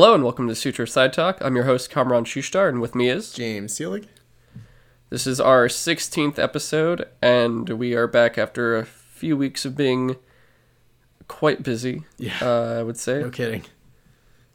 [0.00, 1.36] Hello and welcome to Sutro Sidetalk.
[1.42, 4.06] I'm your host Kamron Shushtar, and with me is James Seelig.
[5.10, 10.16] this is our 16th episode, and we are back after a few weeks of being
[11.28, 12.04] quite busy.
[12.16, 12.38] Yeah.
[12.40, 13.64] uh, I would say No kidding.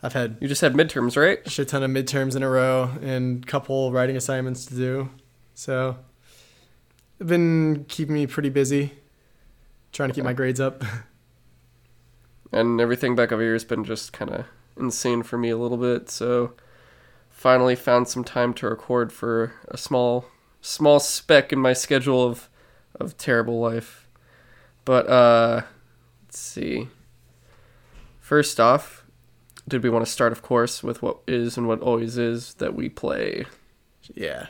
[0.01, 1.45] I've had you just had midterms, right?
[1.45, 5.11] a shit ton of midterms in a row and a couple writing assignments to do.
[5.53, 5.95] So
[7.19, 8.93] it's been keeping me pretty busy.
[9.91, 10.83] Trying to keep my grades up.
[12.51, 14.45] And everything back over here has been just kind of
[14.77, 16.09] insane for me a little bit.
[16.09, 16.53] So
[17.29, 20.25] finally found some time to record for a small
[20.61, 22.49] small speck in my schedule of
[22.99, 24.07] of terrible life.
[24.83, 25.61] But uh
[26.23, 26.87] let's see.
[28.19, 29.05] First off,
[29.67, 32.75] did we want to start of course with what is and what always is that
[32.75, 33.45] we play?
[34.13, 34.47] Yeah.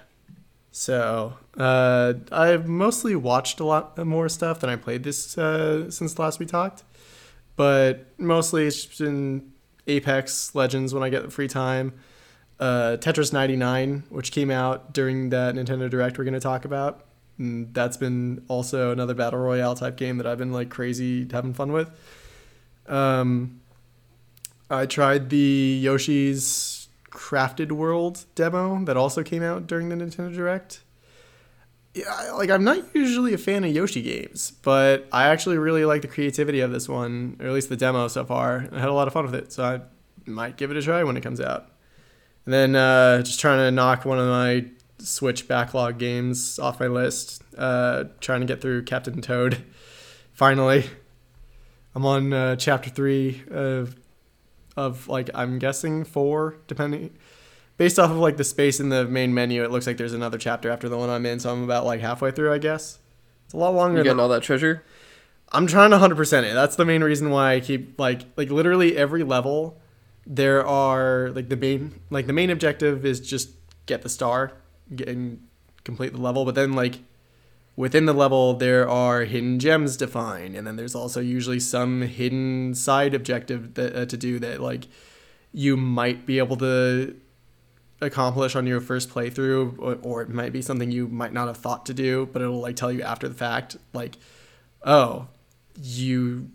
[0.71, 6.19] So uh, I've mostly watched a lot more stuff than I played this uh, since
[6.19, 6.83] last we talked,
[7.55, 9.53] but mostly it's been
[9.87, 11.93] Apex Legends when I get the free time.
[12.59, 17.05] Uh, Tetris 99, which came out during that Nintendo Direct we're going to talk about.
[17.37, 21.53] And that's been also another battle royale type game that I've been like crazy having
[21.53, 21.91] fun with.
[22.87, 23.59] Um,
[24.69, 30.81] I tried the Yoshi's Crafted World demo that also came out during the Nintendo Direct.
[31.95, 36.01] Yeah, like I'm not usually a fan of Yoshi games, but I actually really like
[36.01, 38.67] the creativity of this one, or at least the demo so far.
[38.73, 39.81] I had a lot of fun with it, so I
[40.29, 41.71] might give it a try when it comes out.
[42.43, 44.65] And then uh, just trying to knock one of my
[44.99, 47.41] Switch backlog games off my list.
[47.57, 49.63] Uh, trying to get through Captain Toad.
[50.33, 50.89] Finally,
[51.95, 53.95] I'm on uh, chapter three of
[54.75, 57.17] of like I'm guessing four, depending
[57.77, 59.63] based off of like the space in the main menu.
[59.63, 62.01] It looks like there's another chapter after the one I'm in, so I'm about like
[62.01, 62.99] halfway through, I guess.
[63.45, 63.97] It's a lot longer.
[63.97, 64.83] You Than, getting all that treasure?
[65.51, 66.53] I'm trying to hundred percent it.
[66.53, 69.79] That's the main reason why I keep like like literally every level.
[70.25, 73.49] There are like the main like the main objective is just
[73.85, 74.53] get the star,
[74.95, 75.45] get and
[75.83, 76.45] complete the level.
[76.45, 76.99] But then like
[77.75, 82.01] within the level there are hidden gems to find, and then there's also usually some
[82.01, 84.87] hidden side objective that uh, to do that like
[85.51, 87.15] you might be able to
[88.01, 91.57] accomplish on your first playthrough, or, or it might be something you might not have
[91.57, 94.17] thought to do, but it'll like tell you after the fact, like
[94.85, 95.27] oh,
[95.81, 96.49] you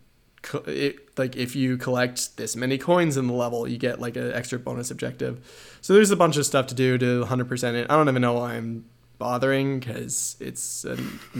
[0.66, 4.32] it, like if you collect this many coins in the level, you get like an
[4.32, 5.78] extra bonus objective.
[5.82, 7.86] So there's a bunch of stuff to do to 100% it.
[7.90, 8.86] I don't even know why I'm
[9.18, 10.96] bothering because it's a,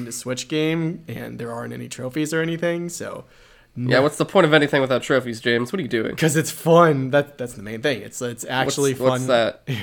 [0.07, 2.91] a Switch game and there aren't any trophies or anything.
[2.91, 3.25] So
[3.77, 5.73] Yeah, what's the point of anything without trophies, James?
[5.73, 6.11] What are you doing?
[6.11, 7.11] because it's fun.
[7.11, 8.03] That that's the main thing.
[8.03, 9.11] It's it's actually what's, fun.
[9.11, 9.63] What's that?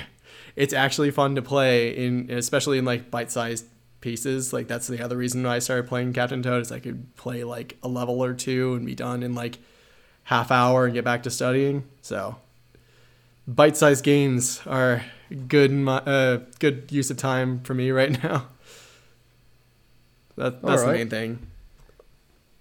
[0.57, 3.63] It's actually fun to play in, especially in like bite-sized
[4.01, 4.53] pieces.
[4.53, 7.43] Like that's the other reason why I started playing Captain Toad is I could play
[7.43, 9.59] like a level or two and be done in like
[10.23, 11.83] half hour and get back to studying.
[12.01, 12.37] So
[13.47, 15.03] bite-sized games are
[15.47, 18.47] good in my, uh, good use of time for me right now.
[20.37, 21.39] That, that's the main thing.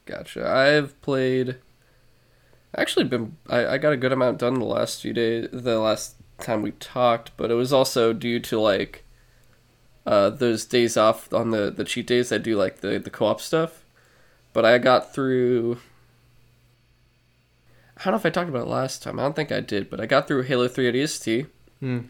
[0.06, 0.48] Gotcha.
[0.48, 1.56] I've played.
[2.76, 5.48] Actually, been I, I got a good amount done the last few days.
[5.52, 9.04] The last time we talked, but it was also due to like,
[10.06, 12.32] uh, those days off on the the cheat days.
[12.32, 13.84] I do like the the co op stuff,
[14.52, 15.78] but I got through.
[17.98, 19.18] I don't know if I talked about it last time.
[19.18, 21.46] I don't think I did, but I got through Halo Three ODST.
[21.80, 22.00] Hmm.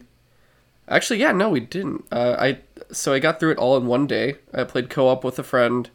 [0.89, 2.05] Actually, yeah, no, we didn't.
[2.11, 2.59] Uh, I
[2.91, 4.35] so I got through it all in one day.
[4.53, 5.89] I played co op with a friend.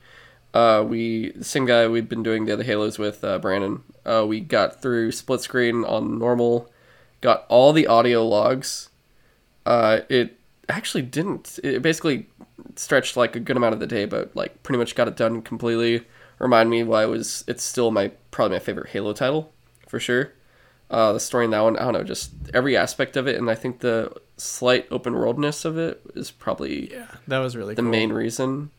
[0.55, 3.83] Uh, we the same guy we'd been doing the other Halos with, uh, Brandon.
[4.05, 6.71] Uh, we got through split screen on normal,
[7.21, 8.91] got all the audio logs.
[9.65, 11.59] Uh, it actually didn't.
[11.65, 12.27] It basically
[12.77, 15.41] stretched like a good amount of the day, but like pretty much got it done
[15.43, 16.05] completely.
[16.39, 17.45] Remind me why it was.
[17.47, 19.53] It's still my probably my favorite Halo title,
[19.89, 20.33] for sure.
[20.91, 23.49] Uh, the story in that one, I don't know, just every aspect of it, and
[23.49, 27.81] I think the slight open worldness of it is probably Yeah, that was really the
[27.81, 27.91] cool.
[27.91, 28.71] main reason.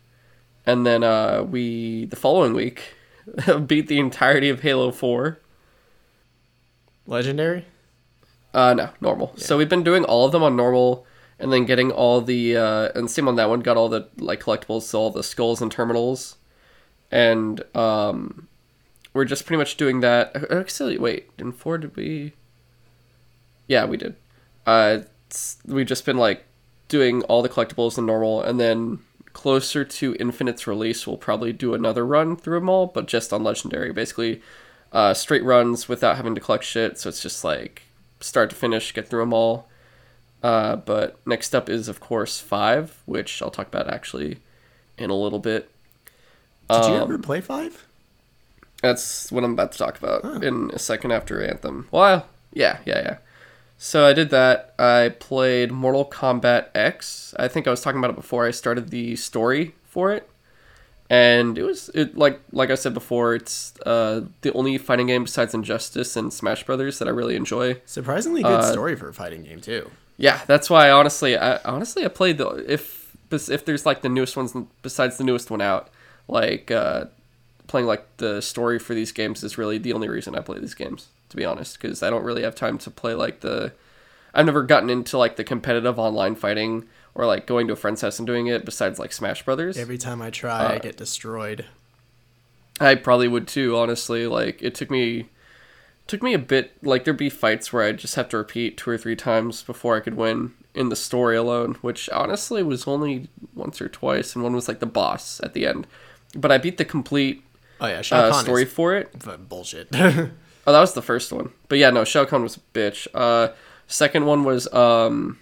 [0.65, 2.93] And then uh, we the following week
[3.67, 5.39] beat the entirety of Halo Four.
[7.05, 7.65] Legendary.
[8.53, 9.33] Uh, no, normal.
[9.35, 11.05] So we've been doing all of them on normal,
[11.39, 13.59] and then getting all the uh, and same on that one.
[13.61, 16.37] Got all the like collectibles, so all the skulls and terminals,
[17.11, 18.47] and um,
[19.13, 20.35] we're just pretty much doing that.
[20.35, 22.33] uh, Actually, wait, in four did we?
[23.67, 24.15] Yeah, we did.
[24.65, 24.99] Uh,
[25.65, 26.45] we've just been like
[26.87, 28.99] doing all the collectibles in normal, and then
[29.33, 33.43] closer to Infinite's release, we'll probably do another run through them all, but just on
[33.43, 33.91] Legendary.
[33.91, 34.41] Basically,
[34.91, 36.99] uh, straight runs without having to collect shit.
[36.99, 37.83] So it's just like
[38.19, 39.67] start to finish, get through them all.
[40.41, 44.37] Uh, but next up is of course five, which I'll talk about actually
[44.97, 45.69] in a little bit.
[46.69, 47.85] Did you Um, ever play five?
[48.81, 50.41] That's what I'm about to talk about Oh.
[50.41, 51.87] in a second after Anthem.
[51.91, 53.17] Well, yeah, yeah, yeah.
[53.85, 54.73] So I did that.
[54.79, 57.35] I played Mortal Kombat X.
[57.37, 60.29] I think I was talking about it before I started the story for it.
[61.09, 65.25] And it was it like like I said before, it's uh, the only fighting game
[65.25, 67.81] besides Injustice and Smash Brothers that I really enjoy.
[67.85, 69.91] Surprisingly good Uh, story for a fighting game too.
[70.15, 74.37] Yeah, that's why honestly, I honestly I played the if if there's like the newest
[74.37, 75.89] ones besides the newest one out,
[76.29, 77.07] like uh,
[77.67, 80.73] playing like the story for these games is really the only reason I play these
[80.73, 81.09] games.
[81.33, 83.73] To be honest, because I don't really have time to play like the.
[84.35, 86.85] I've never gotten into like the competitive online fighting
[87.15, 88.65] or like going to a friend's house and doing it.
[88.65, 91.65] Besides like Smash Brothers, Every time I try, I Uh, get destroyed.
[92.79, 94.27] I probably would too, honestly.
[94.27, 95.29] Like it took me
[96.05, 98.91] took me a bit like there'd be fights where I'd just have to repeat two
[98.91, 103.27] or three times before I could win in the story alone, which honestly was only
[103.55, 105.87] once or twice, and one was like the boss at the end.
[106.35, 107.43] But I beat the complete
[107.81, 109.49] Oh yeah, uh, story is for it.
[109.49, 109.89] bullshit.
[110.65, 111.51] Oh, that was the first one.
[111.67, 113.07] But yeah, no, Shao Kahn was a bitch.
[113.13, 113.49] Uh,
[113.87, 115.39] second one was um.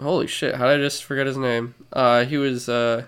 [0.00, 0.56] Holy shit!
[0.56, 1.74] How did I just forget his name?
[1.92, 3.04] Uh, he was uh,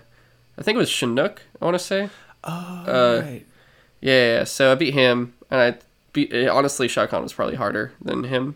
[0.57, 1.39] I think it was Shinnok.
[1.61, 2.09] I want to say.
[2.43, 2.49] oh,
[2.87, 3.45] Uh, right.
[4.01, 4.43] Yeah, yeah.
[4.45, 5.77] So I beat him, and I
[6.13, 6.31] beat.
[6.33, 8.55] eh, Honestly, Shao Kahn was probably harder than him.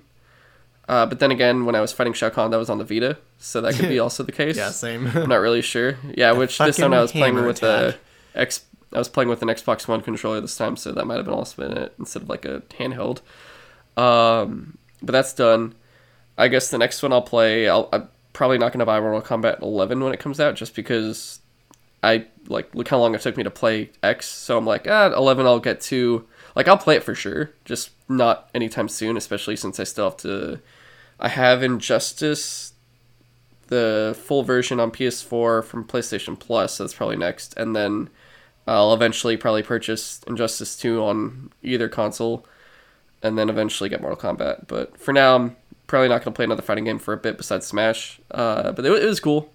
[0.87, 3.17] Uh, but then again, when I was fighting Shao Kahn, that was on the Vita,
[3.39, 4.55] so that could be also the case.
[4.57, 5.05] Yeah, same.
[5.07, 5.97] I'm not really sure.
[6.15, 7.99] Yeah, which this time I was playing hammer with the attack.
[8.35, 8.65] X.
[8.93, 11.33] I was playing with an Xbox One controller this time, so that might have been
[11.33, 13.21] also in it instead of like a handheld.
[13.95, 15.75] Um, but that's done.
[16.37, 17.67] I guess the next one I'll play.
[17.67, 20.75] I'll, I'm probably not going to buy Mortal Kombat 11 when it comes out, just
[20.75, 21.39] because
[22.01, 24.27] I like look how long it took me to play X.
[24.27, 26.25] So I'm like, ah, 11 I'll get to.
[26.55, 29.17] Like I'll play it for sure, just not anytime soon.
[29.17, 30.59] Especially since I still have to.
[31.19, 32.73] I have Injustice,
[33.67, 36.75] the full version on PS4 from PlayStation Plus.
[36.75, 38.09] So that's probably next, and then
[38.67, 42.45] I'll eventually probably purchase Injustice 2 on either console,
[43.23, 44.67] and then eventually get Mortal Kombat.
[44.67, 45.55] But for now, I'm
[45.87, 48.19] probably not going to play another fighting game for a bit besides Smash.
[48.31, 49.51] Uh, but it, it was cool.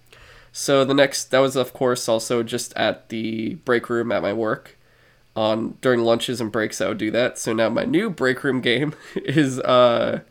[0.51, 4.33] So the next, that was of course also just at the break room at my
[4.33, 4.77] work.
[5.35, 7.37] On during lunches and breaks, I would do that.
[7.37, 10.21] So now my new break room game is uh,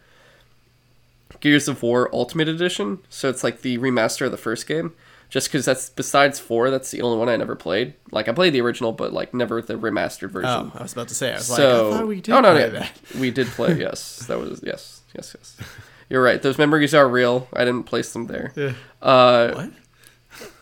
[1.41, 3.01] Gears of War Ultimate Edition.
[3.11, 4.95] So it's like the remaster of the first game.
[5.31, 7.95] Just because that's besides four, that's the only one I never played.
[8.13, 10.51] Like I played the original, but like never the remastered version.
[10.51, 11.33] Oh, I was about to say.
[11.33, 12.93] I was so like, I we did oh no, play no, that.
[13.19, 13.75] we did play.
[13.79, 15.69] Yes, that was yes, yes, yes.
[16.09, 16.41] You're right.
[16.41, 17.49] Those memories are real.
[17.53, 18.53] I didn't place them there.
[18.55, 18.75] Yeah.
[19.03, 19.67] Uh,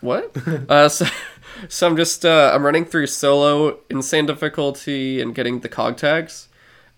[0.01, 0.31] What?
[0.35, 0.49] what?
[0.71, 1.07] uh, so,
[1.69, 6.49] so I'm just uh, I'm running through solo, insane difficulty, and getting the cog tags,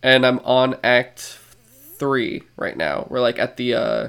[0.03, 1.39] and I'm on Act
[1.97, 3.07] three right now.
[3.09, 4.09] We're like at the uh,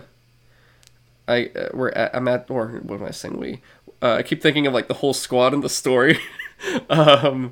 [1.27, 3.38] I uh, we're at, I'm at or what am I saying?
[3.38, 3.62] We
[4.01, 6.19] uh, I keep thinking of like the whole squad in the story.
[6.89, 7.51] um,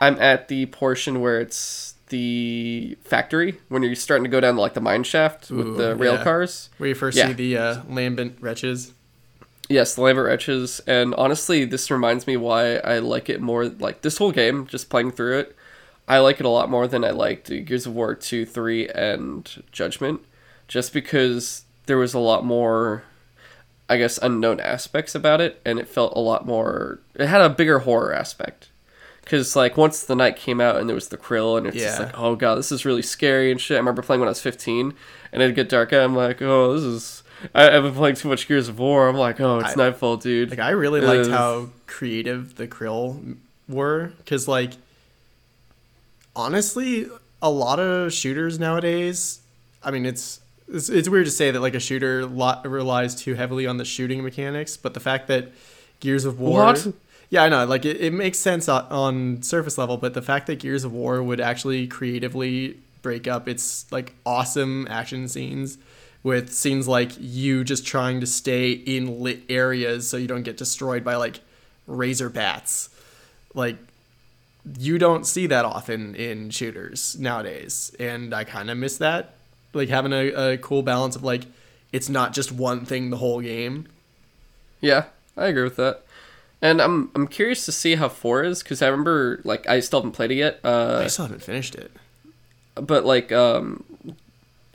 [0.00, 4.74] I'm at the portion where it's the factory when you're starting to go down like
[4.74, 6.24] the mine shaft with Ooh, the rail yeah.
[6.24, 6.70] cars.
[6.78, 7.28] Where you first Yeah.
[7.28, 8.92] see the uh, lambent wretches.
[9.66, 13.64] Yes, the Lambent Wretches, and honestly, this reminds me why I like it more.
[13.64, 15.56] Like this whole game, just playing through it,
[16.06, 19.62] I like it a lot more than I liked Gears of War two, three, and
[19.72, 20.20] Judgment,
[20.68, 23.04] just because there was a lot more,
[23.88, 27.00] I guess, unknown aspects about it, and it felt a lot more.
[27.14, 28.68] It had a bigger horror aspect,
[29.22, 32.00] because like once the night came out and there was the Kryll, and it's just
[32.00, 33.76] like, oh god, this is really scary and shit.
[33.76, 34.94] I remember playing when I was fifteen,
[35.32, 37.22] and it'd get dark, and I'm like, oh, this is.
[37.54, 39.06] I, I've been playing too much Gears of War.
[39.06, 40.50] I'm like, oh, it's I- nightfall, dude.
[40.50, 43.36] Like I really liked how creative the Kryll
[43.68, 44.72] were, because like
[46.34, 47.06] honestly,
[47.42, 49.40] a lot of shooters nowadays.
[49.82, 53.34] I mean, it's it's, it's weird to say that like a shooter lo- relies too
[53.34, 55.52] heavily on the shooting mechanics, but the fact that
[56.00, 56.64] Gears of War.
[56.64, 56.86] What?
[57.30, 57.64] Yeah, I know.
[57.64, 60.92] Like it, it makes sense on, on surface level, but the fact that Gears of
[60.92, 65.78] War would actually creatively break up its like awesome action scenes
[66.22, 70.56] with scenes like you just trying to stay in lit areas so you don't get
[70.56, 71.40] destroyed by like
[71.86, 72.88] razor bats.
[73.54, 73.76] Like
[74.78, 79.34] you don't see that often in shooters nowadays, and I kind of miss that.
[79.74, 81.44] Like having a, a cool balance of like
[81.92, 83.86] it's not just one thing the whole game.
[84.80, 85.04] Yeah,
[85.36, 86.02] I agree with that.
[86.60, 90.00] And I'm I'm curious to see how four is because I remember like I still
[90.00, 90.60] haven't played it yet.
[90.64, 91.90] Uh, I still haven't finished it.
[92.74, 93.84] but like um,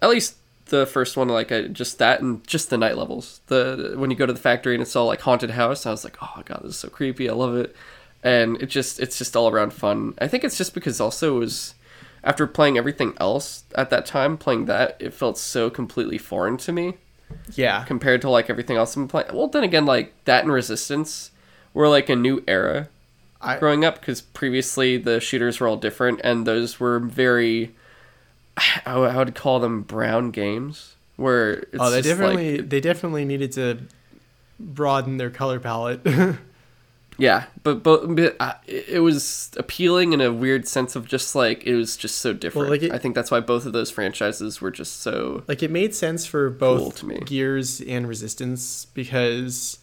[0.01, 3.41] at least the first one, like I, just that and just the night levels.
[3.48, 6.03] The when you go to the factory and it's all like haunted house, I was
[6.03, 7.29] like, oh god, this is so creepy.
[7.29, 7.75] I love it,
[8.24, 10.13] and it just it's just all around fun.
[10.20, 11.74] I think it's just because also it was
[12.24, 16.72] after playing everything else at that time, playing that it felt so completely foreign to
[16.72, 16.96] me.
[17.54, 19.34] Yeah, compared to like everything else I'm playing.
[19.34, 21.32] Well, then again, like that and Resistance
[21.74, 22.90] were like a new era
[23.42, 27.76] I growing up because previously the shooters were all different and those were very.
[28.86, 33.26] I would call them brown games where it's oh, they just definitely like, they definitely
[33.26, 33.80] needed to
[34.60, 36.02] broaden their color palette.
[37.20, 41.66] yeah, but but, but uh, it was appealing in a weird sense of just like
[41.68, 42.70] it was just so different.
[42.70, 45.70] like, it- I think that's why both of those franchises were just so like it
[45.72, 47.20] made sense for Cool both me.
[47.26, 49.80] Gears and Resistance because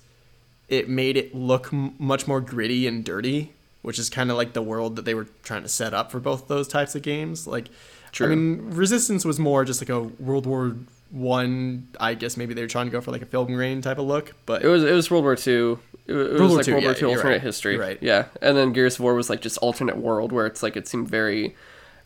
[0.69, 3.53] it made it look m- much more gritty and dirty,
[3.83, 6.19] which is kind of like the world that they were trying to set up for
[6.19, 7.47] both those types of games.
[7.47, 7.69] Like,
[8.13, 8.27] True.
[8.27, 10.75] I mean, Resistance was more just like a World War
[11.17, 11.89] One.
[11.99, 14.07] I guess maybe they were trying to go for like a film grain type of
[14.07, 15.79] look, but It was it was World War Two.
[16.07, 17.43] It, it was World War like II, World War yeah, Two you're alternate right.
[17.43, 17.77] history.
[17.79, 17.99] Right.
[18.03, 20.87] Yeah, and then Gears of War was like just alternate world where it's like it
[20.87, 21.57] seemed very.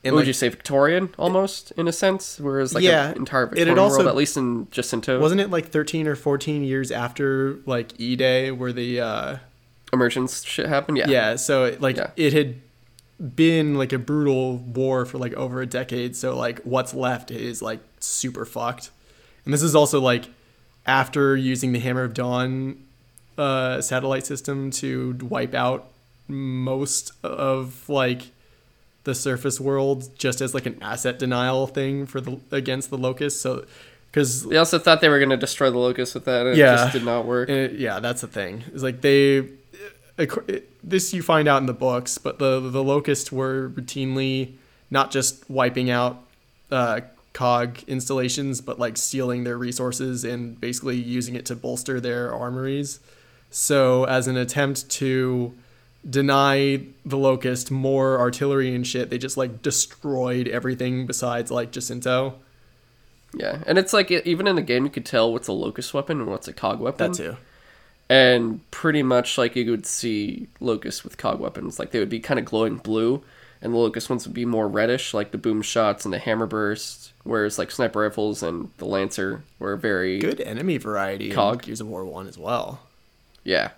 [0.02, 2.40] And, would like- you say Victorian almost in a sense?
[2.40, 5.68] Whereas like Yeah, an entire Victorian also- world, at least in Jacinto, wasn't it like
[5.68, 9.36] 13 or 14 years after like E Day where the uh,
[9.92, 10.96] emergence shit happened.
[10.96, 12.12] Yeah, Yeah, so it, like Yeah.
[12.16, 12.54] it had
[13.36, 17.60] been like a brutal war for like over a decade, so like what's left is
[17.60, 18.90] like super fucked.
[19.50, 20.26] And this is also like
[20.86, 22.84] after using the Hammer of Dawn
[23.36, 25.88] uh, satellite system to wipe out
[26.28, 28.28] most of like
[29.02, 33.40] the surface world just as like an asset denial thing for the against the locusts.
[33.40, 33.64] So
[34.12, 36.74] because They also thought they were going to destroy the locust with that, and Yeah.
[36.74, 37.50] it just did not work.
[37.50, 38.62] Uh, yeah, that's the thing.
[38.72, 39.48] It's like they,
[40.84, 44.52] this you find out in the books, but the the locusts were routinely
[44.92, 46.22] not just wiping out
[46.70, 47.00] uh,
[47.40, 53.00] cog installations, but like stealing their resources and basically using it to bolster their armories.
[53.50, 55.54] So as an attempt to
[56.08, 62.34] deny the locust more artillery and shit, they just like destroyed everything besides like Jacinto.
[63.32, 66.20] Yeah, and it's like even in the game, you could tell what's a locust weapon
[66.20, 67.12] and what's a cog weapon.
[67.12, 67.36] That too.
[68.10, 72.20] and pretty much like you would see locust with cog weapons like they would be
[72.20, 73.22] kind of glowing blue
[73.62, 76.46] and the locust ones would be more reddish like the boom shots and the hammer
[76.46, 81.62] burst whereas like sniper rifles and the lancer were very Good enemy variety Cog.
[81.62, 82.80] Gears of War One as well.
[83.44, 83.70] yeah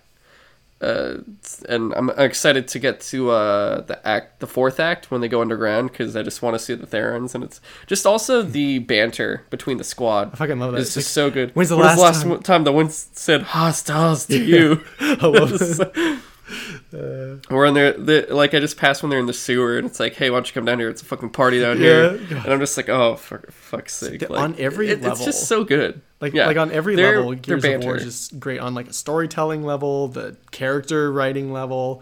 [0.81, 1.19] uh,
[1.69, 5.39] and I'm excited to get to uh, the act, the fourth act, when they go
[5.39, 9.43] underground, because I just want to see the Therons, and it's just also the banter
[9.49, 10.33] between the squad.
[10.33, 10.79] I fucking love that.
[10.81, 11.51] It's It's just so good.
[11.55, 12.41] when's the was last time?
[12.41, 14.83] time the one said hostiles to you?
[14.99, 15.51] I love
[16.91, 19.87] Just- We're in there, the, like I just passed when they're in the sewer, and
[19.87, 20.89] it's like, hey, why don't you come down here?
[20.89, 24.29] It's a fucking party down here, and I'm just like, oh, for fuck's sake!
[24.29, 26.01] Like, on every it- it's just so good.
[26.21, 26.47] Like Yeah.
[26.47, 29.63] like on every Their- level, Gears of War is just great on like a storytelling
[29.63, 32.01] level, the character writing level,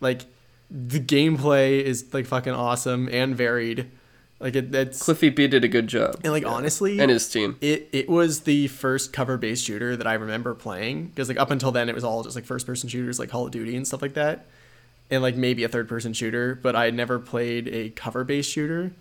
[0.00, 0.22] like
[0.70, 3.90] the gameplay is like fucking awesome and varied.
[4.40, 7.56] Like it, that's Cliffy B did a good job, and like honestly, and his team.
[7.60, 11.50] it it was the first cover based shooter that I remember playing because like up
[11.50, 13.86] until then it was all just like first person shooters like Call of Duty and
[13.86, 14.46] stuff like that,
[15.10, 18.50] and like maybe a third person shooter, but I had never played a cover based
[18.50, 18.92] shooter,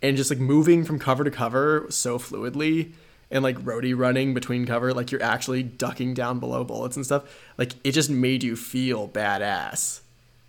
[0.00, 2.92] and just like moving from cover to cover so fluidly
[3.30, 7.24] and like roadie running between cover like you're actually ducking down below bullets and stuff
[7.58, 10.00] like it just made you feel badass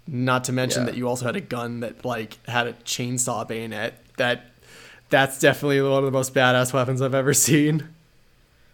[0.06, 0.92] not to mention Yeah.
[0.92, 4.45] that you also had a gun that like had a chainsaw bayonet that
[5.09, 7.88] that's definitely one of the most badass weapons I've ever seen.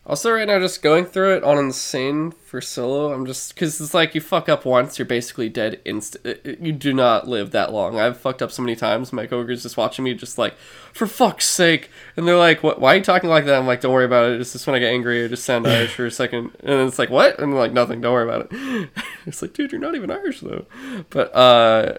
[0.05, 3.13] Also, right now, just going through it on insane for solo.
[3.13, 6.59] I'm just because it's like you fuck up once, you're basically dead instant.
[6.59, 7.97] You do not live that long.
[7.97, 9.13] I've fucked up so many times.
[9.13, 10.55] My coworkers just watching me, just like,
[10.91, 12.81] for fuck's sake, and they're like, "What?
[12.81, 14.41] Why are you talking like that?" I'm like, "Don't worry about it.
[14.41, 16.51] It's just when I get angry, I just sound Irish for a second.
[16.59, 18.01] and it's like, "What?" And like, "Nothing.
[18.01, 18.89] Don't worry about it."
[19.25, 20.65] it's like, dude, you're not even Irish though.
[21.11, 21.97] But uh,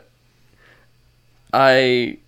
[1.55, 2.19] I,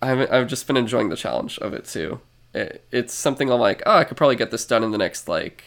[0.00, 2.20] I've I've just been enjoying the challenge of it too.
[2.54, 5.28] It, it's something I'm like, oh, I could probably get this done in the next
[5.28, 5.64] like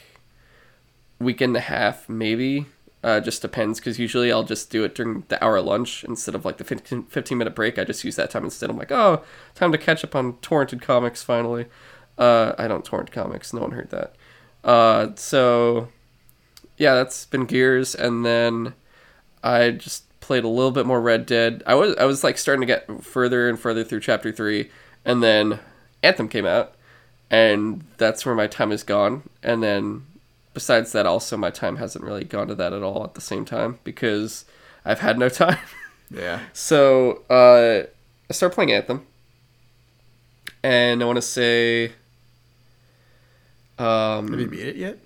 [1.20, 2.66] week and a half, maybe.
[3.04, 6.46] Uh, just depends because usually I'll just do it during the hour lunch instead of
[6.46, 7.80] like the 15, 15 minute break.
[7.80, 8.70] I just use that time instead.
[8.70, 9.24] I'm like, oh,
[9.56, 11.66] time to catch up on torrented comics finally.
[12.18, 13.54] Uh, I don't torrent comics.
[13.54, 14.16] No one heard that.
[14.64, 15.88] Uh, so
[16.78, 18.74] yeah, that's been Gears, and then
[19.44, 21.62] I just played a little bit more Red Dead.
[21.68, 24.72] I was I was like starting to get further and further through chapter three,
[25.04, 25.60] and then
[26.02, 26.74] Anthem came out,
[27.30, 29.24] and that's where my time is gone.
[29.44, 30.06] And then
[30.54, 33.44] besides that, also my time hasn't really gone to that at all at the same
[33.44, 34.46] time because
[34.86, 35.58] I've had no time.
[36.10, 36.40] Yeah.
[36.54, 37.88] So uh,
[38.30, 39.06] I started playing Anthem,
[40.64, 41.92] and I want to say,
[43.78, 44.98] um, Have you beat it yet?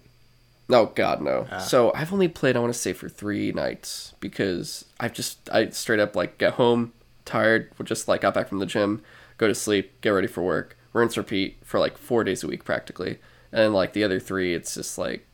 [0.67, 1.47] No, God, no.
[1.51, 1.59] Ah.
[1.59, 5.69] So I've only played, I want to say, for three nights because I've just, I
[5.69, 6.93] straight up like get home
[7.23, 9.03] tired, just like got back from the gym,
[9.37, 12.63] go to sleep, get ready for work, rinse, repeat for like four days a week
[12.63, 13.19] practically.
[13.51, 15.25] And then like the other three, it's just like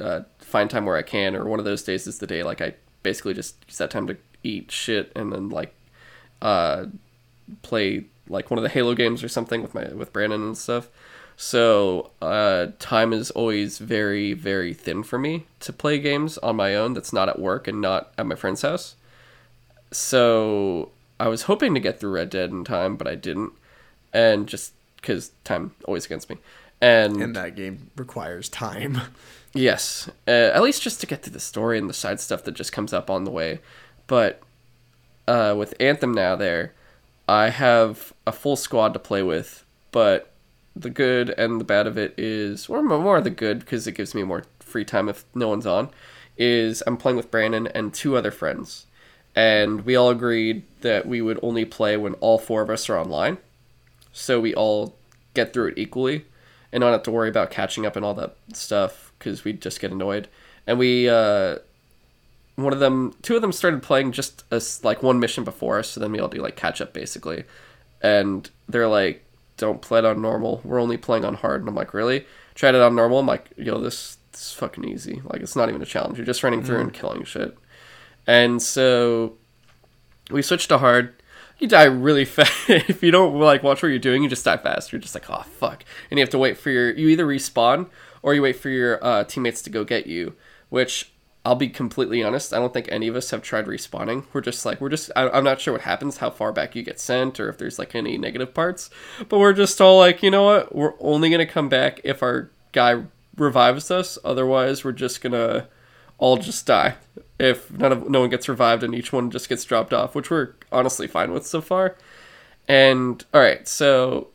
[0.00, 2.60] uh, find time where I can, or one of those days is the day like
[2.60, 5.74] I basically just use that time to eat shit and then like
[6.42, 6.86] uh,
[7.62, 10.88] play like one of the Halo games or something with my with Brandon and stuff.
[11.36, 16.74] So uh, time is always very very thin for me to play games on my
[16.74, 16.94] own.
[16.94, 18.96] That's not at work and not at my friend's house.
[19.92, 20.90] So
[21.20, 23.52] I was hoping to get through Red Dead in time, but I didn't,
[24.12, 26.38] and just because time always against me.
[26.80, 29.00] And, And that game requires time.
[29.54, 32.52] Yes, uh, at least just to get to the story and the side stuff that
[32.52, 33.60] just comes up on the way.
[34.06, 34.42] But
[35.26, 36.74] uh, with Anthem now, there,
[37.26, 39.64] I have a full squad to play with.
[39.92, 40.30] But
[40.76, 44.14] the good and the bad of it is, or more the good because it gives
[44.14, 45.88] me more free time if no one's on.
[46.36, 48.86] Is I'm playing with Brandon and two other friends,
[49.34, 52.98] and we all agreed that we would only play when all four of us are
[52.98, 53.38] online,
[54.12, 54.94] so we all
[55.32, 56.26] get through it equally,
[56.70, 59.80] and don't have to worry about catching up and all that stuff because we just
[59.80, 60.28] get annoyed.
[60.66, 61.56] And we, uh,
[62.56, 65.88] one of them, two of them started playing just as like one mission before us,
[65.88, 67.44] so then we all do like catch up basically.
[68.02, 69.25] And they're like,
[69.56, 70.60] "Don't play it on normal.
[70.64, 73.18] We're only playing on hard." And I'm like, "Really?" Tried it on normal.
[73.18, 75.22] I'm like, "Yo, this, this is fucking easy.
[75.24, 76.18] Like, it's not even a challenge.
[76.18, 77.56] You're just running through and killing shit."
[78.26, 79.34] And so
[80.30, 81.14] we switched to hard.
[81.58, 84.22] You die really fast if you don't like watch what you're doing.
[84.22, 84.92] You just die fast.
[84.92, 86.92] You're just like, oh fuck, and you have to wait for your.
[86.92, 87.88] You either respawn
[88.22, 90.34] or you wait for your uh, teammates to go get you.
[90.68, 91.12] Which
[91.46, 94.24] I'll be completely honest, I don't think any of us have tried respawning.
[94.32, 95.12] We're just like we're just.
[95.14, 97.78] I, I'm not sure what happens, how far back you get sent, or if there's
[97.78, 98.90] like any negative parts.
[99.28, 100.74] But we're just all like, you know what?
[100.74, 103.04] We're only gonna come back if our guy
[103.36, 104.18] revives us.
[104.24, 105.68] Otherwise, we're just gonna
[106.18, 106.96] all just die
[107.38, 110.32] if none of no one gets revived and each one just gets dropped off, which
[110.32, 111.96] we're honestly fine with so far.
[112.66, 114.30] And all right, so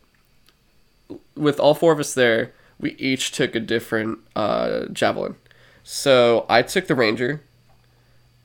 [1.35, 5.35] with all four of us there, we each took a different uh, javelin.
[5.83, 7.43] So I took the ranger.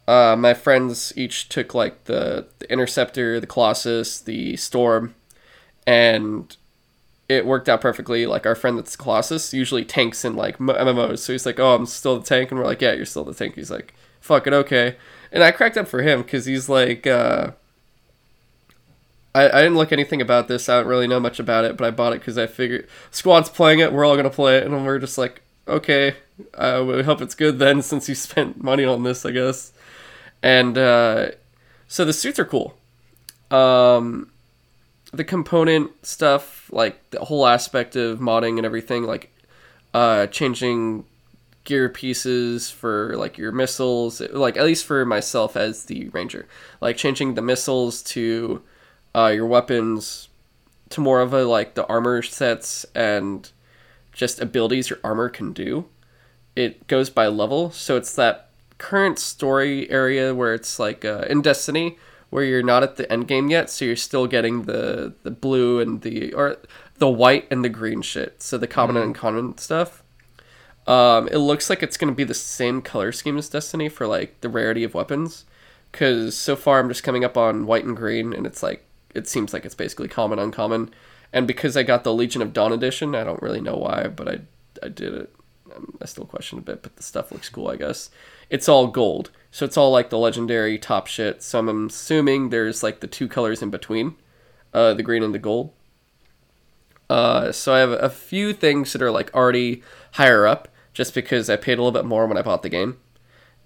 [0.08, 5.14] Uh, my friends each took like the, the interceptor, the colossus, the storm,
[5.86, 6.56] and
[7.28, 8.26] it worked out perfectly.
[8.26, 11.86] Like our friend that's Colossus usually tanks in like MMOs, so he's like, "Oh, I'm
[11.86, 14.52] still the tank," and we're like, "Yeah, you're still the tank." He's like, "Fuck it,
[14.52, 14.96] okay."
[15.32, 17.52] And I cracked up for him because he's like, uh,
[19.34, 20.68] I I didn't look anything about this.
[20.68, 23.48] I don't really know much about it, but I bought it because I figured squad's
[23.50, 23.92] playing it.
[23.92, 26.16] We're all gonna play it, and we're just like, okay.
[26.54, 29.72] Uh, we hope it's good then, since you spent money on this, I guess.
[30.42, 31.30] And uh,
[31.88, 32.76] so the suits are cool.
[33.50, 34.30] Um,
[35.12, 39.32] the component stuff, like the whole aspect of modding and everything, like
[39.94, 41.04] uh, changing
[41.64, 46.46] gear pieces for like your missiles, like at least for myself as the ranger,
[46.80, 48.62] like changing the missiles to
[49.14, 50.28] uh, your weapons
[50.90, 53.50] to more of a like the armor sets and
[54.12, 55.86] just abilities your armor can do.
[56.56, 61.42] It goes by level, so it's that current story area where it's like uh, in
[61.42, 61.98] Destiny
[62.30, 65.80] where you're not at the end game yet, so you're still getting the the blue
[65.80, 66.56] and the or
[66.98, 68.42] the white and the green shit.
[68.42, 70.02] So the common and uncommon stuff.
[70.86, 74.40] Um, it looks like it's gonna be the same color scheme as Destiny for like
[74.40, 75.44] the rarity of weapons,
[75.92, 79.28] because so far I'm just coming up on white and green, and it's like it
[79.28, 80.90] seems like it's basically common uncommon.
[81.32, 84.28] And because I got the Legion of Dawn edition, I don't really know why, but
[84.28, 84.40] I
[84.82, 85.34] I did it.
[85.74, 88.10] Um, I still question a bit, but the stuff looks cool, I guess.
[88.50, 91.42] It's all gold, so it's all like the legendary top shit.
[91.42, 94.14] So I'm assuming there's like the two colors in between,
[94.72, 95.72] uh, the green and the gold.
[97.08, 101.50] Uh, so I have a few things that are like already higher up, just because
[101.50, 102.98] I paid a little bit more when I bought the game,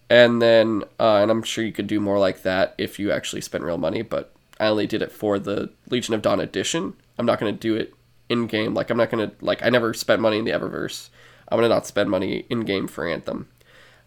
[0.09, 3.43] and then uh, and I'm sure you could do more like that if you actually
[3.43, 4.03] spent real money.
[4.03, 6.95] But I only did it for the Legion of Dawn edition.
[7.19, 7.95] I'm not gonna do it
[8.29, 8.75] in game.
[8.75, 11.11] Like I'm not gonna like I never spent money in the Eververse.
[11.51, 13.49] I'm gonna not spend money in game for Anthem,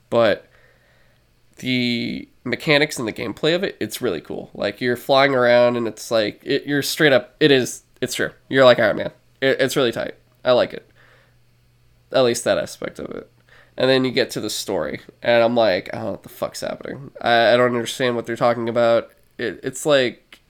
[0.09, 0.47] but
[1.57, 4.49] the mechanics and the gameplay of it, it's really cool.
[4.53, 7.35] Like you're flying around and it's like it, you're straight up.
[7.39, 7.83] It is.
[8.01, 8.31] It's true.
[8.49, 9.11] You're like Iron Man.
[9.41, 10.15] It, it's really tight.
[10.43, 10.89] I like it.
[12.11, 13.29] At least that aspect of it.
[13.75, 17.09] And then you get to the story, and I'm like, oh, what the fuck's happening?
[17.19, 19.11] I, I don't understand what they're talking about.
[19.39, 20.41] It, it's like,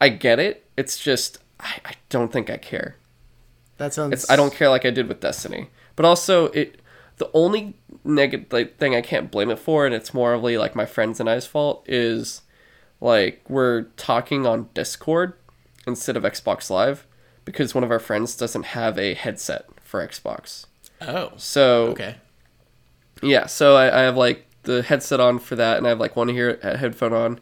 [0.00, 0.64] I get it.
[0.74, 2.96] It's just, I, I don't think I care.
[3.76, 4.14] That sounds.
[4.14, 5.68] It's I don't care like I did with Destiny.
[5.96, 6.80] But also it
[7.16, 10.74] the only negative like, thing I can't blame it for, and it's more of like
[10.74, 12.42] my friends and I's fault, is
[13.00, 15.34] like we're talking on Discord
[15.86, 17.06] instead of Xbox Live
[17.44, 20.66] because one of our friends doesn't have a headset for Xbox.
[21.00, 21.32] Oh.
[21.36, 22.16] So Okay.
[23.22, 26.16] yeah, so I, I have like the headset on for that, and I have like
[26.16, 27.38] one here a headphone on,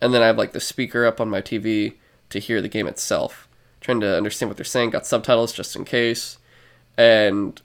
[0.00, 1.94] and then I have like the speaker up on my TV
[2.30, 3.48] to hear the game itself.
[3.80, 4.90] Trying to understand what they're saying.
[4.90, 6.38] Got subtitles just in case,
[6.98, 7.60] and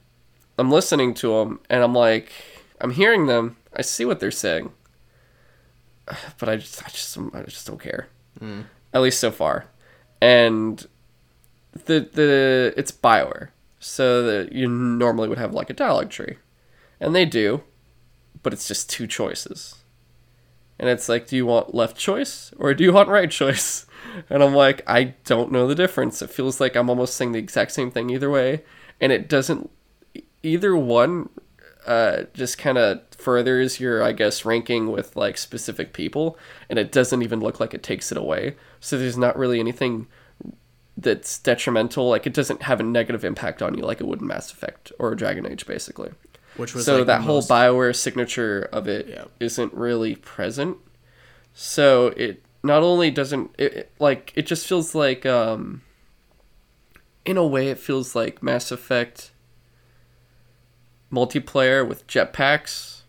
[0.62, 2.32] I'm listening to them, and I'm like,
[2.80, 3.58] I'm hearing them.
[3.74, 4.72] I see what they're saying,
[6.38, 8.10] but I just, I just, I just don't care.
[8.40, 8.66] Mm.
[8.94, 9.66] At least so far,
[10.22, 10.86] and
[11.86, 16.38] the the it's Bioware, so that you normally would have like a dialogue tree,
[17.00, 17.64] and they do,
[18.44, 19.78] but it's just two choices,
[20.78, 23.88] and it's like, do you want left choice or do you want right choice?
[24.30, 26.22] And I'm like, I don't know the difference.
[26.22, 28.64] It feels like I'm almost saying the exact same thing either way,
[29.00, 29.70] and it doesn't.
[30.44, 31.30] Either one,
[31.86, 36.38] uh, just kind of furthers your, I guess, ranking with like specific people,
[36.70, 38.56] and it doesn't even look like it takes it away.
[38.80, 40.08] So there's not really anything
[40.98, 42.10] that's detrimental.
[42.10, 44.92] Like it doesn't have a negative impact on you like it would in Mass Effect
[45.00, 46.12] or Dragon Age, basically.
[46.58, 49.26] Which was so like, that whole most- Bioware signature of it Yeah.
[49.40, 50.78] not really present.
[51.54, 55.82] So it not only doesn't it, it- like it just feels like um
[57.26, 59.31] in a way it feels like Mass Effect
[61.12, 63.02] multiplayer with jetpacks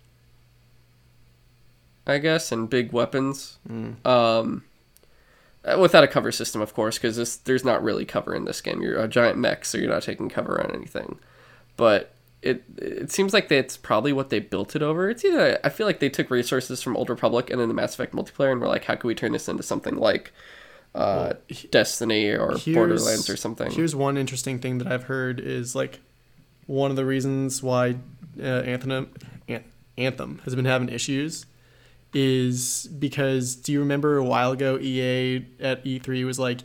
[2.07, 3.59] I guess and big weapons.
[3.69, 4.05] Mm.
[4.07, 4.65] Um
[5.65, 8.83] uh, without a cover system of course because there's not really cover in this game.
[8.83, 11.19] You're a giant mech so you're not taking cover on anything.
[11.77, 12.13] But
[12.43, 15.09] it it seems like that's probably what they built it over.
[15.09, 17.95] It's either I feel like they took resources from Old Republic and then the Mass
[17.95, 20.33] Effect multiplayer and were like, how can we turn this into something like
[20.95, 21.35] uh,
[21.71, 23.71] Destiny or Borderlands or something?
[23.71, 26.01] Here's one interesting thing that I've heard is like
[26.67, 27.97] one of the reasons why
[28.41, 29.11] uh, Anthem
[29.99, 31.45] Anthem has been having issues
[32.15, 36.61] is because do you remember a while ago EA at E3 was like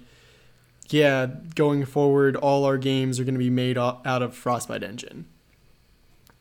[0.89, 5.25] yeah, going forward all our games are going to be made out of Frostbite engine.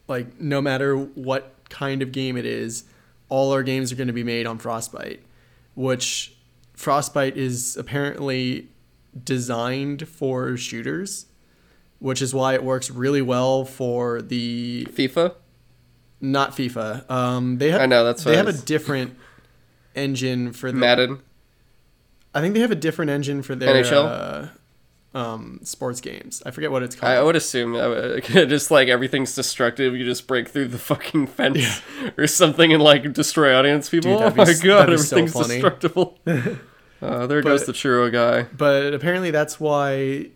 [0.08, 2.84] Like no matter what kind of game it is,
[3.28, 5.20] all our games are going to be made on Frostbite,
[5.74, 6.36] which
[6.74, 8.68] Frostbite is apparently
[9.24, 11.26] designed for shooters,
[11.98, 15.34] which is why it works really well for the FIFA?
[16.20, 17.10] not FIFA.
[17.10, 19.16] Um, they have I know, that's they have a different
[19.94, 20.78] engine for the.
[20.78, 21.20] Madden?
[22.34, 24.52] I think they have a different engine for their NHL?
[25.14, 26.42] Uh, um, sports games.
[26.44, 27.10] I forget what it's called.
[27.10, 31.80] I would assume would- just like everything's destructive, you just break through the fucking fence
[32.18, 34.12] or something and like destroy audience people.
[34.12, 36.18] Dude, oh my god, that'd so everything's destructible.
[37.00, 38.42] uh, there goes the churro guy.
[38.54, 40.26] but apparently that's why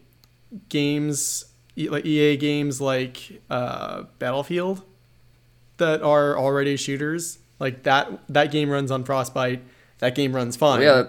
[0.70, 1.44] games
[1.76, 4.82] like EA games like uh, Battlefield
[5.78, 9.62] that are already shooters like that that game runs on Frostbite.
[9.98, 10.80] That game runs fine.
[10.82, 11.04] yeah,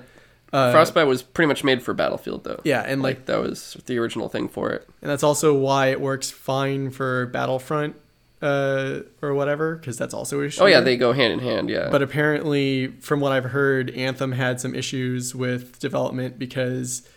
[0.54, 2.60] Uh, Frostbite was pretty much made for Battlefield though.
[2.63, 4.88] Yeah, and like like that was the original thing for it.
[5.02, 7.95] and that's also why it works fine for Battlefront
[8.41, 10.63] uh, or whatever because that's also a shooter.
[10.63, 11.69] Oh yeah, they go hand in hand.
[11.69, 17.08] Yeah, But apparently, from what I've heard, Anthem had some issues with development because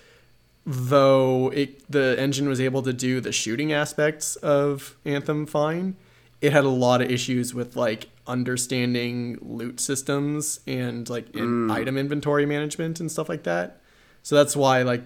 [0.66, 5.96] though it, the engine was able to do the shooting aspects of Anthem fine,
[6.40, 11.98] it had a lot of issues with like understanding loot systems and like in item
[11.98, 13.80] inventory management and stuff like that.
[14.22, 15.02] So that's why like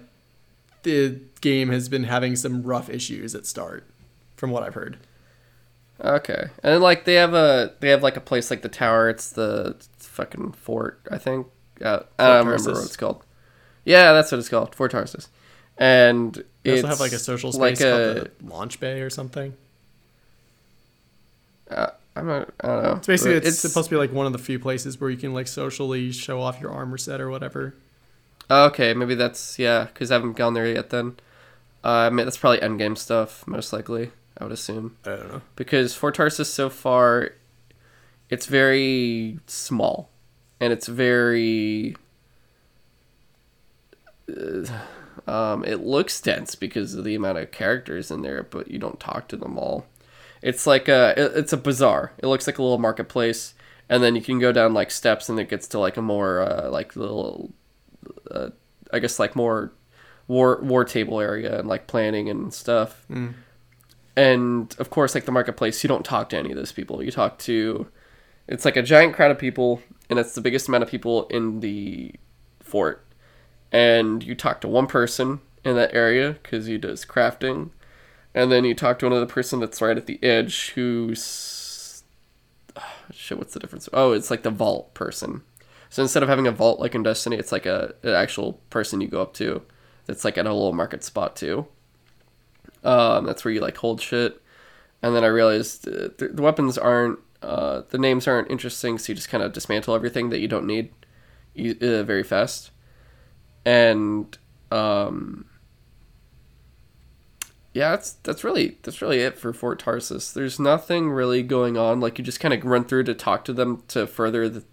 [0.84, 3.84] the game has been having some rough issues at start,
[4.36, 4.98] from what I've heard.
[6.00, 9.08] okay, and like they have a they have like a place like the tower.
[9.08, 11.48] It's the fucking fort, I think.
[11.82, 13.24] Uh, I don't remember what it's called.
[13.84, 15.28] Yeah, that's what it's called, Fort Tarsis.
[15.78, 19.00] And They it's also have like a social like space a- called the launch bay
[19.00, 19.54] or something.
[21.70, 22.50] uh, I'm not.
[22.60, 22.92] I don't know.
[22.96, 25.16] It's basically But it's, supposed to be like one of the few places where you
[25.16, 27.74] can like socially show off your armor set or whatever.
[28.50, 30.90] Okay, maybe that's yeah, because I haven't gone there yet.
[30.90, 31.16] Then,
[31.84, 34.10] uh, I mean, that's probably endgame stuff, most likely.
[34.38, 35.42] I would assume I don't know.
[35.56, 37.32] because Fort Tarsis so far,
[38.30, 40.08] it's very small,
[40.60, 41.94] and it's very.
[44.28, 44.64] uh,
[45.26, 49.00] Um, it looks dense because of the amount of characters in there, but you don't
[49.00, 49.86] talk to them all.
[50.42, 52.12] It's like a, it's a bazaar.
[52.18, 53.54] It looks like a little marketplace,
[53.88, 56.40] and then you can go down like steps, and it gets to like a more
[56.40, 57.52] uh, like little,
[58.30, 58.50] uh,
[58.92, 59.72] I guess like more
[60.28, 63.04] war war table area and like planning and stuff.
[63.10, 63.34] Mm.
[64.16, 67.02] And of course, like the marketplace, you don't talk to any of those people.
[67.02, 67.86] You talk to,
[68.46, 71.60] it's like a giant crowd of people, and it's the biggest amount of people in
[71.60, 72.14] the
[72.60, 73.04] fort.
[73.70, 77.70] And you talk to one person in that area because he does crafting,
[78.34, 82.02] and then you talk to another person that's right at the edge who's
[83.12, 83.38] shit.
[83.38, 83.88] What's the difference?
[83.92, 85.42] Oh, it's like the vault person.
[85.90, 89.00] So instead of having a vault like in Destiny, it's like a an actual person
[89.00, 89.62] you go up to.
[90.06, 91.66] That's like at a little market spot too.
[92.84, 94.40] Um, that's where you like hold shit.
[95.02, 99.14] And then I realized the, the weapons aren't, uh, the names aren't interesting, so you
[99.14, 100.90] just kind of dismantle everything that you don't need
[101.56, 102.70] uh, very fast.
[103.68, 104.38] And
[104.72, 105.44] um,
[107.74, 110.32] yeah, that's that's really that's really it for Fort Tarsis.
[110.32, 112.00] There's nothing really going on.
[112.00, 114.64] Like you just kind of run through to talk to them to further the,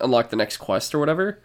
[0.00, 1.40] unlock the next quest or whatever.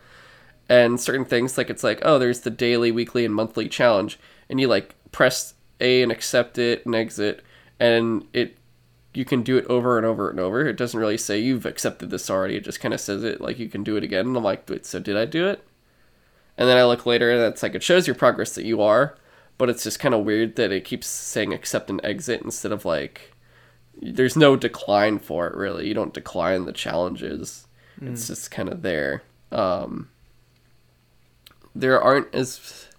[0.69, 4.61] And certain things like it's like oh there's the daily, weekly, and monthly challenge, and
[4.61, 7.43] you like press A and accept it and exit,
[7.79, 8.55] and it
[9.15, 10.67] you can do it over and over and over.
[10.67, 12.55] It doesn't really say you've accepted this already.
[12.55, 14.27] It just kind of says it like you can do it again.
[14.27, 15.65] And I'm like, wait, so did I do it?
[16.57, 19.17] And then I look later, and it's like it shows your progress that you are,
[19.57, 22.85] but it's just kind of weird that it keeps saying accept and exit instead of
[22.85, 23.33] like
[23.99, 25.87] there's no decline for it really.
[25.87, 27.67] You don't decline the challenges.
[27.99, 28.13] Mm.
[28.13, 29.23] It's just kind of there.
[29.51, 30.09] Um,
[31.75, 32.89] there aren't as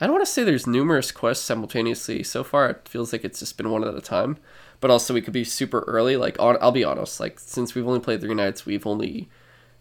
[0.00, 2.22] I don't want to say there's numerous quests simultaneously.
[2.22, 4.38] So far, it feels like it's just been one at a time.
[4.80, 6.16] But also, we could be super early.
[6.16, 7.18] Like, on, I'll be honest.
[7.18, 9.28] Like, since we've only played three nights, we've only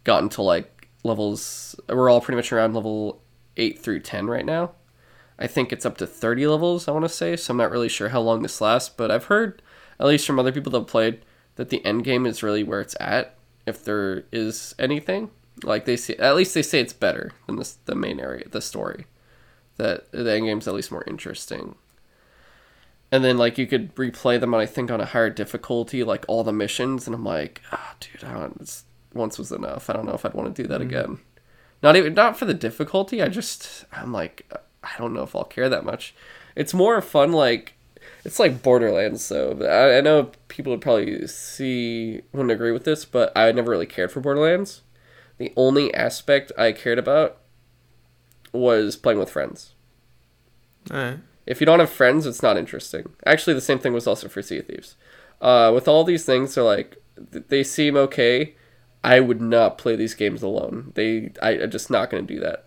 [0.04, 0.77] gotten to like
[1.08, 1.76] levels.
[1.90, 3.22] We're all pretty much around level
[3.56, 4.72] eight through ten right now.
[5.40, 6.88] I think it's up to thirty levels.
[6.88, 7.36] I want to say.
[7.36, 8.90] So I'm not really sure how long this lasts.
[8.90, 9.62] But I've heard,
[10.00, 11.22] at least from other people that have played,
[11.56, 13.36] that the end game is really where it's at.
[13.66, 15.32] If there is anything,
[15.64, 18.62] like they say, at least they say it's better than the the main area, the
[18.62, 19.08] story
[19.78, 21.76] that the end game's at least more interesting.
[23.12, 26.44] And then like you could replay them, I think on a higher difficulty, like all
[26.44, 28.84] the missions, and I'm like, ah, oh, dude, I don't.
[29.18, 29.90] Once was enough.
[29.90, 30.90] I don't know if I'd want to do that mm-hmm.
[30.90, 31.20] again.
[31.84, 33.22] Not even not for the difficulty.
[33.22, 34.52] I just I'm like
[34.84, 36.16] I don't know if I'll care that much.
[36.56, 37.74] It's more fun like
[38.24, 39.24] it's like Borderlands.
[39.24, 43.72] So I, I know people would probably see wouldn't agree with this, but I never
[43.72, 44.82] really cared for Borderlands.
[45.38, 47.38] The only aspect I cared about
[48.52, 49.74] was playing with friends.
[50.90, 51.20] Alright.
[51.46, 53.14] If you don't have friends, it's not interesting.
[53.26, 54.96] Actually, the same thing was also for Sea of Thieves.
[55.40, 58.56] Uh, with all these things, they're like they seem okay.
[59.04, 60.92] I would not play these games alone.
[60.96, 62.66] They, I, am just not going to do that.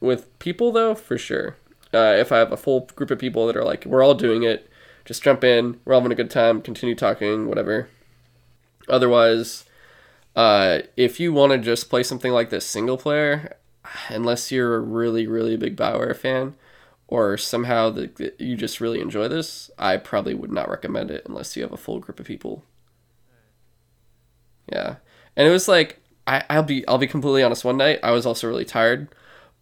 [0.00, 1.56] With people though, for sure.
[1.94, 4.42] Uh, if I have a full group of people that are like, we're all doing
[4.42, 4.68] it,
[5.04, 5.80] just jump in.
[5.84, 6.62] We're all having a good time.
[6.62, 7.88] Continue talking, whatever.
[8.88, 9.64] Otherwise,
[10.34, 13.56] uh, if you want to just play something like this single player,
[14.08, 16.54] unless you're a really really big Bioware fan,
[17.08, 21.56] or somehow that you just really enjoy this, I probably would not recommend it unless
[21.56, 22.64] you have a full group of people.
[24.72, 24.96] Yeah,
[25.36, 27.64] and it was like I, I'll be I'll be completely honest.
[27.64, 29.08] One night I was also really tired,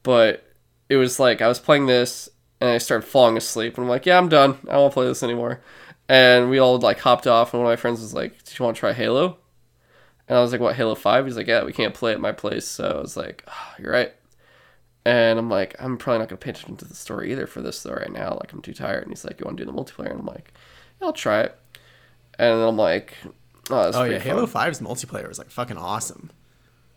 [0.03, 0.45] but
[0.89, 2.29] it was like I was playing this
[2.61, 3.77] and I started falling asleep.
[3.77, 4.59] And I'm like, yeah, I'm done.
[4.71, 5.61] I won't play this anymore.
[6.09, 8.65] And we all like hopped off, and one of my friends was like, "Do you
[8.65, 9.39] want to try Halo?"
[10.29, 11.25] And I was like, "What Halo 5?
[11.27, 13.93] He's like, "Yeah, we can't play at my place." So I was like, oh, "You're
[13.93, 14.13] right."
[15.05, 17.83] And I'm like, I'm probably not gonna pay attention to the story either for this
[17.83, 18.37] though right now.
[18.41, 19.03] Like I'm too tired.
[19.03, 20.11] And he's like, You want to do the multiplayer?
[20.11, 20.53] And I'm like,
[21.01, 21.59] I'll try it.
[22.39, 23.15] And I'm like,
[23.73, 24.27] Oh, oh yeah, fun.
[24.27, 26.31] Halo 5's multiplayer was like fucking awesome.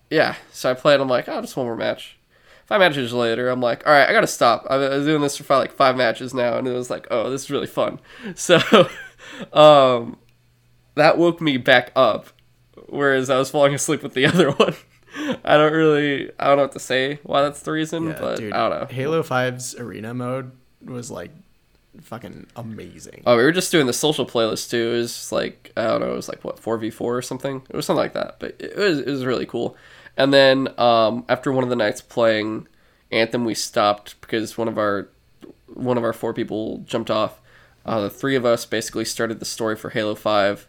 [0.10, 0.36] Yeah.
[0.52, 1.00] So I played.
[1.00, 2.18] I'm like, oh, just one more match.
[2.66, 4.66] Five matches later, I'm like, all right, I gotta stop.
[4.70, 7.44] I was doing this for like five matches now, and it was like, oh, this
[7.44, 8.00] is really fun.
[8.36, 8.58] So,
[9.52, 10.18] um,
[10.96, 12.30] that woke me back up,
[12.88, 14.76] whereas I was falling asleep with the other one.
[15.44, 18.38] I don't really, I don't know what to say why that's the reason, yeah, but
[18.38, 18.88] dude, I don't know.
[18.96, 20.52] Halo 5's arena mode
[20.84, 21.32] was like
[22.02, 23.24] fucking amazing.
[23.26, 24.94] Oh, we were just doing the social playlist too.
[24.94, 27.62] It was like I don't know, it was like what four v four or something.
[27.70, 29.76] It was something like that, but it was it was really cool.
[30.16, 32.68] And then um, after one of the nights playing
[33.12, 35.10] Anthem, we stopped because one of our
[35.68, 37.40] one of our four people jumped off.
[37.86, 40.68] Uh, the three of us basically started the story for Halo Five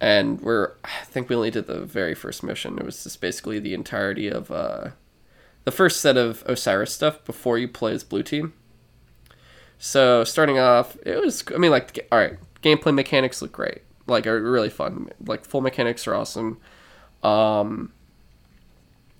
[0.00, 2.78] and we're I think we only did the very first mission.
[2.78, 4.90] It was just basically the entirety of uh,
[5.64, 8.54] the first set of Osiris stuff before you play as blue team.
[9.82, 14.26] So starting off, it was I mean like all right, gameplay mechanics look great, like
[14.26, 15.08] are really fun.
[15.26, 16.58] Like full mechanics are awesome.
[17.22, 17.90] Um,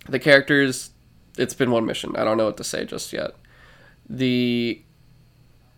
[0.07, 0.91] the characters,
[1.39, 2.15] it's been one mission.
[2.15, 3.35] I don't know what to say just yet.
[4.07, 4.83] The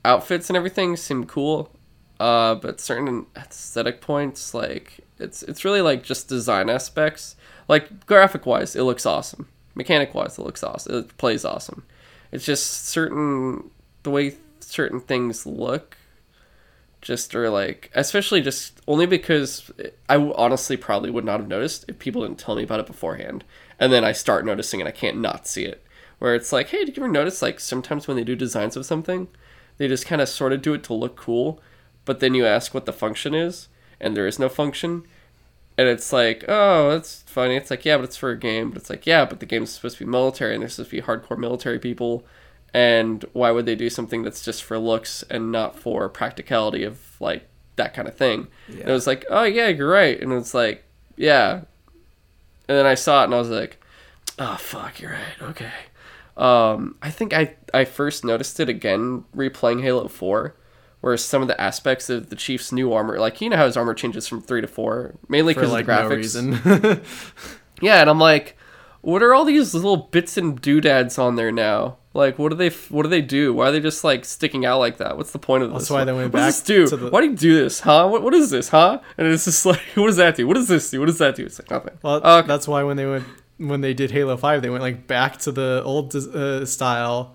[0.04, 1.70] outfits and everything seem cool.
[2.18, 7.36] Uh, but certain aesthetic points, like it's it's really like just design aspects.
[7.68, 9.48] Like graphic wise, it looks awesome.
[9.76, 10.96] Mechanic wise, it looks awesome.
[10.96, 11.84] It plays awesome.
[12.32, 13.70] It's just certain
[14.02, 14.34] the way
[14.72, 15.98] certain things look
[17.02, 19.70] just are like especially just only because
[20.08, 23.44] I honestly probably would not have noticed if people didn't tell me about it beforehand.
[23.78, 25.84] And then I start noticing and I can't not see it.
[26.20, 28.86] Where it's like, hey, did you ever notice like sometimes when they do designs of
[28.86, 29.26] something,
[29.76, 31.60] they just kind of sort of do it to look cool,
[32.04, 33.68] but then you ask what the function is,
[34.00, 35.02] and there is no function.
[35.76, 37.56] And it's like, oh, that's funny.
[37.56, 38.70] It's like, yeah, but it's for a game.
[38.70, 40.96] But it's like, yeah, but the game's supposed to be military, and there's supposed to
[40.96, 42.24] be hardcore military people.
[42.74, 47.20] And why would they do something that's just for looks and not for practicality of
[47.20, 48.48] like that kind of thing?
[48.68, 48.80] Yeah.
[48.80, 50.20] And it was like, oh yeah, you're right.
[50.20, 50.84] And it's like,
[51.16, 51.62] yeah.
[52.68, 53.78] And then I saw it, and I was like,
[54.38, 55.50] oh fuck, you're right.
[55.50, 55.72] Okay.
[56.36, 60.56] Um, I think I I first noticed it again replaying Halo Four
[61.02, 63.76] where some of the aspects of the Chief's new armor, like you know how his
[63.76, 66.64] armor changes from three to four, mainly because like, of the graphics.
[66.64, 67.00] No
[67.82, 68.56] yeah, and I'm like,
[69.02, 71.98] what are all these little bits and doodads on there now?
[72.14, 72.68] Like, what do they?
[72.68, 73.54] What do they do?
[73.54, 75.16] Why are they just like sticking out like that?
[75.16, 75.84] What's the point of this?
[75.84, 76.96] That's why they went what does back this do?
[76.96, 78.06] to the- Why do you do this, huh?
[78.08, 79.00] What, what is this, huh?
[79.16, 80.46] And it's just like, what does that do?
[80.46, 81.00] What does this do?
[81.00, 81.46] What does that do?
[81.46, 81.98] It's like nothing.
[82.02, 82.46] Well, Okay.
[82.46, 83.24] that's why when they went
[83.56, 87.34] when they did Halo Five, they went like back to the old uh, style,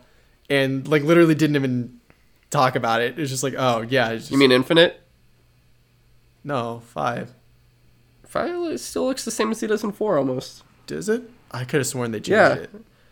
[0.50, 2.00] and like literally didn't even
[2.52, 3.18] talk about it.
[3.18, 5.02] It's just like, oh yeah, just, You mean Infinite?
[6.44, 7.34] no five?
[8.28, 10.64] Five still looks the same as he does in four almost.
[10.86, 11.24] Does it?
[11.52, 12.54] I could have sworn they changed Yeah.
[12.54, 12.70] it.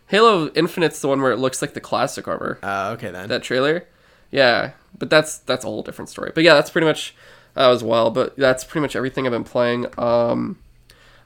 [0.07, 2.59] Halo Infinite's the one where it looks like the classic armor.
[2.61, 3.27] Uh, okay then.
[3.29, 3.85] that trailer.
[4.31, 6.31] Yeah, but that's that's a whole different story.
[6.33, 7.15] But yeah, that's pretty much
[7.53, 8.11] that was well.
[8.11, 9.87] But that's pretty much everything I've been playing.
[9.97, 10.59] Um,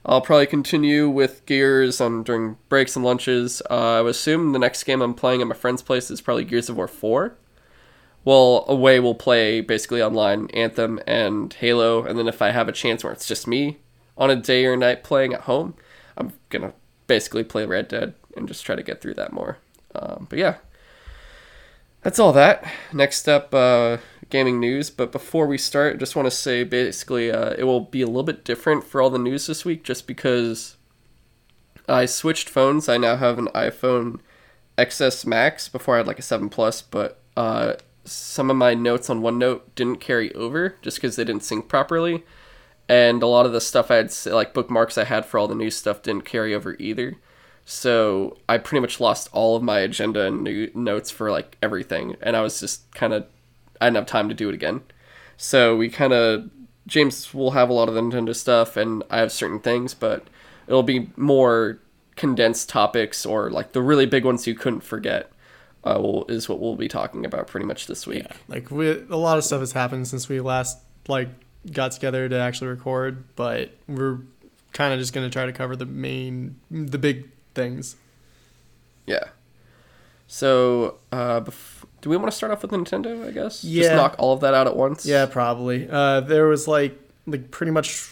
[0.04, 3.60] I'll probably continue with Gears on during breaks and lunches.
[3.68, 6.44] Uh, I would assume the next game I'm playing at my friend's place is probably
[6.44, 7.36] Gears of War Four.
[8.24, 12.72] Well, away we'll play basically online Anthem and Halo, and then if I have a
[12.72, 13.78] chance where it's just me
[14.16, 15.74] on a day or night playing at home,
[16.16, 16.74] I'm gonna
[17.06, 19.58] basically play Red Dead and just try to get through that more.
[19.94, 20.56] Um, but yeah,
[22.02, 22.64] that's all that.
[22.92, 23.98] Next up, uh,
[24.30, 24.90] gaming news.
[24.90, 28.06] But before we start, I just want to say basically uh, it will be a
[28.06, 30.76] little bit different for all the news this week just because
[31.88, 32.88] I switched phones.
[32.88, 34.20] I now have an iPhone
[34.78, 35.68] XS Max.
[35.68, 39.62] Before I had like a 7 Plus, but uh, some of my notes on OneNote
[39.74, 42.24] didn't carry over just because they didn't sync properly.
[42.88, 45.54] And a lot of the stuff I had, like bookmarks I had for all the
[45.54, 47.18] new stuff, didn't carry over either.
[47.64, 52.16] So I pretty much lost all of my agenda and new notes for like everything,
[52.20, 53.26] and I was just kind of
[53.80, 54.82] I didn't have time to do it again.
[55.36, 56.50] So we kind of
[56.86, 60.26] James will have a lot of the Nintendo stuff, and I have certain things, but
[60.66, 61.78] it'll be more
[62.16, 65.30] condensed topics or like the really big ones you couldn't forget.
[65.82, 68.26] Uh, will, is what we'll be talking about pretty much this week.
[68.48, 71.30] like we, a lot of stuff has happened since we last like
[71.72, 74.18] got together to actually record, but we're
[74.74, 77.96] kind of just gonna try to cover the main, the big things.
[79.06, 79.24] Yeah.
[80.26, 83.26] So, uh, bef- do we want to start off with Nintendo?
[83.26, 83.62] I guess.
[83.62, 85.04] Just knock all of that out at once.
[85.04, 85.88] Yeah, probably.
[85.90, 88.08] Uh, there was like like pretty much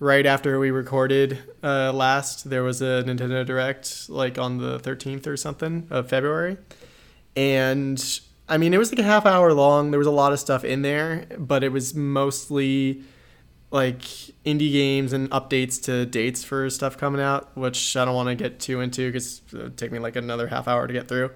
[0.00, 5.26] right after we recorded uh, last, there was a Nintendo Direct like on the 13th
[5.26, 6.56] or something of February,
[7.36, 9.90] and I mean it was like a half hour long.
[9.90, 13.02] There was a lot of stuff in there, but it was mostly
[13.74, 14.02] like
[14.46, 18.36] indie games and updates to dates for stuff coming out, which I don't want to
[18.36, 21.32] get too into because it would take me like another half hour to get through.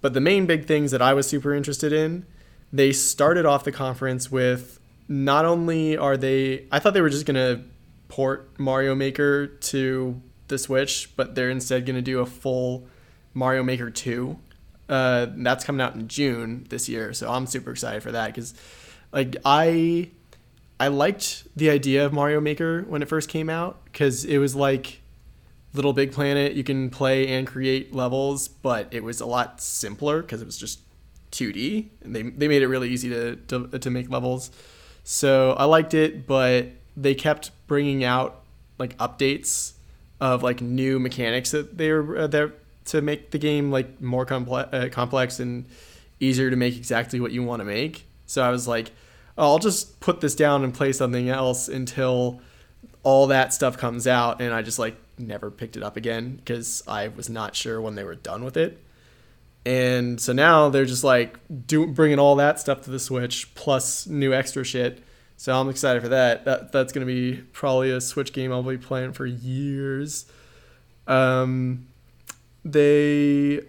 [0.00, 2.24] But the main big things that I was super interested in,
[2.72, 7.26] they started off the conference with not only are they, I thought they were just
[7.26, 7.64] going to
[8.06, 12.86] port Mario Maker to the Switch, but they're instead going to do a full
[13.34, 14.38] Mario Maker 2.
[14.88, 18.54] Uh, that's coming out in June this year, so I'm super excited for that because,
[19.12, 20.10] like, I
[20.82, 24.56] I liked the idea of Mario Maker when it first came out because it was
[24.56, 25.00] like
[25.74, 26.54] Little Big Planet.
[26.54, 30.58] You can play and create levels, but it was a lot simpler because it was
[30.58, 30.80] just
[31.30, 34.50] 2D, and they they made it really easy to to, to make levels.
[35.04, 38.42] So I liked it, but they kept bringing out
[38.76, 39.74] like updates
[40.20, 42.54] of like new mechanics that they were uh, there
[42.86, 45.64] to make the game like more complex, uh, complex and
[46.18, 48.04] easier to make exactly what you want to make.
[48.26, 48.90] So I was like,
[49.38, 52.40] oh, I'll just put this down and play something else until
[53.02, 56.82] all that stuff comes out, and I just like never picked it up again because
[56.86, 58.82] I was not sure when they were done with it.
[59.64, 64.06] And so now they're just like do, bringing all that stuff to the Switch plus
[64.06, 65.02] new extra shit.
[65.36, 66.44] So I'm excited for that.
[66.44, 70.26] That that's gonna be probably a Switch game I'll be playing for years.
[71.06, 71.88] Um,
[72.64, 73.60] they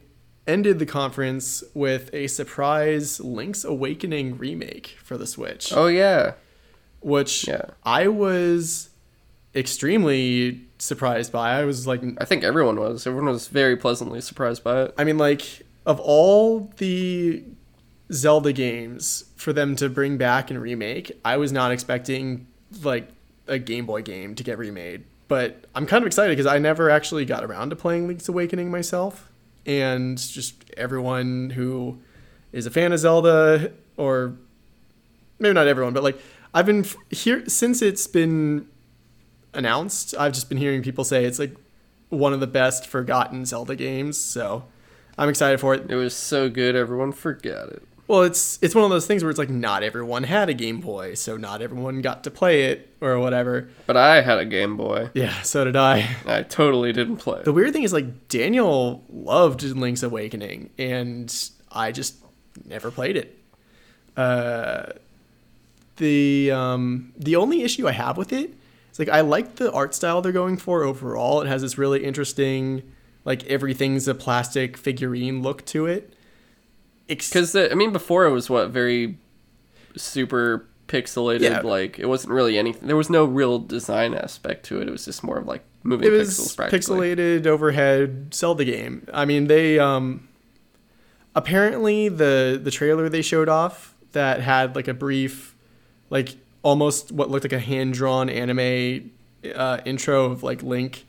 [0.47, 6.33] ended the conference with a surprise Link's Awakening remake for the Switch, Oh yeah.
[7.01, 7.65] which Yeah.
[7.83, 8.89] I was
[9.55, 11.51] extremely surprised by.
[11.59, 13.07] I was like, I think everyone was.
[13.07, 14.93] Everyone was very pleasantly surprised by it.
[14.97, 17.43] I mean, like, of all the
[18.11, 22.47] Zelda games for them to bring back and remake, I was not expecting,
[22.81, 23.09] like,
[23.47, 25.03] a Game Boy game to get remade.
[25.27, 28.69] But I'm kind of excited because I never actually got around to playing Link's Awakening
[28.71, 29.29] myself.
[29.65, 31.99] And just everyone who
[32.51, 34.35] is a fan of Zelda, or
[35.39, 36.19] maybe not everyone, but like,
[36.53, 38.67] I've been f- here since it's been
[39.53, 40.13] announced.
[40.17, 41.55] I've just been hearing people say it's like
[42.09, 44.19] one of the best forgotten Zelda games.
[44.19, 44.65] So
[45.17, 45.89] I'm excited for it.
[45.89, 47.83] It was so good, everyone forgot it.
[48.07, 50.81] Well, it's it's one of those things where it's like not everyone had a Game
[50.81, 53.69] Boy, so not everyone got to play it or whatever.
[53.85, 55.09] But I had a Game Boy.
[55.13, 56.15] Yeah, so did I.
[56.25, 57.39] I totally didn't play.
[57.39, 57.45] it.
[57.45, 61.33] The weird thing is like Daniel loved Link's Awakening, and
[61.71, 62.15] I just
[62.65, 63.39] never played it.
[64.17, 64.91] Uh,
[65.97, 68.53] the um, the only issue I have with it
[68.91, 71.41] is like I like the art style they're going for overall.
[71.41, 72.83] It has this really interesting
[73.25, 76.13] like everything's a plastic figurine look to it.
[77.13, 79.17] Ex- Because I mean, before it was what very
[79.95, 81.41] super pixelated.
[81.41, 81.61] Yeah.
[81.61, 82.87] Like it wasn't really anything.
[82.87, 84.87] There was no real design aspect to it.
[84.87, 89.07] It was just more of like moving it was pixelated overhead Zelda game.
[89.13, 90.27] I mean, they um
[91.35, 95.55] apparently the the trailer they showed off that had like a brief
[96.09, 99.11] like almost what looked like a hand drawn anime
[99.55, 101.05] uh, intro of like Link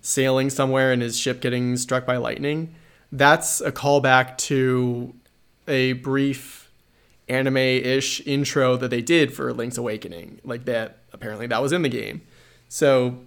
[0.00, 2.74] sailing somewhere and his ship getting struck by lightning.
[3.12, 5.14] That's a callback to
[5.68, 6.70] a brief
[7.28, 10.40] anime-ish intro that they did for Link's Awakening.
[10.44, 12.22] Like that apparently that was in the game.
[12.68, 13.18] So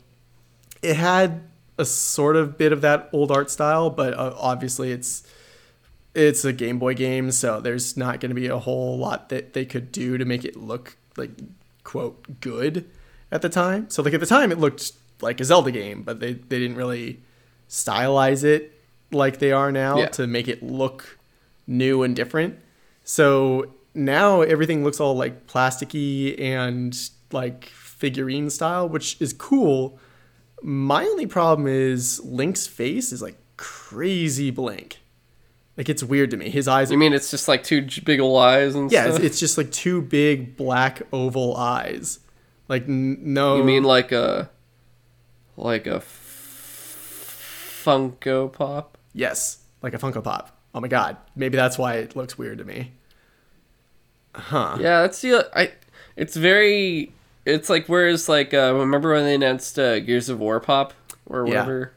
[0.81, 1.41] it had
[1.77, 5.23] a sort of bit of that old art style, but uh, obviously it's
[6.15, 9.53] it's a Game Boy game, so there's not going to be a whole lot that
[9.53, 11.31] they could do to make it look like
[11.83, 12.89] quote good
[13.31, 13.89] at the time.
[13.89, 16.77] So like at the time it looked like a Zelda game, but they they didn't
[16.77, 17.19] really
[17.69, 18.73] stylize it
[19.11, 20.07] like they are now Yeah.
[20.07, 21.18] to make it look
[21.69, 22.57] new and different.
[23.03, 26.97] So now everything looks all like plasticky and
[27.31, 29.99] like figurine style, which is cool.
[30.61, 34.99] My only problem is Link's face is like crazy blank.
[35.77, 36.49] Like it's weird to me.
[36.49, 39.25] His eyes You mean it's just like two big old eyes and yeah, it's, stuff?
[39.25, 42.19] it's just like two big black oval eyes.
[42.67, 44.49] Like n- no You mean like a
[45.55, 48.97] like a f- Funko Pop?
[49.13, 50.55] yes, like a Funko Pop.
[50.73, 52.91] Oh my god, maybe that's why it looks weird to me.
[54.35, 54.77] Huh.
[54.79, 55.71] Yeah, that's the I.
[56.15, 57.13] It's very.
[57.45, 60.93] It's like whereas like uh, remember when they announced uh, Gears of War Pop
[61.25, 61.53] or Yeah.
[61.61, 61.93] whatever,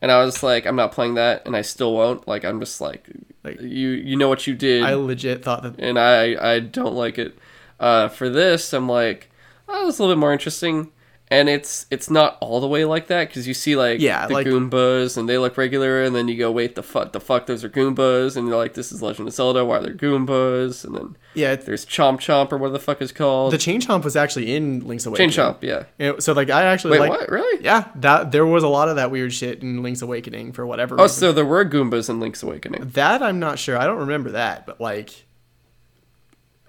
[0.00, 2.28] and I was like, I'm not playing that, and I still won't.
[2.28, 3.08] Like I'm just like,
[3.42, 6.94] Like- you you know what you did, I legit thought that and I I don't
[6.94, 7.36] like it.
[7.80, 9.30] Uh, for this, I'm like,
[9.68, 10.90] oh, it's a little bit more interesting.
[11.30, 14.34] And it's it's not all the way like that because you see like Yeah, the
[14.34, 17.46] like- Goombas and they look regular and then you go wait the fuck the fuck
[17.46, 20.84] those are Goombas and you're like this is Legend of Zelda why are there Goombas
[20.84, 24.04] and then yeah, there's Chomp Chomp or what the fuck is called the Chain Chomp
[24.04, 25.30] was actually in Link's Awakening.
[25.30, 25.44] Chain.
[25.44, 28.62] Chomp yeah It- so like I actually wait like what really yeah that there was
[28.62, 31.18] a lot of that weird shit in Link's Awakening for whatever oh reason.
[31.20, 33.76] so there were Goombas in Link's Awakening That I'm not sure.
[33.76, 35.26] I don't remember that, but like,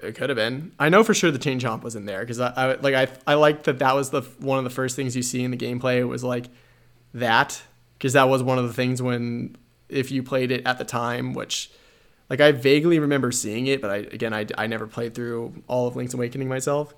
[0.02, 0.72] it could have been.
[0.80, 3.08] I know for sure the chain chomp was in there because I, I like I
[3.28, 5.58] I liked that that was the one of the first things you see in the
[5.58, 6.46] gameplay was like
[7.14, 7.62] that
[7.98, 9.58] because that was one of the things when
[9.90, 11.72] if you played it at the time, which
[12.30, 15.88] like I vaguely remember seeing it, but I again I I never played through all
[15.88, 16.94] of Link's Awakening myself.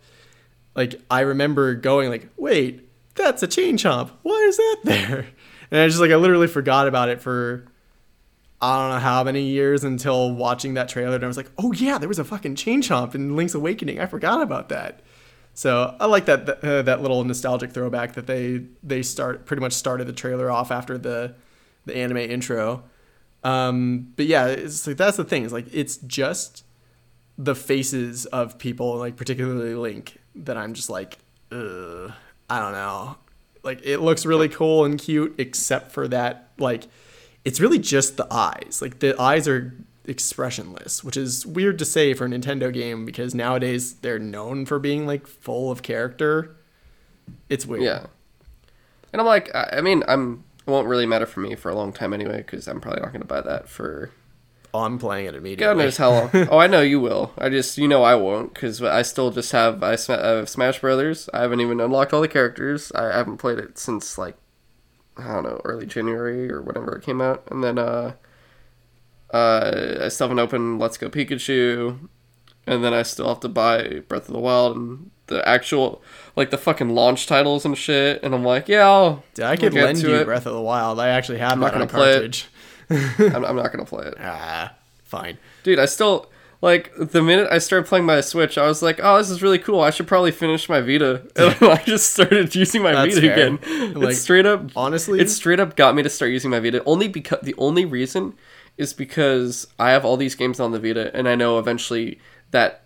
[0.75, 4.11] Like I remember going like, wait, that's a chain chomp.
[4.21, 5.27] Why is that there?
[5.73, 7.65] And I just like I literally forgot about it for
[8.61, 11.71] I don't know how many years until watching that trailer, and I was like, oh
[11.71, 13.99] yeah, there was a fucking chain chomp in Link's Awakening.
[13.99, 15.01] I forgot about that.
[15.53, 19.73] So I like that uh, that little nostalgic throwback that they they start pretty much
[19.73, 21.35] started the trailer off after the
[21.85, 22.83] the anime intro.
[23.43, 25.43] Um, but yeah, it's like that's the thing.
[25.43, 26.63] It's like it's just
[27.37, 31.17] the faces of people, like particularly Link, that I'm just like,
[31.51, 32.11] Ugh,
[32.49, 33.17] I don't know.
[33.63, 36.83] Like it looks really cool and cute, except for that like
[37.43, 38.79] it's really just the eyes.
[38.81, 39.73] Like the eyes are
[40.05, 44.79] expressionless, which is weird to say for a Nintendo game because nowadays they're known for
[44.79, 46.55] being like full of character.
[47.49, 47.83] It's weird.
[47.83, 48.05] yeah
[49.11, 51.91] and I'm like I, mean I'm it won't really matter for me for a long
[51.91, 54.11] time anyway because I'm probably not gonna buy that for
[54.73, 55.65] Oh, I'm playing it immediately.
[55.65, 56.29] God knows how long.
[56.33, 57.33] oh, I know you will.
[57.37, 60.79] I just, you know, I won't because I still just have I, I have Smash
[60.79, 61.29] Brothers.
[61.33, 62.89] I haven't even unlocked all the characters.
[62.93, 64.37] I haven't played it since like
[65.17, 68.13] I don't know, early January or whenever it came out, and then uh,
[69.33, 72.09] uh, I still haven't opened Let's Go Pikachu,
[72.65, 76.01] and then I still have to buy Breath of the Wild and the actual
[76.35, 78.21] like the fucking launch titles and shit.
[78.23, 80.25] And I'm like, yeah, I'll, Dude, I could lend you it.
[80.25, 80.99] Breath of the Wild.
[80.99, 82.47] I actually have not that on a gonna play it.
[83.35, 84.15] I'm, I'm not gonna play it.
[84.19, 85.37] Ah, fine.
[85.63, 86.30] Dude, I still
[86.61, 89.57] like the minute I started playing my Switch, I was like, "Oh, this is really
[89.59, 89.81] cool.
[89.81, 93.33] I should probably finish my Vita." And I just started using my That's Vita fair.
[93.55, 93.93] again.
[93.99, 96.83] Like, it's straight up, honestly- it straight up got me to start using my Vita.
[96.85, 98.33] Only because the only reason
[98.77, 102.19] is because I have all these games on the Vita, and I know eventually
[102.51, 102.83] that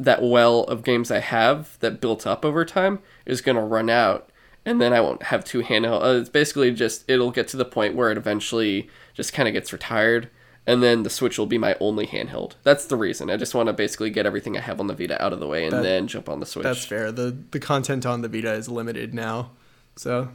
[0.00, 4.28] that well of games I have that built up over time is gonna run out,
[4.66, 6.02] and then I won't have two handheld.
[6.02, 9.54] Uh, it's basically just it'll get to the point where it eventually just kind of
[9.54, 10.28] gets retired,
[10.66, 12.52] and then the Switch will be my only handheld.
[12.62, 13.30] That's the reason.
[13.30, 15.46] I just want to basically get everything I have on the Vita out of the
[15.46, 16.64] way, and That- then jump on the Switch.
[16.64, 17.12] That's fair.
[17.12, 19.50] The the content on the Vita is limited now.
[19.96, 20.28] So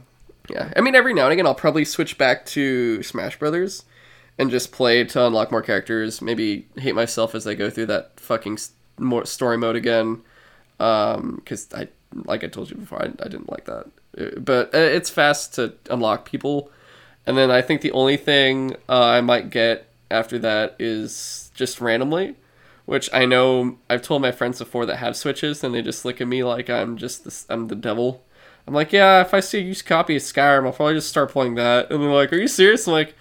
[0.48, 3.84] Yeah, I mean, every now and again, I'll probably switch back to Smash Brothers
[4.38, 6.20] and just play to unlock more characters.
[6.22, 8.58] Maybe hate myself as I go through that fucking
[8.98, 10.22] more story mode again,
[10.78, 11.88] Um because I,
[12.24, 13.86] like I told you before, I, I didn't like that.
[14.18, 16.70] Uh, But uh, it's fast to unlock people,
[17.26, 21.80] And then I think the only thing uh, I might get after that is just
[21.80, 22.36] randomly,
[22.86, 26.20] which I know I've told my friends before that have Switches, and they just look
[26.20, 28.24] at me like I'm just the, I'm the devil.
[28.66, 31.30] I'm like, yeah, if I see a used copy of Skyrim, I'll probably just start
[31.30, 31.90] playing that.
[31.90, 32.86] And they're like, are you serious?
[32.86, 33.14] I'm like,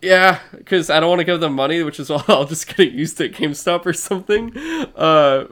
[0.00, 2.80] yeah, because I don't want to give them money, which is why I'll just get
[2.80, 4.56] it used at GameStop or something.
[4.96, 5.46] Uh,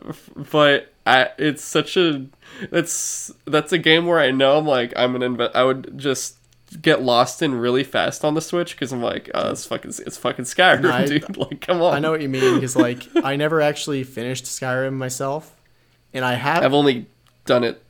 [0.51, 2.27] but I, it's such a
[2.71, 6.37] that's that's a game where I know I'm like I'm an inve- I would just
[6.81, 10.17] get lost in really fast on the Switch because I'm like, oh, it's fucking it's
[10.17, 11.37] fucking Skyrim, I- dude.
[11.37, 11.95] Like, come on.
[11.95, 15.57] I know what you mean because like I never actually finished Skyrim myself,
[16.15, 17.07] and I have I've only
[17.47, 17.83] done it.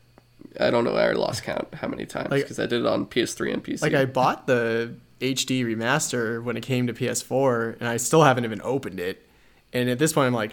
[0.58, 0.96] I don't know.
[0.96, 3.82] I lost count how many times Like- because I did it on PS3 and PC.
[3.82, 8.44] like I bought the HD remaster when it came to PS4, and I still haven't
[8.44, 9.26] even opened it.
[9.72, 10.52] And at this point, I'm like,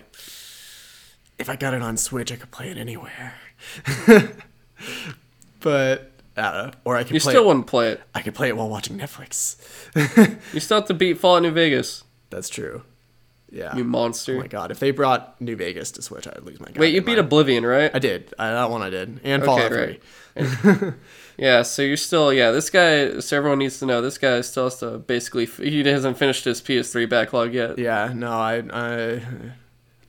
[1.39, 3.33] if I got it on Switch, I could play it anywhere.
[5.61, 6.75] but I don't.
[6.85, 8.01] Or I could you play still it, wouldn't play it.
[8.13, 9.55] I could play it while watching Netflix.
[10.53, 12.03] You still have to beat Fallout New Vegas.
[12.29, 12.83] That's true.
[13.49, 13.75] Yeah.
[13.75, 14.35] You monster.
[14.35, 16.67] oh my god, if they brought New Vegas to Switch, I'd lose my.
[16.67, 16.75] Game.
[16.79, 17.19] Wait, you beat mind.
[17.19, 17.89] Oblivion, right?
[17.93, 18.33] I did.
[18.37, 20.01] I, that one I did, and Okay, Fallout right.
[20.35, 20.91] Three.
[21.37, 22.49] Yeah, so you're still yeah.
[22.49, 26.17] This guy, so everyone needs to know this guy still has to basically he hasn't
[26.17, 27.77] finished his PS3 backlog yet.
[27.77, 29.21] Yeah, no, I, I,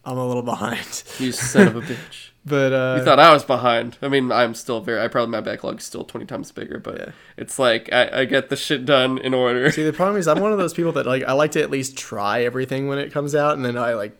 [0.06, 1.02] I'm a little behind.
[1.18, 2.27] You son of a bitch.
[2.46, 3.98] But uh, You thought I was behind.
[4.00, 5.00] I mean, I'm still very.
[5.02, 7.10] I probably my backlog's still 20 times bigger, but Yeah.
[7.36, 9.70] it's like I, I get the shit done in order.
[9.70, 11.70] See, the problem is I'm one of those people that like I like to at
[11.70, 14.16] least try everything when it comes out, and then I like,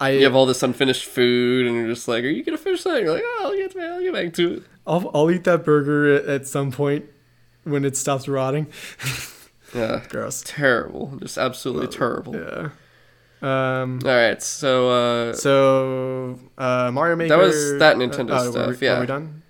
[0.00, 2.82] I You have all this unfinished food, and you're just like, "Are you gonna finish
[2.84, 5.64] that?" You're like, "Oh, I'll get, I'll get back to it." I'll I'll eat that
[5.64, 7.06] burger at, at some point
[7.64, 8.66] when it stops rotting.
[9.74, 10.42] Yeah, Gross.
[10.46, 12.34] terrible, just absolutely terrible.
[12.36, 12.68] Yeah.
[13.42, 14.00] Um.
[14.04, 17.36] All right, so uh, So uh, Mario Maker.
[17.36, 18.96] That was that Nintendo uh, oh, stuff, Were we, yeah.
[18.96, 19.42] Are we done?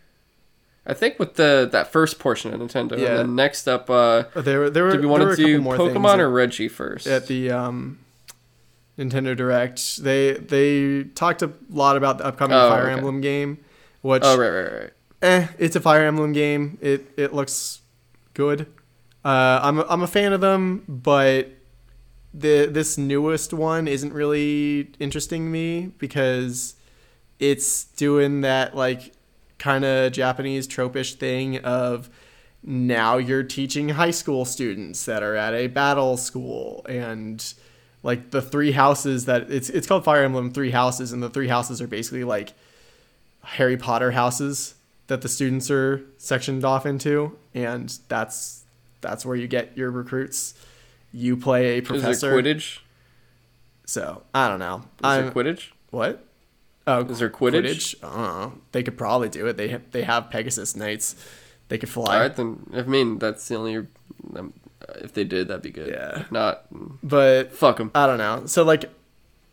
[0.86, 3.08] I think with the that first portion of Nintendo, Yeah.
[3.08, 5.60] and then next up, uh, Uh, There were there were did we want to do
[5.60, 7.06] Pokemon or Reggie first?
[7.06, 7.98] at the um,
[8.98, 10.02] Nintendo Direct.
[10.02, 12.92] They they talked a lot about the upcoming Oh, Fire okay.
[12.94, 13.58] Emblem game,
[14.02, 14.90] which oh right, right, right.
[15.22, 16.78] eh, it's a Fire Emblem game.
[16.80, 17.80] It it looks
[18.34, 18.66] good.
[19.24, 21.50] Uh, I'm a, I'm a fan of them, but
[22.34, 26.74] the this newest one isn't really interesting me because
[27.38, 29.12] it's doing that like
[29.58, 32.10] kind of Japanese tropish thing of
[32.62, 37.54] now you're teaching high school students that are at a battle school and
[38.02, 41.48] like the three houses that it's it's called Fire Emblem Three Houses and the three
[41.48, 42.52] houses are basically like
[43.42, 44.74] Harry Potter houses
[45.06, 48.64] that the students are sectioned off into and that's
[49.00, 50.54] that's where you get your recruits.
[51.12, 52.10] You play a professor.
[52.10, 52.78] Is there Quidditch?
[53.86, 54.76] So I don't know.
[54.76, 55.68] Is I'm, there Quidditch?
[55.90, 56.24] what?
[56.86, 57.96] Oh, Is there Quidditch?
[58.02, 58.58] I don't know.
[58.72, 59.58] They could probably do it.
[59.58, 61.16] They have, they have Pegasus Knights.
[61.68, 62.14] They could fly.
[62.14, 62.70] All right, then.
[62.72, 63.86] I mean, that's the only.
[64.34, 64.54] Um,
[64.96, 65.88] if they did, that'd be good.
[65.88, 66.20] Yeah.
[66.20, 66.64] If not,
[67.02, 67.90] But fuck them.
[67.94, 68.46] I don't know.
[68.46, 68.90] So like,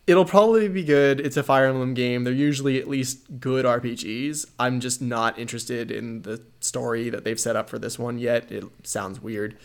[0.08, 1.20] it'll probably be good.
[1.20, 2.24] It's a Fire Emblem game.
[2.24, 4.46] They're usually at least good RPGs.
[4.58, 8.50] I'm just not interested in the story that they've set up for this one yet.
[8.50, 9.58] It sounds weird.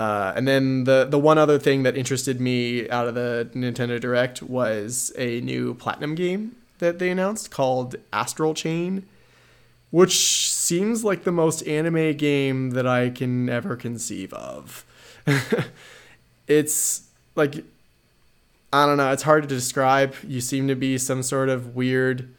[0.00, 4.00] Uh, and then the the one other thing that interested me out of the Nintendo
[4.00, 9.06] Direct was a new Platinum game that they announced called Astral Chain,
[9.90, 14.86] which seems like the most anime game that I can ever conceive of.
[16.48, 17.02] it's
[17.36, 17.62] like
[18.72, 20.14] I don't know, it's hard to describe.
[20.26, 22.34] You seem to be some sort of weird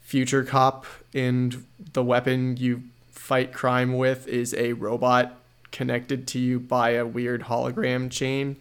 [0.00, 0.84] future cop
[1.14, 2.82] and the weapon you
[3.12, 5.38] fight crime with is a robot
[5.72, 8.56] connected to you by a weird hologram chain.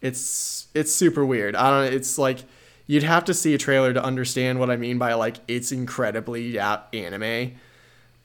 [0.00, 1.54] It's it's super weird.
[1.56, 2.40] I don't it's like
[2.86, 6.56] you'd have to see a trailer to understand what I mean by like it's incredibly
[6.56, 7.52] a- anime.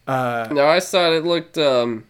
[0.07, 1.17] Uh No, I saw it.
[1.17, 1.57] It looked.
[1.57, 2.05] um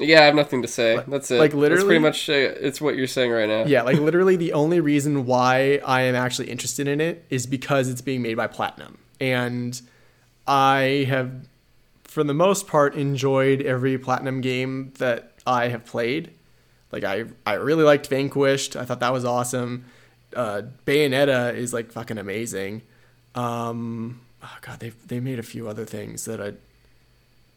[0.00, 1.02] Yeah, I have nothing to say.
[1.08, 1.38] That's it.
[1.38, 2.28] like, That's literally- pretty much.
[2.30, 3.64] Uh, it's what you're saying right now.
[3.66, 7.88] Yeah, like literally the only reason why I am actually interested in it is because
[7.88, 8.98] it's being made by Platinum.
[9.20, 9.80] And
[10.46, 11.47] I have,
[12.18, 16.32] for the most part, enjoyed every Platinum game that I have played.
[16.90, 18.74] Like I, I really liked Vanquished.
[18.76, 19.84] I thought that was awesome.
[20.34, 22.82] Uh, Bayonetta is like fucking amazing.
[23.34, 26.54] Um, oh god, they they made a few other things that I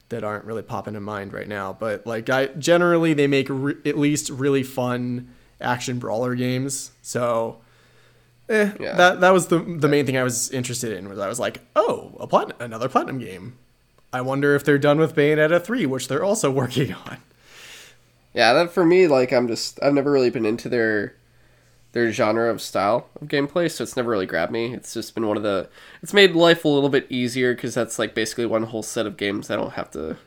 [0.09, 1.73] that aren't really popping in mind right now.
[1.73, 6.91] But like I generally they make re- at least really fun action brawler games.
[7.01, 7.61] So
[8.49, 8.95] eh, Yeah.
[8.95, 11.61] that that was the the main thing I was interested in was I was like,
[11.75, 13.57] oh, a platinum, another platinum game.
[14.13, 17.17] I wonder if they're done with Bayonetta three, which they're also working on.
[18.33, 21.15] Yeah, that for me, like I'm just I've never really been into their
[21.93, 24.73] their genre of style of gameplay, so it's never really grabbed me.
[24.73, 25.69] It's just been one of the
[26.01, 29.17] it's made life a little bit easier because that's like basically one whole set of
[29.17, 30.17] games I don't have to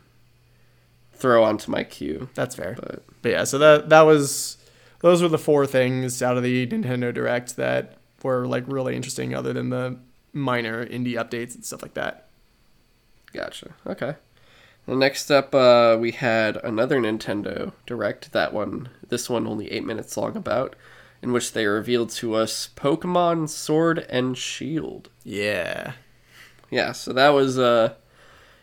[1.15, 2.29] throw onto my queue.
[2.35, 2.77] That's fair.
[2.79, 4.59] But But yeah, so that that was
[5.01, 9.35] those were the four things out of the Nintendo Direct that were like really interesting,
[9.35, 9.97] other than the
[10.33, 12.29] minor indie updates and stuff like that.
[13.35, 13.75] Gotcha.
[13.87, 14.15] Okay.
[14.87, 18.33] Well, next up, uh, we had another Nintendo Direct.
[18.33, 20.37] That one, this one, only eight minutes long.
[20.37, 20.77] About
[21.23, 25.09] in which they revealed to us Pokemon Sword and Shield.
[25.25, 25.93] Yeah,
[26.71, 27.95] Yeah, so that was uh,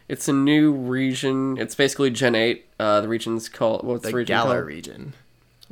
[0.08, 1.58] it's a new region.
[1.58, 2.68] It's basically Gen Eight.
[2.80, 4.68] Uh, the region's called what's the, the region Galar called?
[4.68, 5.14] region.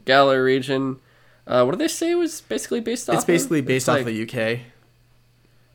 [0.06, 1.00] Galar region.
[1.46, 3.16] Uh, what did they say it was basically based off?
[3.16, 3.66] It's basically of?
[3.66, 4.62] based It's off like, the UK.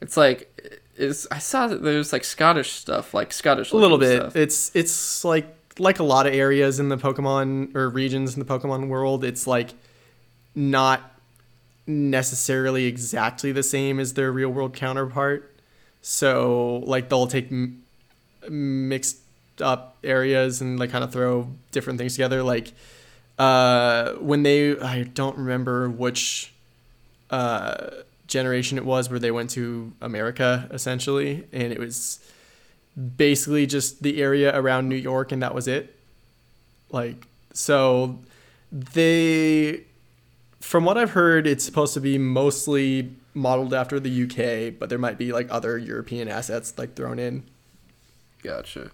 [0.01, 3.73] It's like is I saw that there's like Scottish stuff, like Scottish.
[3.73, 4.21] A little bit.
[4.21, 4.37] Stuff.
[4.37, 5.47] It's it's like
[5.79, 9.25] like a lot of areas in the Pokemon or regions in the Pokemon world.
[9.25, 9.71] It's like
[10.55, 11.13] not
[11.87, 15.51] necessarily exactly the same as their real world counterpart.
[16.01, 17.83] So like they'll take m-
[18.49, 19.19] mixed
[19.61, 22.43] up areas and like kind of throw different things together.
[22.43, 22.73] Like
[23.39, 26.53] uh, when they I don't remember which
[27.31, 27.91] uh,
[28.27, 32.21] generation it was where they went to America essentially, and it was
[33.17, 35.97] basically just the area around New York, and that was it.
[36.91, 38.19] Like so,
[38.71, 39.85] they
[40.61, 44.99] from what I've heard, it's supposed to be mostly modeled after the UK, but there
[44.99, 47.45] might be like other European assets like thrown in.
[48.43, 48.91] Gotcha.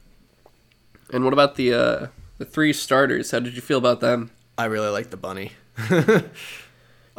[1.13, 2.07] And what about the uh,
[2.39, 3.31] the three starters?
[3.31, 4.31] How did you feel about them?
[4.57, 5.53] I really like the bunny.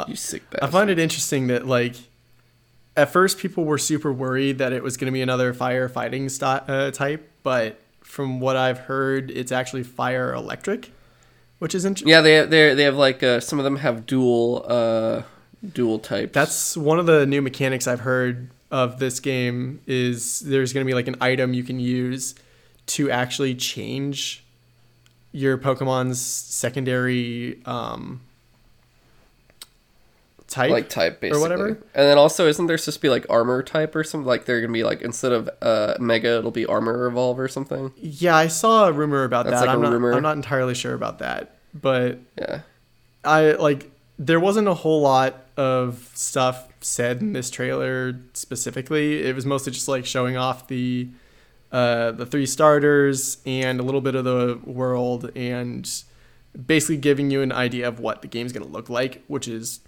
[0.08, 1.96] You sick I find it interesting that like
[2.98, 6.64] at first people were super worried that it was going to be another firefighting sti-
[6.68, 10.92] uh, type, but from what I've heard, it's actually fire electric,
[11.60, 12.10] which is interesting.
[12.10, 15.22] Yeah, they they they have like uh, some of them have dual uh
[15.74, 16.34] dual types.
[16.34, 20.89] That's one of the new mechanics I've heard of this game is there's going to
[20.89, 22.36] be like an item you can use
[22.88, 24.44] to actually change
[25.32, 28.22] your Pokemon's secondary um,
[30.52, 30.70] type.
[30.70, 31.41] like type basically.
[31.41, 31.68] whatever.
[31.70, 34.28] And then also, isn't there supposed to be like armor type or something?
[34.28, 37.91] Like they're gonna be like instead of uh mega, it'll be armor revolve or something.
[37.97, 39.68] yeah, I saw a rumor about That's that.
[39.68, 40.14] like I'm not rumor.
[40.14, 42.62] I'm not entirely sure about that, but Yeah.
[43.24, 43.89] I like
[44.20, 49.24] there wasn't a whole lot of stuff said in this trailer specifically.
[49.24, 51.10] It was mostly just like showing off the
[51.72, 55.89] uh, the three starters and a little bit of the world and
[56.68, 59.80] basically giving you an idea of what the game's gonna look like, which is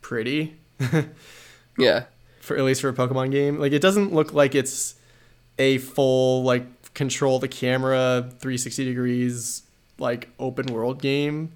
[0.00, 0.56] pretty
[1.78, 2.04] Yeah.
[2.40, 3.58] for at least for a Pokemon game.
[3.58, 4.94] Like it doesn't look like it's
[5.58, 9.62] a full like control the camera 360 degrees
[9.98, 11.52] like open world game,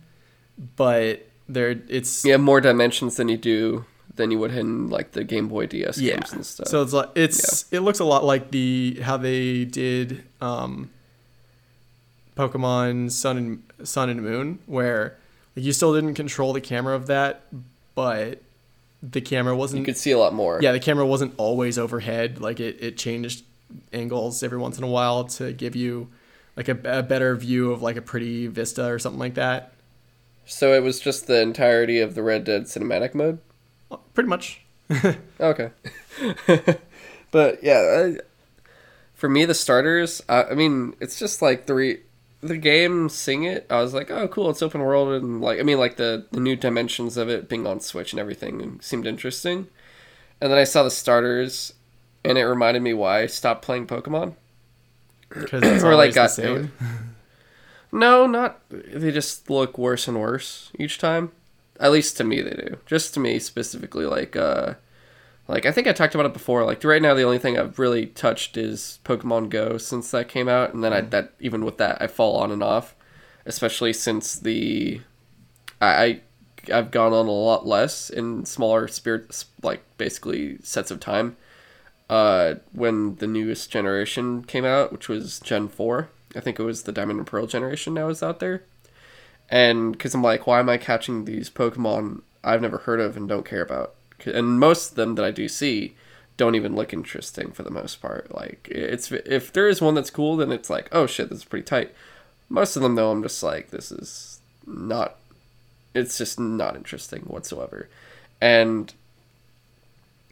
[0.77, 3.85] but there it's You have more dimensions than you do
[4.15, 6.15] than you would in like the Game Boy DS yeah.
[6.15, 6.69] games and stuff.
[6.69, 7.79] So it's like it's yeah.
[7.79, 10.91] it looks a lot like the how they did um
[12.37, 15.19] Pokemon Sun and Sun and Moon where
[15.57, 17.45] like, you still didn't control the camera of that,
[17.95, 18.43] but
[19.03, 20.61] the camera wasn't You could see a lot more.
[20.63, 22.41] yeah, the camera wasn't always overhead.
[22.41, 23.45] Like it, it changed
[23.93, 26.09] angles every once in a while to give you
[26.57, 29.73] like a, a better view of like a pretty vista or something like that.
[30.45, 33.39] So it was just the entirety of the Red Dead cinematic mode.
[33.89, 34.61] Well, pretty much.
[35.41, 35.71] Okay.
[37.31, 38.19] but yeah, I,
[39.15, 40.23] for me, the starters.
[40.29, 42.01] I, I mean, it's just like the re,
[42.43, 43.09] the game.
[43.09, 43.67] Sing it.
[43.71, 44.51] I was like, oh, cool.
[44.51, 47.67] It's open world and like I mean, like the the new dimensions of it being
[47.67, 49.69] on Switch and everything seemed interesting.
[50.41, 51.73] And then I saw the starters,
[52.25, 54.35] and it reminded me why I stopped playing Pokemon.
[55.29, 56.73] Because it's Or, like, always the got- same.
[57.93, 58.61] No, not.
[58.71, 61.31] They just look worse and worse each time.
[61.79, 62.79] At least to me, they do.
[62.87, 64.75] Just to me specifically, like, uh,
[65.49, 66.65] like I think I talked about it before.
[66.65, 70.49] Like right now, the only thing I've really touched is Pokemon Go since that came
[70.49, 72.95] out, and then I that even with that, I fall on and off,
[73.45, 75.01] especially since the,
[75.81, 76.21] I, I
[76.73, 81.37] I've gone on a lot less in smaller spirit like basically sets of time.
[82.09, 86.83] Uh, when the newest generation came out, which was Gen four, I think it was
[86.83, 88.65] the Diamond and Pearl generation now is out there.
[89.49, 93.29] And because I'm like, why am I catching these Pokemon I've never heard of and
[93.29, 93.95] don't care about?
[94.27, 95.97] And most of them that I do see
[96.37, 98.35] don't even look interesting for the most part.
[98.35, 101.45] Like, it's if there is one that's cool, then it's like, oh shit, this is
[101.45, 101.95] pretty tight.
[102.49, 105.17] Most of them, though, I'm just like, this is not.
[105.95, 107.89] It's just not interesting whatsoever.
[108.41, 108.93] And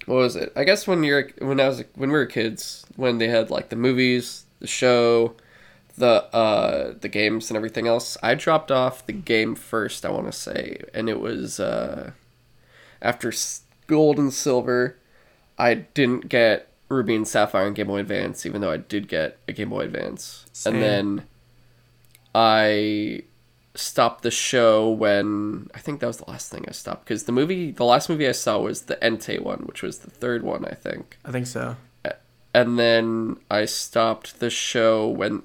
[0.07, 0.53] what was it?
[0.57, 3.68] I guess when you're when I was when we were kids, when they had like
[3.68, 5.34] the movies, the show,
[5.97, 10.05] the uh the games and everything else, I dropped off the game first.
[10.05, 12.12] I want to say, and it was uh
[13.03, 13.30] after
[13.91, 14.97] Gold and Silver.
[15.59, 19.36] I didn't get Ruby and Sapphire and Game Boy Advance, even though I did get
[19.49, 20.74] a Game Boy Advance, Same.
[20.76, 21.26] and then
[22.34, 23.22] I
[23.74, 27.32] stopped the show when I think that was the last thing I stopped because the
[27.32, 30.64] movie, the last movie I saw was the Entei one, which was the third one,
[30.64, 31.18] I think.
[31.24, 31.76] I think so.
[32.53, 35.43] And then I stopped the show when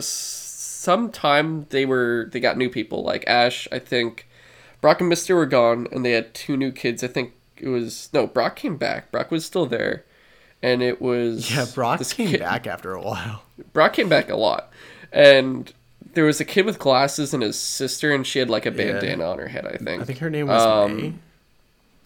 [0.00, 4.28] sometime they were they got new people like Ash, I think.
[4.80, 7.02] Brock and Misty were gone, and they had two new kids.
[7.02, 9.10] I think it was no Brock came back.
[9.10, 10.04] Brock was still there,
[10.62, 13.42] and it was Yeah, Brock came kid- back after a while.
[13.72, 14.70] Brock came back a lot,
[15.12, 15.72] and
[16.14, 18.76] there was a kid with glasses and his sister, and she had like a Yeah.
[18.92, 19.66] bandana on her head.
[19.66, 20.02] I think.
[20.02, 21.12] I think her name was Um, May.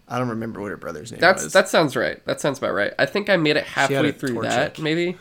[0.08, 1.52] I don't remember what her brother's name That's was.
[1.52, 2.24] that sounds right.
[2.26, 2.92] That sounds about right.
[2.98, 4.78] I think I made it halfway through that.
[4.80, 5.16] Maybe.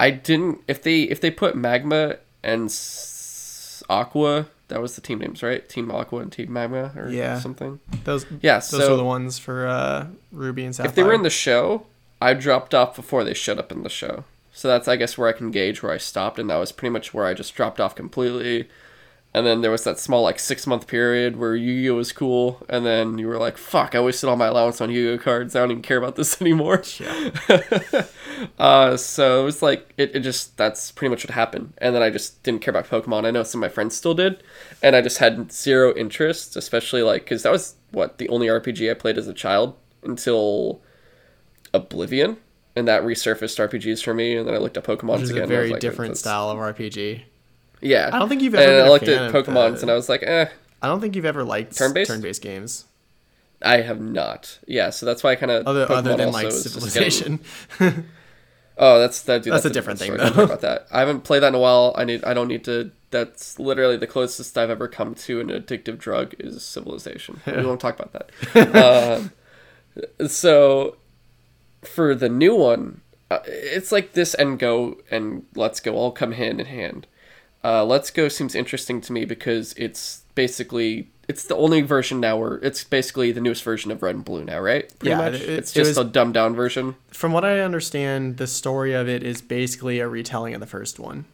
[0.00, 0.60] I didn't.
[0.66, 5.68] If they if they put Magma and S- Aqua, that was the team names, right?
[5.68, 7.38] Team Aqua and Team Magma or Yeah.
[7.38, 7.78] something.
[8.04, 8.24] those.
[8.40, 8.56] Yeah.
[8.56, 10.88] Those So were the ones for uh, Ruby and Sapphire.
[10.90, 11.86] if they were in the show,
[12.20, 14.24] I dropped off before they showed up in the show.
[14.52, 16.90] So that's I guess where I can gauge where I stopped, and that was pretty
[16.92, 18.68] much where I just dropped off completely.
[19.32, 22.84] And then there was that small like six month period where Yu-Gi-Oh was cool, and
[22.84, 23.94] then you were like, "Fuck!
[23.94, 25.54] I wasted all my allowance on Yu-Gi-Oh cards.
[25.54, 27.30] I don't even care about this anymore." Yeah.
[28.58, 31.74] uh, so it was like it, it just that's pretty much what happened.
[31.78, 33.24] And then I just didn't care about Pokemon.
[33.24, 34.42] I know some of my friends still did,
[34.82, 38.90] and I just had zero interest, especially like because that was what the only RPG
[38.90, 40.80] I played as a child until
[41.72, 42.36] Oblivion,
[42.74, 44.36] and that resurfaced RPGs for me.
[44.36, 45.30] And then I looked at Pokemon again.
[45.30, 47.22] a and I was very like, different that's- style of RPG.
[47.80, 49.94] Yeah, I don't think you've ever And I looked at of Pokemon's the- and I
[49.94, 50.46] was like, eh.
[50.82, 52.10] I don't think you've ever liked Turn-based?
[52.10, 52.86] turn-based games,
[53.62, 54.58] I have not.
[54.66, 57.40] Yeah, so that's why I kind of other other than like Civilization.
[58.82, 59.42] Oh, that's that.
[59.42, 60.18] Dude, That's that's, a different thing, story.
[60.18, 60.46] Don't though.
[60.46, 60.86] talk about that.
[60.90, 61.94] I haven't played that in a while.
[61.98, 62.24] I need.
[62.24, 62.90] I don't need to.
[63.10, 67.42] That's literally the closest I've ever come to an addictive drug is Civilization.
[67.46, 69.20] We won't talk about that.
[70.20, 70.96] um, so,
[71.82, 76.32] for the new one, uh, it's like this and Go and Let's Go all come
[76.32, 77.06] hand in hand.
[77.62, 82.36] Uh, Let's Go seems interesting to me because it's basically it's the only version now
[82.38, 84.88] where it's basically the newest version of Red and Blue now, right?
[84.98, 85.34] Pretty Yeah, much.
[85.34, 86.96] it- it's it just was- a dumbed down version.
[87.10, 90.98] From what I understand, the story of it is basically a retelling of the first
[90.98, 91.26] one.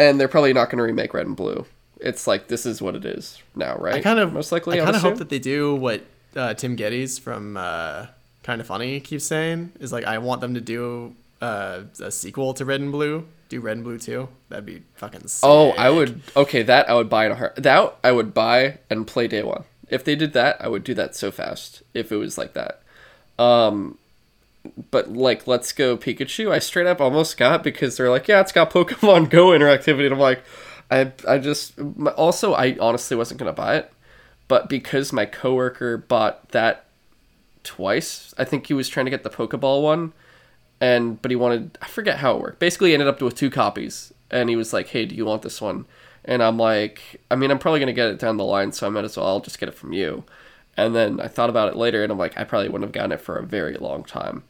[0.00, 1.66] and they're probably not going to remake Red and Blue.
[2.00, 3.94] It's like this is what it is now, right?
[3.96, 4.78] I kind of most likely.
[4.78, 6.02] I would kind of hope that they do what
[6.36, 8.06] uh, Tim Gettys from uh,
[8.44, 12.54] Kind of Funny keeps saying is like I want them to do uh, a sequel
[12.54, 13.26] to Red and Blue.
[13.48, 14.28] Do Red and Blue too?
[14.48, 15.26] That'd be fucking.
[15.28, 15.48] Sick.
[15.48, 16.20] Oh, I would.
[16.36, 17.56] Okay, that I would buy in a heart.
[17.56, 19.64] That I would buy and play day one.
[19.88, 21.82] If they did that, I would do that so fast.
[21.94, 22.82] If it was like that.
[23.38, 23.98] Um,
[24.90, 28.52] but like Let's Go Pikachu, I straight up almost got because they're like, yeah, it's
[28.52, 30.42] got Pokemon Go interactivity, and I'm like,
[30.90, 31.78] I I just
[32.16, 33.92] also I honestly wasn't gonna buy it,
[34.46, 36.84] but because my coworker bought that
[37.64, 40.12] twice, I think he was trying to get the Pokeball one,
[40.80, 42.58] and but he wanted I forget how it worked.
[42.58, 45.42] Basically, he ended up with two copies, and he was like, hey, do you want
[45.42, 45.86] this one?
[46.24, 48.90] And I'm like, I mean, I'm probably gonna get it down the line, so I
[48.90, 50.24] might as well I'll just get it from you.
[50.76, 53.12] And then I thought about it later, and I'm like, I probably wouldn't have gotten
[53.12, 54.44] it for a very long time.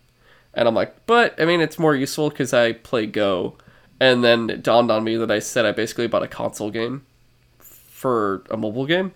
[0.55, 3.57] And I'm like, but I mean, it's more useful because I play Go.
[4.01, 7.05] And then it dawned on me that I said I basically bought a console game
[7.59, 9.13] for a mobile game,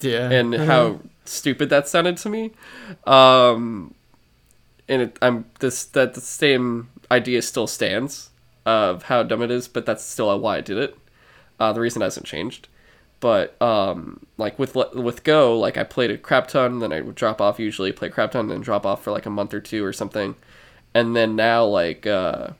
[0.00, 0.30] yeah.
[0.30, 2.52] and how stupid that sounded to me.
[3.06, 3.94] Um,
[4.88, 8.30] and it, I'm this that the same idea still stands
[8.64, 10.98] of how dumb it is, but that's still why I did it.
[11.58, 12.68] Uh, the reason hasn't changed.
[13.20, 17.16] But um, like with with Go, like I played a crap ton, then I would
[17.16, 17.58] drop off.
[17.58, 20.36] Usually play crap ton, then drop off for like a month or two or something,
[20.94, 22.50] and then now like uh,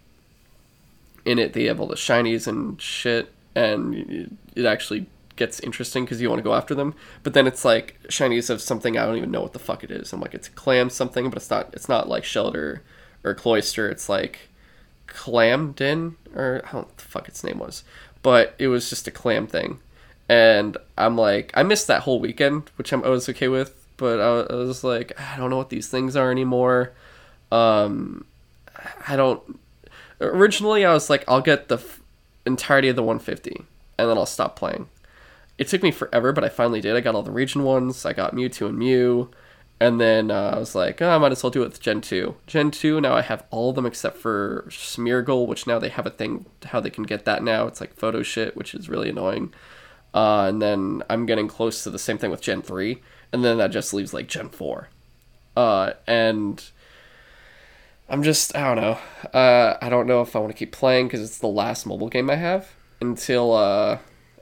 [1.24, 5.06] in it they have all the shinies and shit, and it actually
[5.38, 6.94] gets interesting because you want to go after them.
[7.22, 9.90] But then it's like shinies of something I don't even know what the fuck it
[9.90, 10.12] is.
[10.12, 11.70] I'm like it's clam something, but it's not.
[11.72, 12.80] It's not like Shellder
[13.24, 13.88] or Cloyster.
[13.88, 14.50] It's like
[15.06, 17.82] Clamden or I don't know what the fuck its name was,
[18.22, 19.80] but it was just a clam thing,
[20.28, 24.20] and I'm like I missed that whole weekend, which I'm I was okay with, but
[24.20, 26.92] I, I was like I don't know what these things are anymore.
[27.50, 28.26] Um,
[29.06, 29.58] I don't.
[30.20, 32.00] Originally, I was like I'll get the f-
[32.44, 33.64] entirety of the 150,
[33.98, 34.88] and then I'll stop playing.
[35.58, 36.96] It took me forever, but I finally did.
[36.96, 38.06] I got all the region ones.
[38.06, 39.30] I got Mewtwo and Mew.
[39.80, 42.00] And then uh, I was like, oh, I might as well do it with Gen
[42.00, 42.34] 2.
[42.46, 46.06] Gen 2, now I have all of them except for Smeargle, which now they have
[46.06, 47.66] a thing how they can get that now.
[47.66, 49.52] It's like photo shit, which is really annoying.
[50.12, 53.00] Uh, and then I'm getting close to the same thing with Gen 3.
[53.32, 54.88] And then that just leaves like Gen 4.
[55.56, 56.64] Uh, and
[58.08, 58.98] I'm just, I don't know.
[59.38, 62.08] Uh, I don't know if I want to keep playing because it's the last mobile
[62.08, 62.68] game I have
[63.00, 63.98] until uh,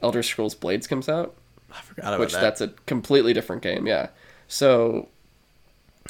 [0.06, 1.34] Elder Scrolls Blades comes out
[1.70, 2.40] I forgot about which that.
[2.40, 4.08] that's a completely different game yeah
[4.48, 5.08] so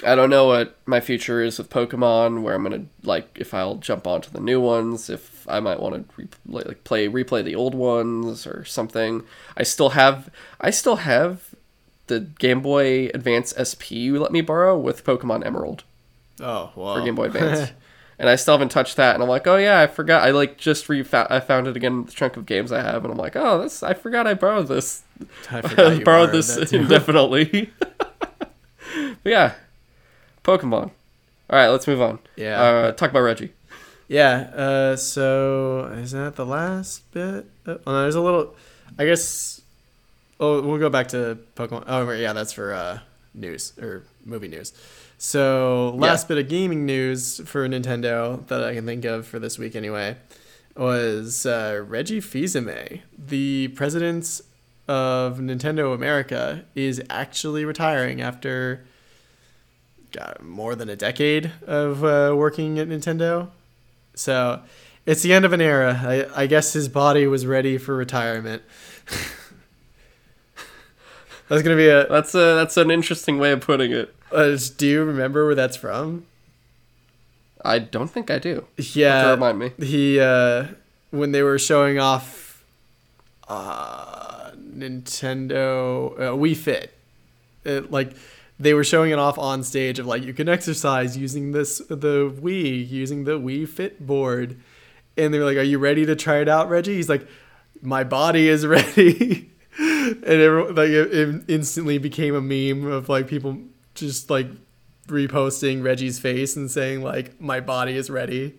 [0.04, 2.42] I don't know what my future is with Pokemon.
[2.42, 6.14] Where I'm gonna like if I'll jump onto the new ones, if I might want
[6.18, 9.22] to like play replay the old ones or something.
[9.56, 10.28] I still have
[10.60, 11.54] I still have
[12.08, 15.84] the Game Boy Advance SP you let me borrow with Pokemon Emerald
[16.42, 16.96] Oh, wow.
[16.96, 17.70] for Game Boy Advance.
[18.18, 20.22] and I still haven't touched that, and I'm like, oh yeah, I forgot.
[20.22, 21.28] I like just refound.
[21.30, 23.62] I found it again in the trunk of games I have, and I'm like, oh,
[23.62, 23.82] this.
[23.82, 25.02] I forgot I borrowed this.
[25.50, 27.70] I forgot you borrowed this indefinitely.
[27.78, 28.50] but
[29.24, 29.54] yeah,
[30.44, 30.90] Pokemon.
[31.48, 32.18] All right, let's move on.
[32.36, 32.60] Yeah.
[32.60, 33.52] Uh, talk about Reggie.
[34.08, 34.50] Yeah.
[34.54, 37.46] Uh, so is that the last bit?
[37.66, 38.56] Oh, no, there's a little.
[38.98, 39.60] I guess.
[40.40, 41.84] Oh, we'll go back to Pokemon.
[41.86, 42.98] Oh, yeah, that's for uh,
[43.34, 44.72] news or movie news.
[45.18, 49.58] So last bit of gaming news for Nintendo that I can think of for this
[49.58, 50.16] week anyway
[50.76, 54.42] was uh, Reggie Fils-Aimé, the president
[54.88, 58.84] of Nintendo America, is actually retiring after
[60.12, 63.50] God, more than a decade of uh, working at Nintendo.
[64.14, 64.62] So
[65.04, 66.00] it's the end of an era.
[66.02, 68.62] I, I guess his body was ready for retirement.
[71.48, 72.06] that's gonna be a.
[72.08, 74.15] That's a that's an interesting way of putting it.
[74.32, 76.26] Uh, do you remember where that's from?
[77.64, 78.66] I don't think I do.
[78.76, 79.72] Yeah, To remind me.
[79.78, 80.66] he uh,
[81.10, 82.64] when they were showing off
[83.48, 86.92] uh, Nintendo uh, Wii Fit,
[87.64, 88.12] it, like
[88.58, 92.30] they were showing it off on stage of like you can exercise using this the
[92.40, 94.56] Wii using the Wii Fit board,
[95.16, 97.26] and they were like, "Are you ready to try it out, Reggie?" He's like,
[97.82, 103.26] "My body is ready." and everyone, like it, it instantly became a meme of like
[103.28, 103.58] people
[103.96, 104.48] just like
[105.08, 108.54] reposting Reggie's face and saying like my body is ready.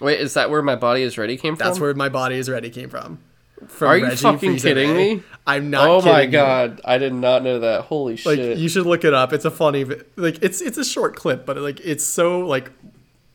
[0.00, 1.66] Wait, is that where my body is ready came from?
[1.66, 3.18] That's where my body is ready came from.
[3.66, 5.22] From Are you Reggie fucking kidding me?
[5.46, 5.86] I'm not.
[5.86, 6.30] oh my kidding you.
[6.32, 7.82] god, I did not know that.
[7.82, 8.56] Holy Like shit!
[8.56, 9.34] you should look it up.
[9.34, 9.84] It's a funny,
[10.16, 12.70] like it's it's a short clip, but like it's so like,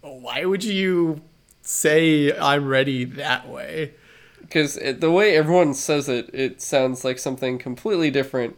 [0.01, 1.21] why would you
[1.61, 3.93] say I'm ready that way?
[4.41, 8.55] because the way everyone says it, it sounds like something completely different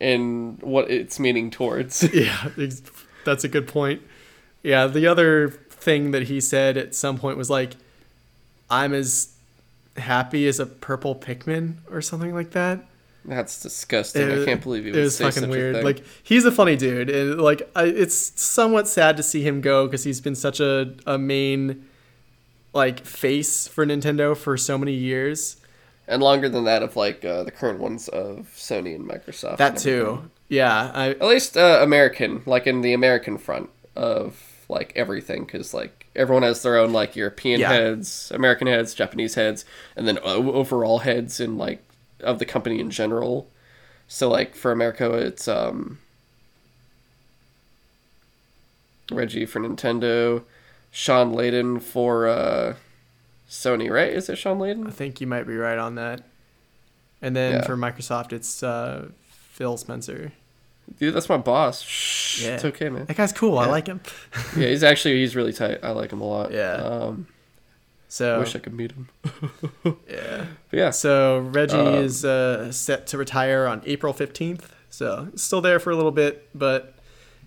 [0.00, 2.02] in what it's meaning towards.
[2.12, 2.48] Yeah,
[3.24, 4.02] that's a good point.
[4.62, 7.76] Yeah, the other thing that he said at some point was like,
[8.70, 9.32] "I'm as
[9.96, 12.84] happy as a purple Pikmin" or something like that.
[13.24, 14.30] That's disgusting.
[14.30, 15.74] I can't believe it would was say fucking such weird.
[15.74, 15.84] a thing.
[15.84, 19.86] Like he's a funny dude, and like I, it's somewhat sad to see him go
[19.86, 21.86] because he's been such a a main
[22.72, 25.56] like face for Nintendo for so many years.
[26.08, 29.56] And longer than that of like uh, the current ones of Sony and Microsoft.
[29.56, 30.30] That and too.
[30.48, 35.74] Yeah, I At least uh, American, like in the American front of like everything, because
[35.74, 37.72] like everyone has their own like European Yeah.
[37.72, 39.64] heads, American heads, Japanese heads,
[39.96, 41.82] and then overall heads in like
[42.20, 43.48] of the company in general.
[44.06, 45.98] So like for America, it's um
[49.10, 50.42] Reggie for Nintendo,
[50.90, 52.74] Shawn Layden for uh,
[53.48, 54.12] Sony, right?
[54.12, 54.86] Is it Shawn Layden?
[54.86, 56.22] I think you might be right on that.
[57.22, 57.62] And then Yeah.
[57.66, 60.32] for Microsoft, it's uh, Phil Spencer.
[60.98, 61.82] Dude, that's my boss.
[61.82, 62.54] Shh, Yeah.
[62.54, 63.06] it's okay, man.
[63.06, 63.58] That guy's cool.
[63.58, 64.00] I like him.
[64.56, 65.78] Yeah, he's actually he's really tight.
[65.82, 66.52] I like him a lot.
[66.52, 66.74] Yeah.
[66.74, 67.32] Um, I
[68.08, 69.08] So wish I could meet him.
[70.08, 70.46] yeah.
[70.70, 74.72] But yeah, So Reggie Um, is uh, set to retire on April fifteenth.
[74.90, 76.94] So still there for a little bit, but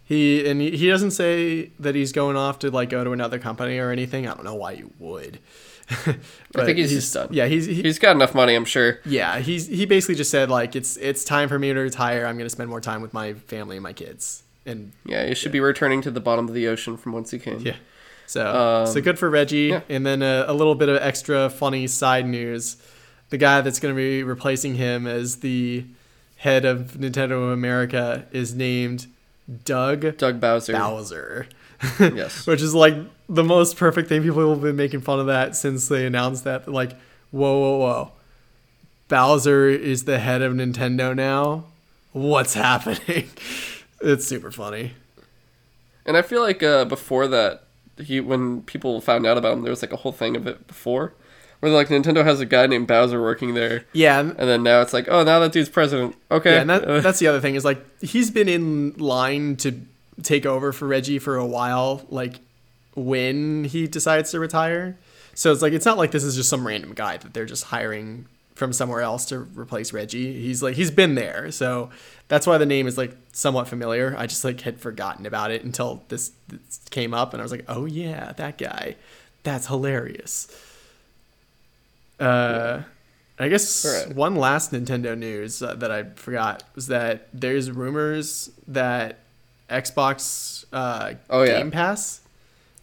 [0.04, 3.40] he and he, he doesn't say that he's going off to like go to another
[3.40, 4.28] company or anything.
[4.28, 5.40] I don't know why you would.
[6.54, 7.30] But think he's just done.
[7.32, 9.00] Yeah, he's he, he's got enough money, I'm sure.
[9.06, 12.26] yeah he's he basically just said like it's it's time for me to retire.
[12.26, 14.44] I'm gonna spend more time with my family and my kids.
[14.66, 17.40] And Yeah, he should be returning to the bottom of the ocean from whence he
[17.40, 17.60] came.
[17.60, 17.76] yeah,
[18.28, 19.68] so Um, so good for Reggie.
[19.70, 19.82] yeah.
[19.90, 22.78] And then a, a little bit of extra funny side news:
[23.30, 25.86] the guy that's going to be replacing him as the
[26.38, 29.08] head of Nintendo of America is named
[29.66, 30.74] Doug Doug Bowser.
[30.74, 31.48] Bowser,
[32.00, 32.46] Yes.
[32.48, 32.96] which is like
[33.30, 34.24] the most perfect thing.
[34.24, 36.68] People have been making fun of that since they announced that.
[36.68, 36.94] Like,
[37.32, 38.12] whoa, whoa, whoa!
[39.08, 41.66] Bowser is the head of Nintendo now.
[42.12, 43.30] What's happening?
[44.02, 44.94] it's super funny.
[46.06, 47.64] And I feel like uh, before that,
[47.98, 50.66] he when people found out about him, there was like a whole thing of it
[50.68, 51.14] before,
[51.60, 54.94] where like Nintendo has a guy named Bowser working there, Yeah, and- then now it's
[54.94, 56.16] like, oh, now that dude's president.
[56.32, 56.54] Okay.
[56.56, 59.82] Yeah, and that, that's the other thing is like he's been in line to
[60.24, 62.06] take over for Reggie for a while.
[62.10, 62.40] Like
[63.06, 64.98] when he decides to retire,
[65.34, 67.66] so it's like it's not like this is just some random guy that they're just
[67.66, 68.26] hiring
[68.56, 70.42] from somewhere else to replace Reggie.
[70.42, 71.90] He's like he's been there, so
[72.28, 74.16] that's why the name is like somewhat familiar.
[74.18, 77.52] I just like had forgotten about it until this, this came up, and I was
[77.52, 78.96] like, oh yeah, that guy,
[79.44, 80.48] that's hilarious.
[82.20, 82.84] Uh.
[83.42, 84.18] I guess Alright.
[84.18, 89.20] one last Nintendo news uh, that I forgot was that there's rumors that
[89.70, 91.60] Xbox uh, Oh, yeah.
[91.60, 92.20] Game Pass,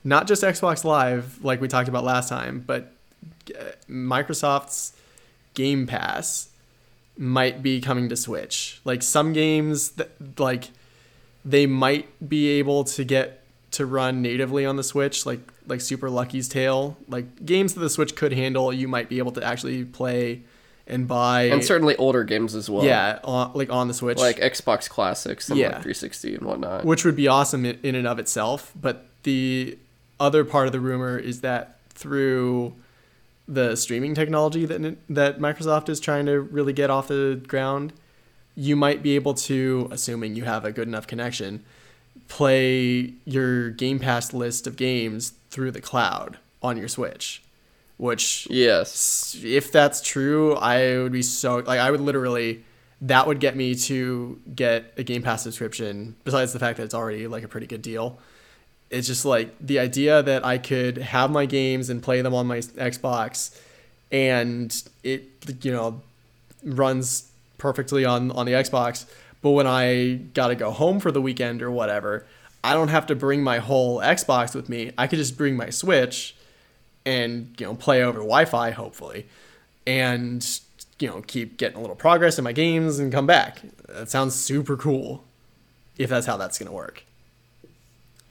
[0.06, 2.92] not just Xbox Live like we talked about last time, but
[3.58, 4.92] uh, Microsoft's
[5.54, 6.48] Game Pass
[7.18, 8.80] might be coming to Switch.
[8.84, 10.70] Like some games that like
[11.44, 13.42] they might be able to get
[13.72, 17.90] to run natively on the Switch, like like Super Lucky's Tale, like games that the
[17.90, 18.72] Switch could handle.
[18.72, 20.42] You might be able to actually play
[20.86, 21.44] and buy.
[21.44, 22.84] and certainly older games as well.
[22.84, 25.66] yeah, on, like on the Switch, like Xbox classics and Yeah.
[25.66, 26.84] like 360 and whatnot.
[26.84, 28.72] which would be awesome in, in and of itself.
[28.80, 29.76] But the
[30.18, 32.74] other part of the rumor is that through
[33.48, 37.92] the streaming technology that that Microsoft is trying to really get off the ground,
[38.54, 41.64] you might be able to, assuming you have a good enough connection,
[42.28, 47.42] play your Game Pass list of games through the cloud on your Switch,
[47.96, 49.36] which yes.
[49.42, 52.64] if that's true, I would be so like I would literally
[53.02, 56.16] that would get me to get a Game Pass subscription.
[56.24, 58.18] Besides the fact that it's already like a pretty good deal,
[58.90, 62.46] it's just like the idea that I could have my games and play them on
[62.46, 63.58] my Xbox,
[64.12, 65.24] and it
[65.64, 66.02] you know
[66.62, 69.06] runs perfectly on on the Xbox.
[69.42, 72.26] But when I gotta go home for the weekend or whatever,
[72.62, 74.92] I don't have to bring my whole Xbox with me.
[74.96, 76.34] I could just bring my Switch
[77.04, 79.26] and you know play over Wi-Fi hopefully,
[79.86, 80.60] and
[80.98, 83.62] you know keep getting a little progress in my games and come back.
[83.88, 85.24] That sounds super cool,
[85.98, 87.04] if that's how that's gonna work.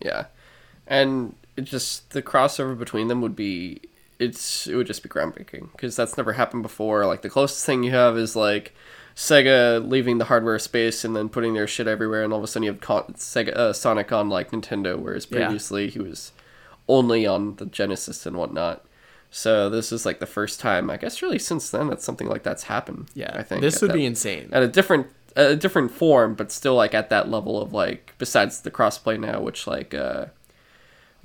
[0.01, 0.25] Yeah.
[0.87, 3.81] And it just the crossover between them would be
[4.19, 7.05] it's it would just be groundbreaking because that's never happened before.
[7.05, 8.73] Like the closest thing you have is like
[9.15, 12.47] Sega leaving the hardware space and then putting their shit everywhere, and all of a
[12.47, 15.37] sudden you have Con- Sega uh, Sonic on like Nintendo, whereas Yeah.
[15.45, 16.31] previously he was
[16.87, 18.85] only on the Genesis and whatnot.
[19.31, 22.43] So this is like the first time, I guess, really since then that something like
[22.43, 23.07] that's happened.
[23.15, 24.49] Yeah, I think this would that- be insane.
[24.51, 25.07] at a different
[25.37, 29.41] a different form, but still like at that level of like besides the crossplay now,
[29.41, 30.25] which like uh,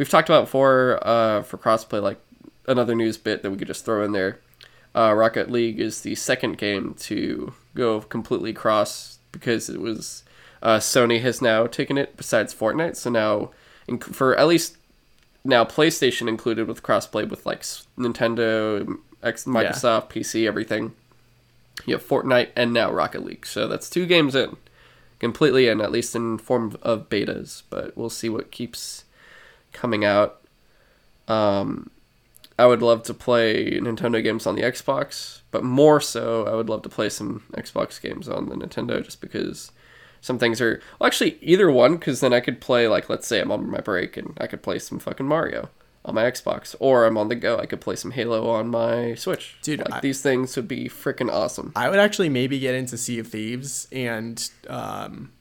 [0.01, 2.01] we've talked about before uh, for crossplay.
[2.03, 2.18] Like
[2.66, 4.40] another news bit that we could just throw in there.
[4.96, 10.24] Uh, Rocket League is the second game to go completely cross because it was
[10.62, 12.96] uh, Sony has now taken it besides Fortnite.
[12.96, 13.51] So now
[13.86, 14.78] in, for at least
[15.44, 20.94] now PlayStation included with crossplay with like s- Nintendo, X, Microsoft, PC, everything.
[21.84, 23.44] You have Fortnite and now Rocket League.
[23.44, 24.57] So that's two games in,
[25.18, 27.64] completely in, at least in form of betas.
[27.68, 29.05] But we'll see what keeps
[29.81, 30.41] coming out.
[31.28, 31.91] Um,
[32.59, 36.68] I would love to play Nintendo games on the Xbox, but more so, I would
[36.68, 39.72] love to play some Xbox games on the Nintendo just because
[40.20, 40.83] some things are.
[40.99, 43.81] Well, actually, either one, because then I could play, like, let's say I'm on my
[43.81, 45.70] break and I could play some fucking Mario
[46.05, 49.14] on my Xbox, or I'm on the go, I could play some Halo on my
[49.14, 49.57] Switch.
[49.62, 51.72] Dude, like, I- these things would be freaking awesome.
[51.76, 55.33] I would actually maybe get into Sea of Thieves and um,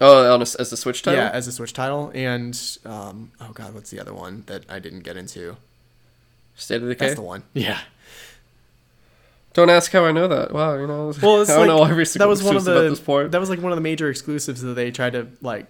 [0.00, 1.20] Oh, on a, as a Switch title?
[1.20, 4.78] yeah, as a Switch title, and um, oh god, what's the other one that I
[4.78, 5.56] didn't get into?
[6.54, 7.06] State of Decay?
[7.06, 7.42] That's the one.
[7.52, 7.80] Yeah.
[9.54, 10.52] Don't ask how I know that.
[10.52, 12.64] Wow, you know, Well, it's I don't like, know every single that was one of
[12.64, 13.32] the at this point.
[13.32, 15.66] that was like one of the major exclusives that they tried to like,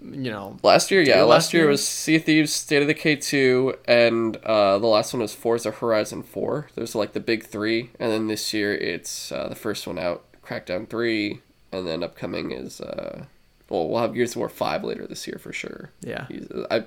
[0.00, 1.16] you know, Last year, yeah.
[1.16, 1.70] Last, last year year?
[1.70, 5.70] was Sea of Thieves, State of Decay 2, and uh, the last one was Forza
[5.70, 6.68] Horizon 4.
[6.74, 7.90] Those are like the big three.
[7.98, 11.40] And then this year, it's uh, the first one out, Crackdown 3.
[11.72, 13.24] And then upcoming is, uh,
[13.70, 15.90] well, we'll have Gears of War 5 later this year for sure.
[16.02, 16.26] yeah.
[16.70, 16.84] I,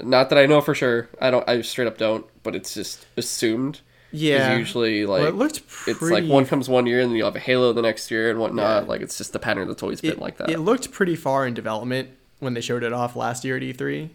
[0.00, 1.08] not that I know for sure.
[1.20, 1.48] I don't.
[1.48, 2.24] I straight up don't.
[2.44, 3.80] But it's just assumed.
[4.12, 4.56] Yeah.
[4.56, 5.90] Usually, like well, it looked pretty.
[5.90, 8.30] it's like one comes one year, and then you have a Halo the next year
[8.30, 8.84] and whatnot.
[8.84, 8.88] Yeah.
[8.88, 10.50] Like it's just the pattern that's always been like that.
[10.50, 14.10] It looked pretty far in development when they showed it off last year at E3.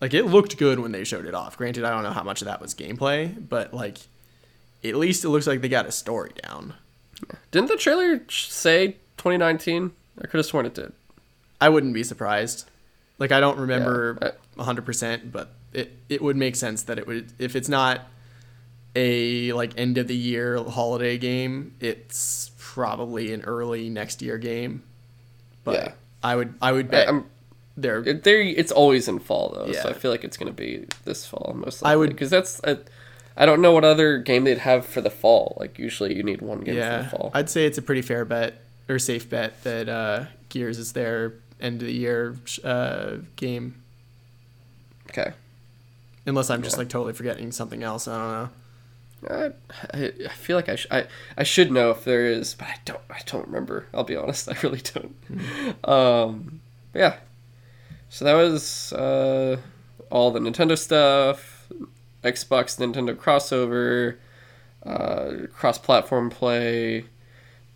[0.00, 1.56] Like it looked good when they showed it off.
[1.56, 3.98] Granted, I don't know how much of that was gameplay, but like
[4.84, 6.74] at least it looks like they got a story down.
[7.50, 9.92] Didn't the trailer say 2019?
[10.18, 10.92] I could have sworn it did.
[11.62, 12.68] I wouldn't be surprised.
[13.18, 17.06] Like I don't remember Yeah, a 100%, but it it would make sense that it
[17.06, 18.02] would if it's not
[18.94, 24.82] a like end of the year holiday game, it's probably an early next year game.
[25.64, 25.92] But Yeah.
[26.22, 27.24] I would I would bet I'm,
[27.76, 28.40] they're there.
[28.42, 31.82] It's always in fall though, so I feel like it's gonna be this fall most.
[31.82, 31.92] likely.
[31.92, 32.60] I would- because that's.
[32.64, 32.78] I,
[33.34, 35.56] I don't know what other game they'd have for the fall.
[35.58, 37.30] Like usually you need one game for the fall.
[37.32, 38.60] I'd say it's a pretty fair bet
[38.90, 41.32] or safe bet that uh, Gears is their
[41.62, 43.82] end of the year uh, game.
[45.10, 45.32] okay.
[46.26, 48.06] Unless I'm just like totally forgetting something else.
[48.06, 48.50] I don't know.
[49.30, 49.50] I,
[49.94, 51.06] I, I feel like I, sh- I
[51.36, 53.86] I should know if there is, but I don't I don't remember.
[53.94, 55.88] I'll be honest, I really don't.
[55.88, 56.60] Um,
[56.94, 57.16] yeah.
[58.08, 59.56] So that was uh,
[60.10, 61.68] all the Nintendo stuff,
[62.22, 64.18] Xbox Nintendo crossover,
[64.84, 67.06] uh, cross-platform play,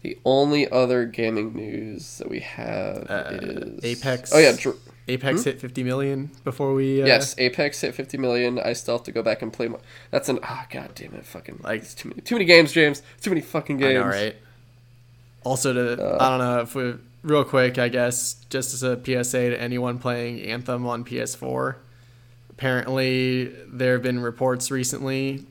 [0.03, 4.33] The only other gaming news that we have Uh, is Apex.
[4.33, 4.77] Oh yeah, Dr-
[5.09, 7.03] Apex hit 50 million before we.
[7.03, 8.59] Uh, yes, Apex hit 50 million.
[8.59, 9.69] I still have to go back and play.
[9.69, 9.81] More.
[10.11, 13.03] That's an ah, god damn it, fucking Like- like too many, too many games, James.
[13.21, 13.95] Too many fucking games.
[13.95, 14.37] know, right?
[15.45, 18.97] Also, to Uh, I don't know if we real quick, I guess just as a
[18.97, 21.77] PSA to anyone playing Anthem on PS4.
[22.51, 25.45] Apparently, there have been reports recently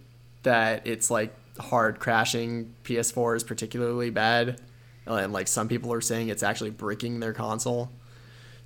[0.43, 4.59] that it's like hard crashing PS4 is particularly bad,
[5.05, 7.91] and like some people are saying it's actually breaking their console.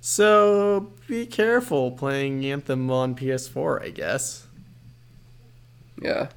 [0.00, 4.46] So be careful playing Anthem on PS4, I guess.
[6.00, 6.28] Yeah.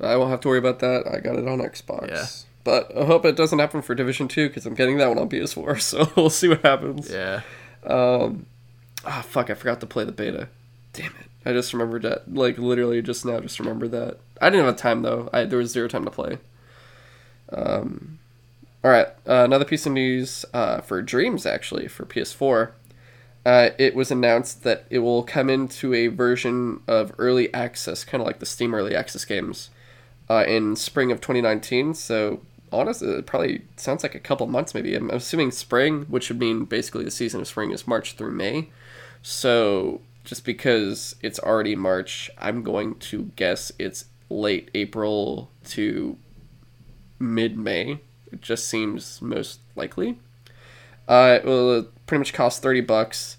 [0.00, 1.06] I won't have to worry about that.
[1.06, 2.08] I got it on Xbox.
[2.08, 2.26] Yeah.
[2.64, 5.28] But I hope it doesn't happen for Division 2 because I'm getting that one on
[5.28, 7.10] PS4, so we'll see what happens.
[7.10, 7.42] Yeah.
[7.84, 8.46] Um,
[9.04, 10.48] ah, fuck, I forgot to play the beta.
[10.92, 11.31] Damn it.
[11.44, 12.32] I just remembered that.
[12.32, 14.18] Like, literally just now, just remembered that.
[14.40, 15.28] I didn't have time, though.
[15.32, 16.38] I, there was zero time to play.
[17.52, 18.18] Um,
[18.84, 22.72] alright, uh, another piece of news uh, for Dreams, actually, for PS4.
[23.44, 28.20] Uh, it was announced that it will come into a version of early access, kind
[28.20, 29.70] of like the Steam early access games,
[30.30, 31.94] uh, in spring of 2019.
[31.94, 32.40] So,
[32.70, 34.94] honestly, it probably sounds like a couple months, maybe.
[34.94, 38.70] I'm assuming spring, which would mean basically the season of spring is March through May.
[39.22, 46.16] So, just because it's already March, I'm going to guess it's late April to
[47.18, 48.00] mid May.
[48.30, 50.18] It just seems most likely.
[51.08, 53.36] Uh, it will pretty much cost 30 bucks,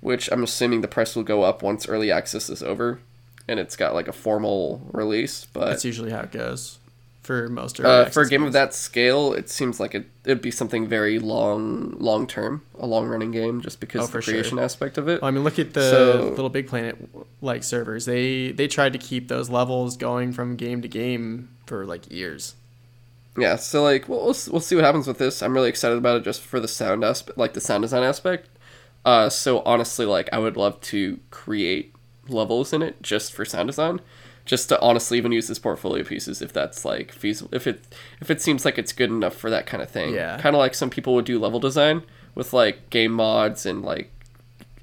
[0.00, 3.00] which I'm assuming the price will go up once early access is over
[3.48, 5.46] and it's got like a formal release.
[5.46, 6.78] But That's usually how it goes
[7.26, 10.40] for most early uh, for a game of that scale, it seems like it, it'd
[10.40, 14.18] be something very long, long term, a long running game, just because Oh, of the
[14.18, 14.34] for sure.
[14.34, 15.20] creation aspect of it.
[15.20, 16.96] Well, I mean, look at the So- Little Big Planet
[17.42, 18.04] like servers.
[18.06, 22.54] They they tried to keep those levels going from game to game for like years.
[23.36, 26.16] yeah so like we'll, we'll we'll see what happens with this i'm really excited about
[26.16, 28.48] it just for the sound aspect like the sound design aspect
[29.04, 31.92] uh so honestly like i would love to create
[32.28, 34.00] levels in it just for sound design
[34.46, 37.84] just to honestly even use as portfolio pieces if that's like feasible if it
[38.20, 40.38] if it seems like it's good enough for that kind of thing Yeah.
[40.38, 42.02] kind of like some people would do level design
[42.34, 44.10] with like game mods and like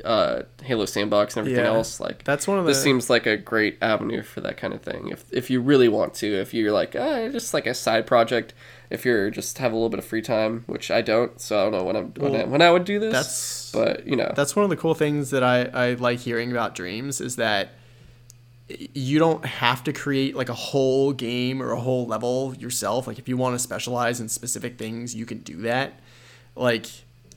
[0.03, 1.71] uh halo sandbox and everything Yeah.
[1.77, 4.73] else like That's one of the this seems like a great avenue for that kind
[4.73, 5.07] of thing.
[5.09, 8.53] If if you really want to, if you're like, ah, just like a side project,
[8.89, 11.63] if you're just have a little bit of free time, which I don't, so I
[11.63, 13.13] don't know when I'm when, I, when I would do this.
[13.13, 16.51] that's but you know, that's one of the cool things that I, I like hearing
[16.51, 17.69] about dreams is that
[18.93, 23.07] you don't have to create like a whole game or a whole level yourself.
[23.07, 25.99] Like if you want to specialize in specific things you can do that.
[26.55, 26.87] Like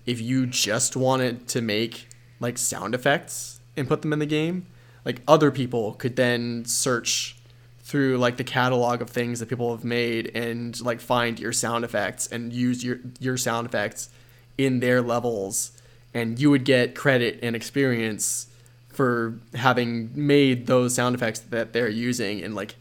[0.05, 2.09] if you just wanted to make
[2.41, 4.67] like sound effects and put them in the game
[5.07, 7.37] like other people could then search
[7.79, 11.85] through like the catalog of things that people have made and like find your sound
[11.85, 14.11] effects and use your your sound effects
[14.59, 15.71] in their levels.
[16.13, 18.49] And you would get credit and experience
[18.97, 22.43] for having made those sound effects that they're using.
[22.43, 22.77] And like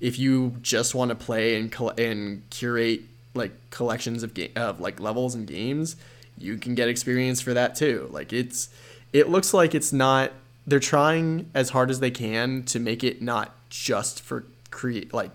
[0.00, 3.02] if you just want to play and and curate
[3.34, 5.96] like collections of game of like levels and games
[6.38, 8.08] you can get experience for that too.
[8.12, 8.68] Like it's
[9.12, 10.32] it looks like it's not
[10.66, 15.30] they're trying as hard as they can to make it not just for create like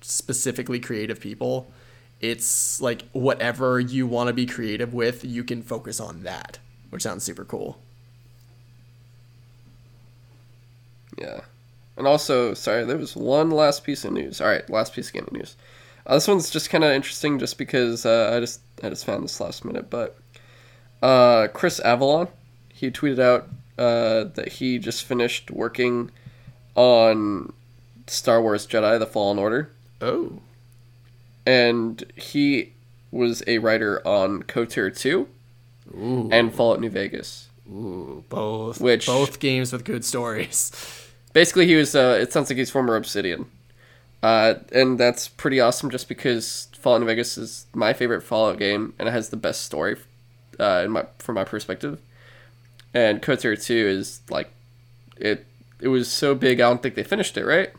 [0.00, 1.70] specifically creative people.
[2.20, 6.58] It's like whatever you want to be creative with you can focus on that
[6.90, 7.76] which sounds super cool
[11.18, 11.40] yeah.
[11.96, 14.40] And also, sorry, there was one last piece of news.
[14.40, 15.56] All right, last piece of gaming news.
[16.06, 19.22] Uh, this one's just kind of interesting, just because uh, I just I just found
[19.24, 19.90] this last minute.
[19.90, 20.16] But
[21.02, 22.28] uh, Chris Avellone,
[22.72, 26.10] he tweeted out uh, that he just finished working
[26.74, 27.52] on
[28.08, 29.70] Star Wars Jedi: The Fallen Order.
[30.00, 30.40] oh
[31.46, 32.72] and he
[33.10, 35.28] was a writer on Kotor 2
[35.94, 36.28] Ooh.
[36.32, 37.48] and Fallout New Vegas.
[37.70, 40.72] Ooh, both Which- both games with good stories.
[41.34, 41.94] Basically, he was.
[41.94, 43.50] Uh, it sounds like he's former Obsidian,
[44.22, 45.90] uh, and that's pretty awesome.
[45.90, 49.96] Just because Fallout Vegas is my favorite Fallout game, and it has the best story,
[50.58, 52.00] uh, in my from my perspective.
[52.94, 54.50] And Kotor 2 is like,
[55.16, 55.44] it.
[55.80, 56.60] It was so big.
[56.60, 57.44] I don't think they finished it.
[57.44, 57.70] Right?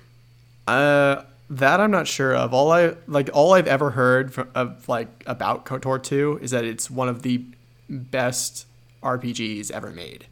[0.68, 2.54] Uh, that I'm not sure of.
[2.54, 6.66] All I like, all I've ever heard from, of like about KOTOR 2 is that
[6.66, 7.46] it's one of the
[7.90, 8.68] best
[9.02, 10.26] RPGs ever made.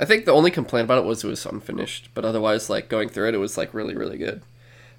[0.00, 3.08] I think the only complaint about it was it was unfinished, but otherwise, like going
[3.10, 4.42] through it, it was like really, really good.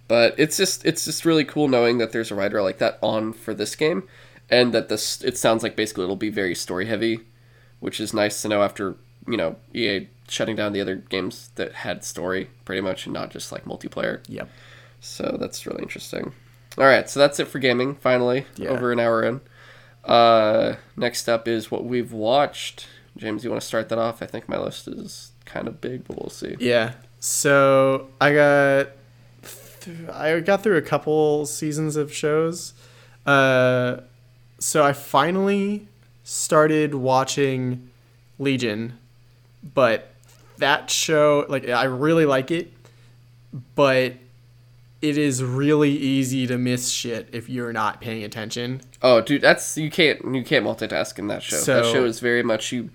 [0.07, 3.33] But it's just it's just really cool knowing that there's a writer like that on
[3.33, 4.03] for this game,
[4.49, 7.21] and that this it sounds like basically it'll be very story heavy,
[7.79, 8.95] which is nice to know after
[9.27, 13.31] you know EA shutting down the other games that had story pretty much and not
[13.31, 14.19] just like multiplayer.
[14.29, 14.49] Yep.
[15.01, 16.33] So that's really interesting.
[16.77, 17.95] All right, so that's it for gaming.
[17.95, 18.69] Finally, Yeah.
[18.69, 19.41] over an hour in.
[20.05, 22.87] Uh, next up is what we've watched.
[23.21, 24.23] James, you want to start that off?
[24.23, 26.55] I think my list is kind of big, but we'll see.
[26.59, 26.93] Yeah.
[27.19, 28.87] So I got
[29.81, 32.73] th- I got through a couple seasons of shows.
[33.27, 33.97] Uh,
[34.57, 35.87] so I finally
[36.23, 37.91] started watching
[38.39, 38.97] Legion,
[39.61, 40.11] but
[40.57, 42.73] that show like I really like it,
[43.75, 44.15] but
[45.03, 48.81] it is really easy to miss shit if you're not paying attention.
[49.03, 51.57] Oh, dude, that's you can't you can't multitask in that show.
[51.57, 52.89] that show is very much you.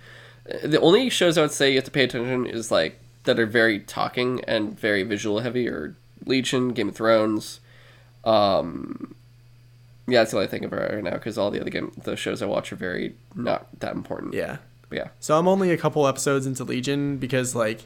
[0.62, 3.46] The only shows I would say you have to pay attention is like that are
[3.46, 7.60] very talking and very visual heavy, or Legion, Game of Thrones.
[8.24, 9.14] Um,
[10.06, 12.42] yeah, that's the only thing of right now because all the other game the shows
[12.42, 14.34] I watch are very not that important.
[14.34, 14.58] Yeah.
[14.88, 15.08] But yeah.
[15.18, 17.80] So I'm only a couple episodes into Legion because like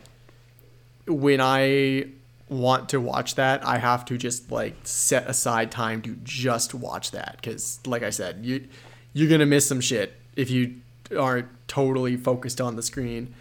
[1.07, 2.07] when I
[2.49, 7.11] want to watch that, I have to just like set aside time to just watch
[7.13, 8.69] that cuz like I said, you
[9.15, 10.77] you're going to miss some shit if you
[11.19, 13.35] aren't totally focused on the screen.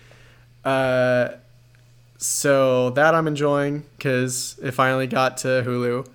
[0.64, 1.30] Uh
[2.18, 6.06] so that I'm enjoying cuz it finally got to Hulu.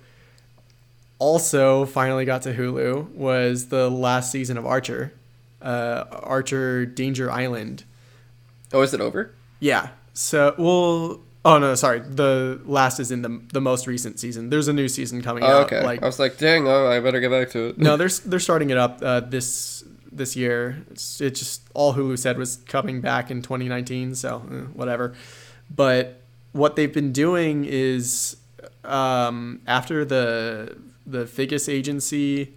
[1.17, 5.13] Also, finally got to Hulu was the last season of Archer,
[5.61, 7.85] uh, Archer Danger Island.
[8.73, 9.31] Oh, is it over?
[9.61, 9.89] Yeah.
[10.13, 11.99] So, well, oh no, sorry.
[12.01, 14.49] The last is in the the most recent season.
[14.49, 15.65] There's a new season coming Oh, out.
[15.67, 15.81] okay.
[15.83, 17.77] Like, I was like, dang, oh, I better get back to it.
[17.77, 19.85] no, they're they're starting it up uh, this
[20.15, 20.83] this year.
[20.91, 24.15] It's, it just all Hulu said was coming back in 2019.
[24.15, 25.13] So eh, whatever.
[25.73, 26.21] But
[26.51, 28.37] what they've been doing is
[28.83, 32.53] um, after the the Figgis agency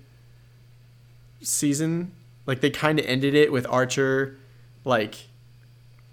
[1.43, 2.13] season,
[2.47, 4.39] like they kind of ended it with Archer,
[4.85, 5.27] like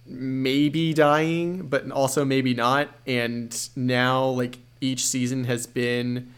[0.06, 2.90] maybe dying, but also maybe not.
[3.08, 6.34] And now, like each season has been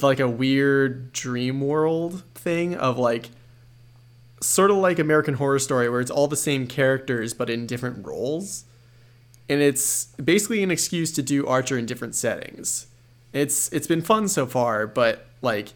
[0.00, 3.30] like a weird dream world thing of like
[4.40, 8.06] sort of like American Horror Story where it's all the same characters but in different
[8.06, 8.64] roles.
[9.48, 12.86] And it's basically an excuse to do Archer in different settings.
[13.32, 15.72] It's it's been fun so far, but like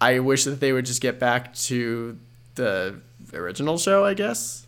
[0.00, 2.18] I wish that they would just get back to
[2.56, 3.00] the
[3.32, 4.66] original show, I guess.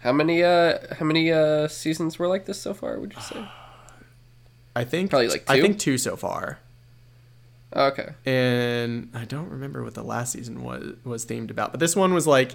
[0.00, 2.98] How many uh how many uh seasons were like this so far?
[2.98, 3.48] Would you say?
[4.76, 6.58] I think Probably, like, I think two so far.
[7.74, 8.10] Oh, okay.
[8.24, 12.14] and I don't remember what the last season was was themed about, but this one
[12.14, 12.52] was like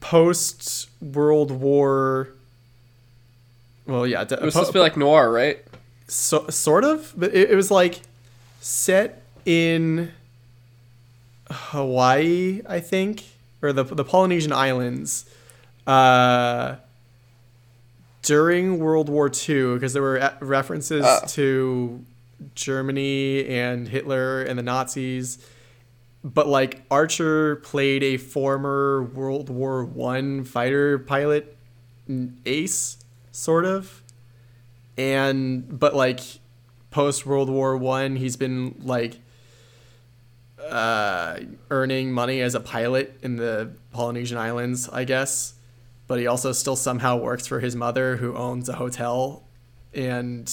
[0.00, 2.28] post World War.
[3.86, 5.58] Well, yeah, It was supposed to be like noir, right?
[6.08, 8.00] so, sort of, but it, it was like
[8.60, 10.12] set in
[11.50, 13.24] Hawaii, I think,
[13.62, 15.24] or the the Polynesian Islands,
[15.86, 16.76] uh,
[18.22, 21.20] during World War II, because there were references Oh.
[21.28, 22.04] to
[22.54, 25.38] Germany and Hitler and the Nazis.
[26.24, 31.56] But like Archer played a former World War One fighter pilot,
[32.44, 32.98] ace,
[33.30, 34.02] sort of
[34.96, 36.20] and but like
[36.90, 39.18] post World War One, he's been like
[40.62, 41.40] uh,
[41.70, 45.54] earning money as a pilot in the Polynesian Islands, I guess.
[46.06, 49.44] But he also still somehow works for his mother, who owns a hotel,
[49.92, 50.48] and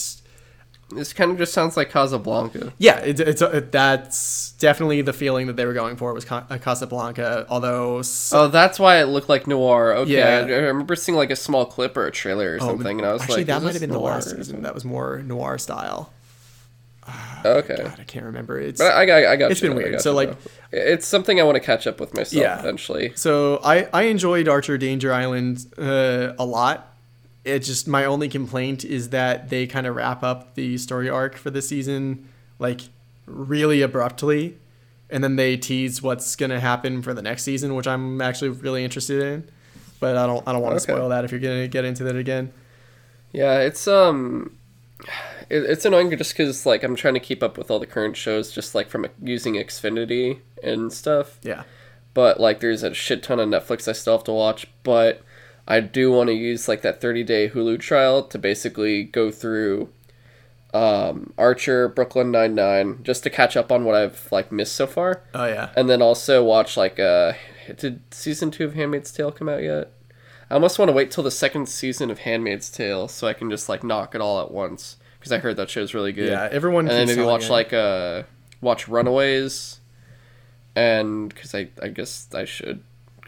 [0.96, 2.74] This kind of just sounds like Casablanca.
[2.78, 6.46] yeah, it, it's it, that's definitely the feeling that they were going for was Ca-
[6.50, 7.46] uh, Casablanca.
[7.50, 9.94] Although, s Oh, that's why it looked like noir.
[9.94, 10.46] Okay, Yeah.
[10.48, 13.08] I, I remember seeing like a small clip or a trailer or oh, something, and
[13.08, 14.62] I was actually like, that might have been the last season.
[14.64, 16.12] That was more noir style.
[17.46, 18.58] Okay, God, I can't remember.
[18.58, 20.00] It's but I, I, I got It's you, been weird.
[20.00, 20.34] So, like-
[20.72, 22.58] it's something I want to catch up with myself Yeah.
[22.58, 23.12] eventually.
[23.16, 26.93] So I I enjoyed Archer Danger Island uh, a lot.
[27.44, 31.36] It just my only complaint is that they kind of wrap up the story arc
[31.36, 32.30] for the season
[32.60, 32.82] like
[33.26, 34.58] really abruptly,
[35.10, 38.84] and then they tease what's gonna happen for the next season, which I'm actually really
[38.84, 39.50] interested in.
[40.00, 40.94] But I don't I don't want to Okay.
[40.94, 42.54] spoil that if you're gonna get into that again.
[43.34, 44.56] Yeah, it's um,
[45.50, 48.16] it, it's annoying just because like I'm trying to keep up with all the current
[48.16, 51.40] shows, just like from using Xfinity and stuff.
[51.44, 51.64] Yeah.
[52.14, 54.68] but like there's a shit ton of Netflix I still have to watch.
[54.84, 55.22] But
[55.68, 59.90] I do want to use like that 30 day Hulu trial to basically go through
[60.74, 64.88] um, Archer, Brooklyn Nine Nine, just to catch up on what I've like missed so
[64.88, 65.70] far, Oh yeah.
[65.76, 67.34] and then also watch like uh,
[67.78, 69.92] did season two of Handmaid's Tale come out yet?
[70.50, 73.50] I almost want to wait till the second season of Handmaid's Tale so I can
[73.50, 76.50] just like knock it all at once because I heard that show's really good Yeah.
[76.52, 76.88] Everyone.
[76.88, 77.50] and then maybe watch me.
[77.50, 78.24] like uh
[78.60, 79.80] watch Runaways,
[80.76, 82.82] and because I I guess I should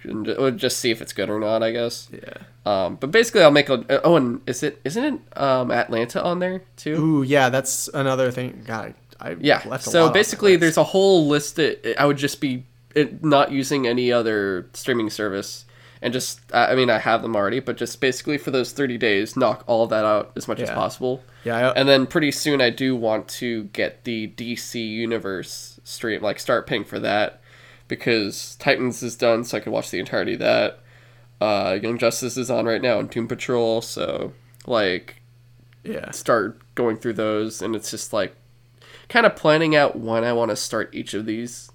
[0.10, 1.64] and just see if it's good or not.
[1.64, 2.10] I guess.
[2.12, 2.38] Yeah.
[2.66, 4.02] Um, but basically, I'll make a.
[4.04, 6.96] Oh, and is it isn't it um Atlanta on there too?
[6.96, 8.64] Ooh, yeah, that's another thing.
[8.66, 9.62] God, I Yeah.
[9.66, 12.64] left a So basically, the there's a whole list that I would just be
[13.22, 15.66] not using any other streaming service,
[16.02, 19.36] and just I mean I have them already, but just basically for those 30 days,
[19.36, 21.22] knock all that out as much as possible.
[21.44, 26.22] yeah I, And then pretty soon, I do want to get the DC Universe stream,
[26.22, 27.42] like start paying for that,
[27.88, 30.80] because Titans is done, so I could watch the entirety of that.
[31.42, 34.34] Uh, Young Justice is on right now, and Doom Patrol, so
[34.68, 35.22] like
[35.84, 38.36] yeah start going through those, and it's just like
[39.10, 41.70] kind of planning out when I want to start each of these,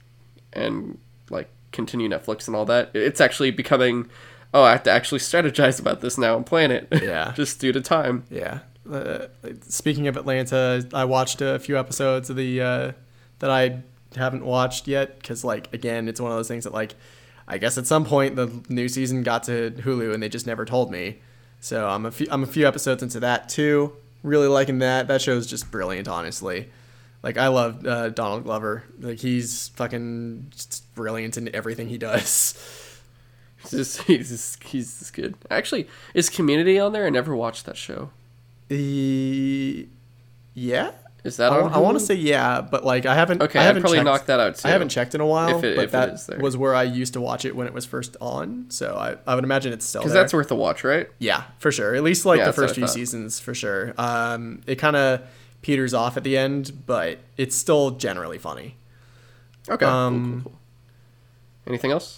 [0.53, 0.99] and
[1.31, 2.91] like continue Netflix and all that.
[2.95, 4.09] It's actually becoming,
[4.53, 6.89] oh, I have to actually strategize about this now and plan it.
[7.03, 7.33] Yeah.
[7.37, 8.25] just due to time.
[8.31, 8.61] Yeah.
[8.91, 9.27] Uh,
[9.61, 12.93] speaking of Atlanta, I watched a few episodes of the uh,
[13.39, 13.83] that I
[14.17, 16.95] haven't watched yet because, like, again, it's one of those things that, like,
[17.51, 20.65] I guess at some point the new season got to Hulu and they just never
[20.65, 21.19] told me.
[21.61, 23.93] So I'm a few I'm a few episodes into that too.
[24.23, 25.09] Really liking that.
[25.09, 26.71] That show's just brilliant, honestly.
[27.25, 28.85] Like I love uh, Donald Glover.
[29.01, 30.53] Like he's fucking
[30.95, 32.55] brilliant in everything he does.
[33.63, 35.35] He's just, he's just, he's just good.
[35.51, 37.05] Actually, is Community on there?
[37.05, 38.09] I never watched that show.
[38.69, 39.87] The
[40.55, 40.93] yeah,
[41.23, 41.83] Is that I, on?
[41.83, 43.43] want to say yeah, but like I haven't.
[43.43, 44.69] Okay, I I'd haven't probably checked, knock that out too.
[44.69, 47.21] I haven't checked in a while, If it- but that was where I used to
[47.21, 48.67] watch it when it was first on.
[48.71, 51.09] So I, I would imagine it's still because that's worth a watch, right?
[51.19, 51.95] yeah, for sure.
[51.95, 53.93] At least like Yeah, the first few seasons, for sure.
[53.99, 55.21] Um, it kind of
[55.63, 58.77] peters off at the end, but it's still generally funny.
[59.69, 59.85] Okay.
[59.85, 60.59] cool, Um, cool, cool.
[61.67, 62.17] Anything else?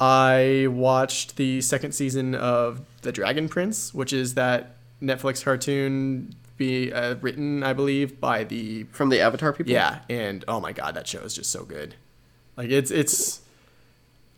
[0.00, 6.92] I watched the second season of The Dragon Prince, which is that Netflix cartoon be
[6.92, 9.72] uh, written, I believe, by the From the Avatar people?
[9.72, 11.94] Yeah, and oh my god, that show is just so good.
[12.56, 13.40] Like it's it's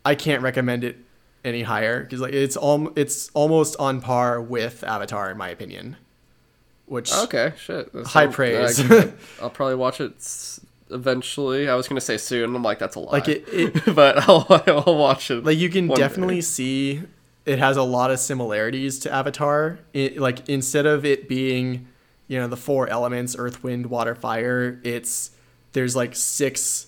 [0.04, 0.98] I can't recommend it
[1.44, 5.96] any higher because like it's al- it's almost on par with Avatar in my opinion.
[6.86, 7.92] Which Okay, shit.
[7.92, 8.78] That's High praise.
[9.42, 10.12] I'll probably watch it
[10.90, 11.68] eventually.
[11.68, 12.54] I was gonna say soon.
[12.54, 13.12] I'm like, that's a lot.
[13.12, 14.46] Like it- it- but I'll,
[14.86, 15.44] I'll watch it.
[15.44, 16.02] like you can one day.
[16.02, 17.02] definitely see
[17.46, 19.78] it has a lot of similarities to Avatar.
[19.94, 21.86] It, like instead of it being,
[22.30, 25.32] you know, the four elements earth, wind, water, fire, it's
[25.72, 26.86] there's like six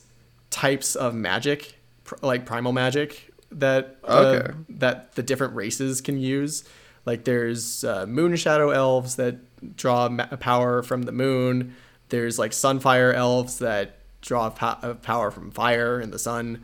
[0.50, 1.74] types of magic,
[2.04, 4.52] pr- like primal magic that uh, Okay.
[4.68, 6.62] that the different races can use.
[7.04, 9.36] Like there's uh, moon shadow elves that
[9.76, 11.74] draw ma- power from the moon.
[12.10, 16.62] There's like sunfire elves that draw po- uh, power from fire and the sun.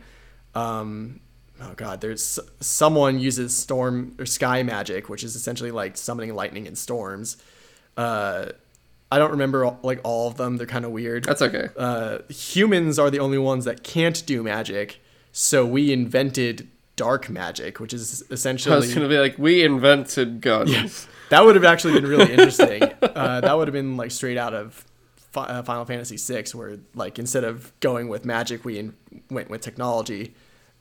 [0.55, 1.19] Um,
[1.61, 6.65] oh god, there's someone uses storm or sky magic, which is essentially like summoning lightning
[6.65, 7.35] and storms.
[7.97, 8.53] Uh,
[9.11, 10.57] I don't remember all- like all of them.
[10.57, 11.23] They're kind of weird.
[11.25, 11.69] That's okay.
[11.77, 17.79] Uh, humans are the only ones that can't do magic, so we invented dark magic,
[17.79, 21.07] which is essentially I was gonna be like, we invented guns.
[21.29, 22.83] that would have actually been really interesting.
[23.01, 24.85] uh, that would have been like straight out of
[25.31, 28.93] Fi- uh, Final Fantasy VI, where like instead of going with magic, we in-
[29.31, 30.33] went with technology.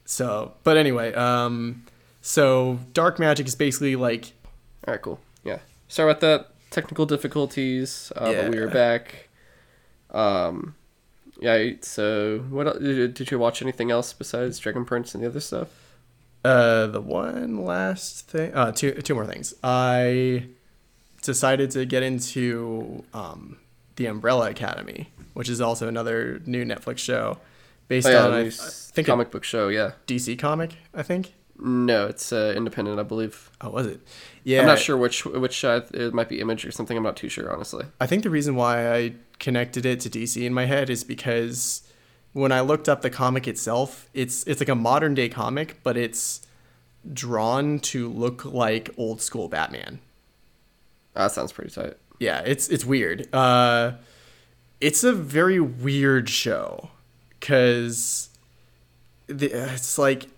[0.04, 1.84] So, but anyway, um,
[2.20, 4.32] so dark magic is basically like
[4.86, 5.20] All right, cool.
[5.44, 5.58] Yeah.
[5.88, 6.48] Sorry about that.
[6.70, 9.28] Technical difficulties, uh, but we are back.
[10.10, 10.74] Um,
[11.40, 11.72] yeah.
[11.80, 15.68] So, what did you watch anything else besides Dragon Prince and the other stuff?
[16.44, 19.54] Uh, the one last thing, uh, two two more things.
[19.62, 20.46] I
[21.22, 23.58] decided to get into um,
[23.96, 27.38] the Umbrella Academy, which is also another new Netflix show
[27.88, 29.68] based Oh, yeah, on I, I think a comic book show.
[29.68, 29.92] Yeah.
[30.06, 30.76] DC comic.
[30.94, 31.32] I think.
[31.60, 33.50] No, it's uh, independent, I believe.
[33.60, 34.00] Oh, was it?
[34.44, 36.96] Yeah, I'm not sure which which uh, it might be Image or something.
[36.96, 37.84] I'm not too sure, honestly.
[38.00, 41.82] I think the reason why I connected it to DC in my head is because
[42.32, 45.96] when I looked up the comic itself, it's it's like a modern day comic, but
[45.96, 46.46] it's
[47.12, 50.00] drawn to look like old school Batman.
[51.16, 51.94] Ah, that sounds pretty tight.
[52.20, 53.32] Yeah, it's it's weird.
[53.34, 53.92] Uh,
[54.80, 56.90] it's a very weird show
[57.40, 58.30] because
[59.28, 60.28] it's like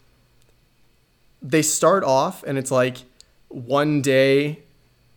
[1.43, 2.99] they start off and it's like
[3.49, 4.61] one day,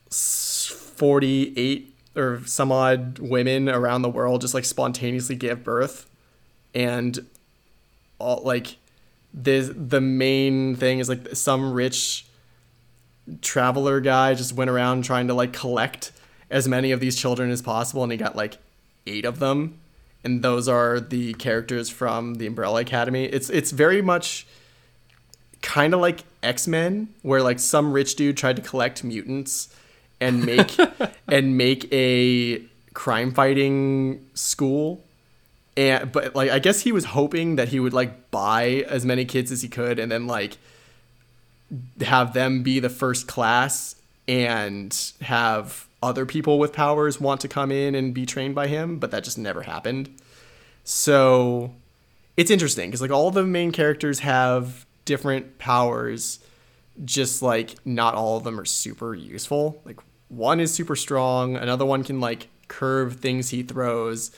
[0.10, 6.10] forty-eight or some odd women around the world just like spontaneously give birth,
[6.74, 7.26] and
[8.20, 8.78] all like
[9.34, 12.26] the the main thing is like some rich
[13.42, 16.12] traveler guy just went around trying to like collect
[16.52, 18.58] as many of these children as possible and he got like
[19.08, 19.80] eight of them.
[20.24, 23.26] And those are the characters from the umbrella academy.
[23.26, 24.46] It's it's very much
[25.64, 29.74] kind of like x-men where like some rich dude tried to collect mutants
[30.22, 30.78] and make
[31.28, 32.62] and make a
[32.94, 35.04] crime fighting school
[35.76, 39.26] and but like i guess he was hoping that he would like buy as many
[39.26, 40.58] kids as he could and then like
[42.02, 43.96] have them be the first class
[44.28, 49.00] and have other people with powers want to come in and be trained by him,
[49.00, 50.10] but that just never happened.
[50.84, 51.74] So
[52.36, 56.40] it's interesting because like all the main characters have different powers,
[57.04, 59.82] just like not all of them are super useful.
[59.86, 60.00] Like
[60.30, 64.32] one is super strong, another one can like curve things he throws.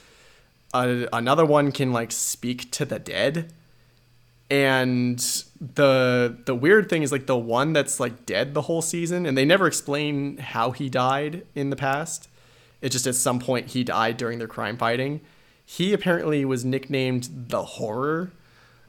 [0.74, 3.54] Uh, another one can like speak to the dead
[4.50, 9.26] and the the weird thing is like the one that's like dead the whole season
[9.26, 12.30] and they never explain how he died in the past
[12.82, 15.20] it just at some point he died during their crime fighting
[15.66, 18.32] he apparently was nicknamed the horror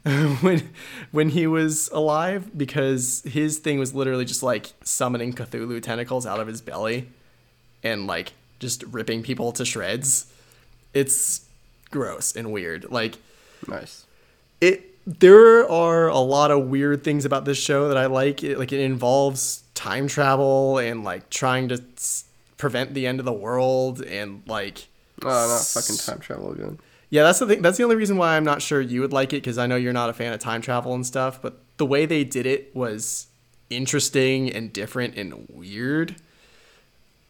[0.41, 0.71] when
[1.11, 6.39] when he was alive because his thing was literally just like summoning cthulhu tentacles out
[6.39, 7.09] of his belly
[7.83, 10.33] and like just ripping people to shreds
[10.95, 11.45] it's
[11.91, 13.17] gross and weird like
[13.67, 14.07] Nice.
[14.61, 18.43] it there are a lot of weird things about this show that I like.
[18.43, 22.25] It, like it involves time travel and like trying to s-
[22.57, 24.89] prevent the end of the world and like
[25.23, 26.79] Oh, not fucking time travel again.
[27.11, 27.63] Yeah, that's the thing.
[27.63, 29.77] That's the only reason why I'm not sure you would like it because I know
[29.77, 31.41] you're not a fan of time travel and stuff.
[31.41, 33.29] But the way they did it was
[33.71, 36.17] interesting and different and weird.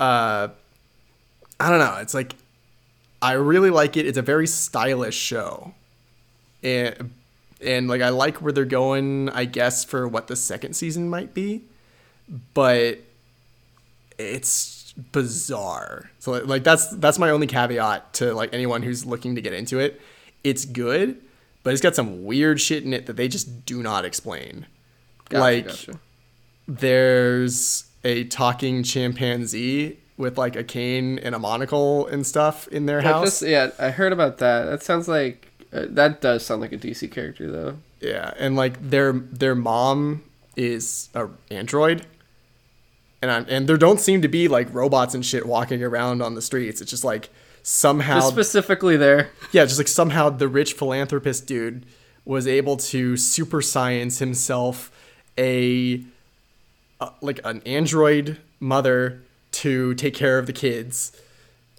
[0.00, 0.48] Uh,
[1.58, 1.96] I don't know.
[2.00, 2.34] It's like
[3.20, 4.06] I really like it.
[4.06, 5.74] It's a very stylish show,
[6.62, 7.12] and
[7.60, 9.28] and like I like where they're going.
[9.30, 11.62] I guess for what the second season might be,
[12.54, 12.98] but
[14.18, 14.75] it's
[15.12, 16.10] bizarre.
[16.18, 19.78] So like, that's that's my only caveat to like anyone who's looking to get into
[19.78, 20.00] it.
[20.44, 21.16] It's good,
[21.62, 24.66] but it's got some weird shit in it that they just do not explain.
[25.28, 25.98] Gotcha, like gotcha.
[26.68, 33.02] there's a talking chimpanzee with like a cane and a monocle and stuff in their
[33.02, 33.40] That house.
[33.40, 34.64] just- yeah, I heard about that.
[34.64, 37.76] That sounds like uh, that does sound like a DC character though.
[38.00, 40.22] Yeah, and like their their mom
[40.56, 42.06] is a android,
[43.22, 46.34] and I'm, and there don't seem to be like robots and shit walking around on
[46.34, 46.80] the streets.
[46.80, 47.30] It's just like
[47.62, 49.30] somehow, specifically there.
[49.52, 51.86] yeah, just like somehow the rich philanthropist dude
[52.24, 54.90] was able to super science himself
[55.38, 56.02] a
[57.00, 59.22] uh, like an android mother
[59.52, 61.18] to take care of the kids,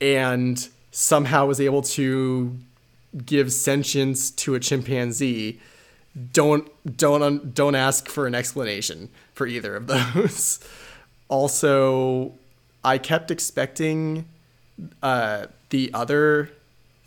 [0.01, 2.57] and somehow was able to
[3.25, 5.59] give sentience to a chimpanzee
[6.33, 10.59] don't don't don't ask for an explanation for either of those
[11.29, 12.33] also
[12.83, 14.25] i kept expecting
[15.03, 16.49] uh the other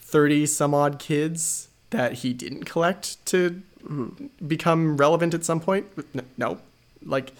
[0.00, 3.62] 30 some odd kids that he didn't collect to
[4.46, 5.86] become relevant at some point
[6.36, 6.58] no
[7.04, 7.32] like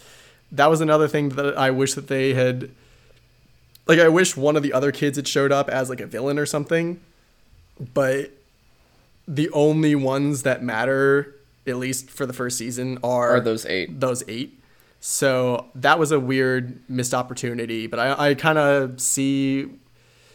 [0.51, 2.70] that was another thing that i wish that they had
[3.86, 6.39] like i wish one of the other kids had showed up as like a villain
[6.39, 7.01] or something
[7.94, 8.31] but
[9.27, 11.35] the only ones that matter,
[11.66, 14.01] at least for the first season, are, Are those eight?
[14.01, 14.60] those eight.
[15.01, 17.86] So that was a weird missed opportunity.
[17.86, 19.68] But I, I kind of see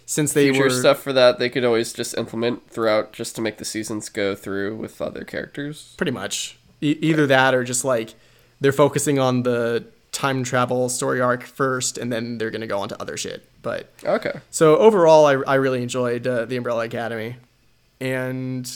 [0.07, 3.41] since they Future were stuff for that they could always just implement throughout, just to
[3.41, 5.93] make the seasons go through with other characters.
[5.97, 8.13] pretty much e- either that or just like
[8.59, 12.89] they're focusing on the time travel story arc first, and then they're gonna go on
[12.89, 13.47] to other shit.
[13.61, 14.33] But Okay.
[14.51, 17.37] So overall, I, I really enjoyed uh, the Umbrella Academy,
[17.99, 18.71] and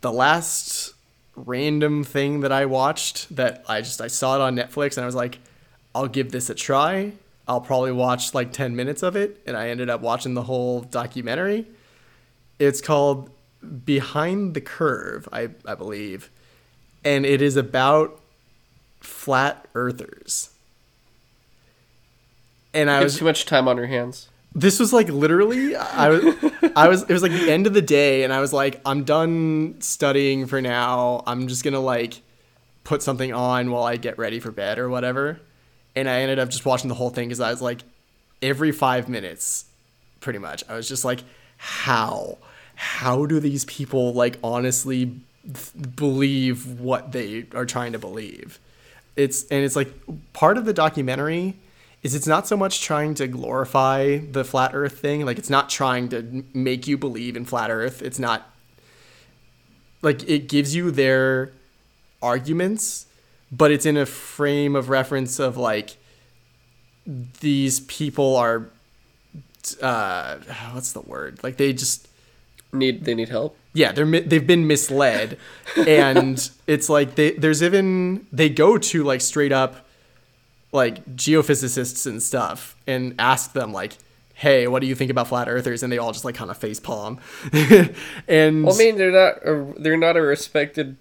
[0.00, 0.93] the last
[1.36, 5.06] random thing that I watched that I just I saw it on Netflix and I
[5.06, 5.38] was like,
[5.94, 7.12] I'll give this a try.
[7.46, 10.80] I'll probably watch like ten minutes of it, and I ended up watching the whole
[10.80, 11.66] documentary.
[12.58, 13.30] It's called
[13.84, 16.30] Behind the Curve, I I believe,
[17.04, 18.18] and it is about
[19.00, 20.50] flat earthers.
[22.72, 24.28] And I was have too much time on your hands.
[24.54, 27.82] This was like literally I was I was it was like the end of the
[27.82, 31.22] day and I was like I'm done studying for now.
[31.26, 32.20] I'm just going to like
[32.84, 35.40] put something on while I get ready for bed or whatever.
[35.96, 37.82] And I ended up just watching the whole thing cuz I was like
[38.42, 39.64] every 5 minutes
[40.20, 40.62] pretty much.
[40.68, 41.24] I was just like
[41.56, 42.38] how
[42.76, 48.60] how do these people like honestly th- believe what they are trying to believe?
[49.16, 49.92] It's and it's like
[50.32, 51.56] part of the documentary
[52.04, 55.68] is it's not so much trying to glorify the flat earth thing like it's not
[55.70, 58.00] trying to make you believe in flat earth.
[58.02, 58.48] It's not
[60.02, 61.50] like it gives you their
[62.22, 63.06] arguments
[63.50, 65.96] but it's in a frame of reference of like
[67.40, 68.68] these people are
[69.82, 70.36] uh
[70.72, 71.40] what's the word?
[71.42, 72.08] Like they just
[72.72, 73.56] Need they need help?
[73.72, 75.38] yeah they're they've been misled.
[75.76, 79.86] And it's like they there's even they go to like straight up
[80.74, 83.96] like geophysicists and stuff and ask them like
[84.34, 86.56] hey what do you think about flat earthers and they all just like kind of
[86.58, 87.18] face palm
[88.28, 90.96] and Well, I mean, they're not a, they're not a respected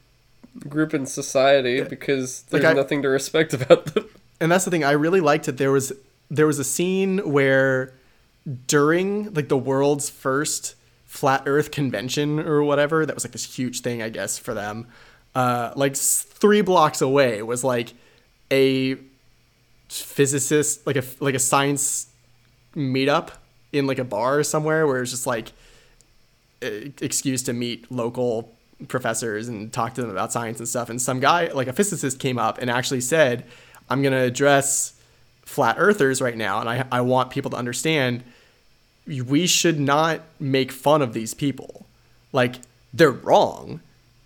[0.69, 4.05] group in society because Like, there's I- nothing to respect about them.
[4.39, 5.91] and that's the thing i really liked it there was
[6.29, 7.93] there was a scene where
[8.67, 10.75] during like the world's first
[11.05, 14.87] flat Earth convention or whatever, that was like this huge thing, I guess, for them.
[15.35, 17.93] Uh, like three blocks away was like
[18.51, 18.97] a
[20.02, 22.07] physicist, like a like a science
[22.76, 23.32] meetup
[23.72, 25.52] in like a bar somewhere where it's just like
[26.61, 28.53] excuse to meet local
[28.88, 30.90] professors and talk to them about science and stuff.
[30.90, 33.45] And some guy, like a physicist, came up and actually said,
[33.90, 34.94] "I'm going to address
[35.44, 38.24] flat earthers right now, and I I want people to understand
[39.06, 41.86] we should not make fun of these people.
[42.32, 42.56] Like
[42.94, 43.82] they're wrong,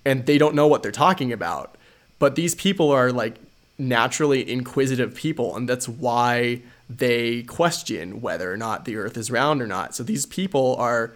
[0.06, 1.76] and they don't know what they're talking about.
[2.20, 3.38] But these people are like
[3.78, 9.62] naturally inquisitive people, and that's why." They question whether or not the earth is round
[9.62, 9.94] or not.
[9.94, 11.12] So these people are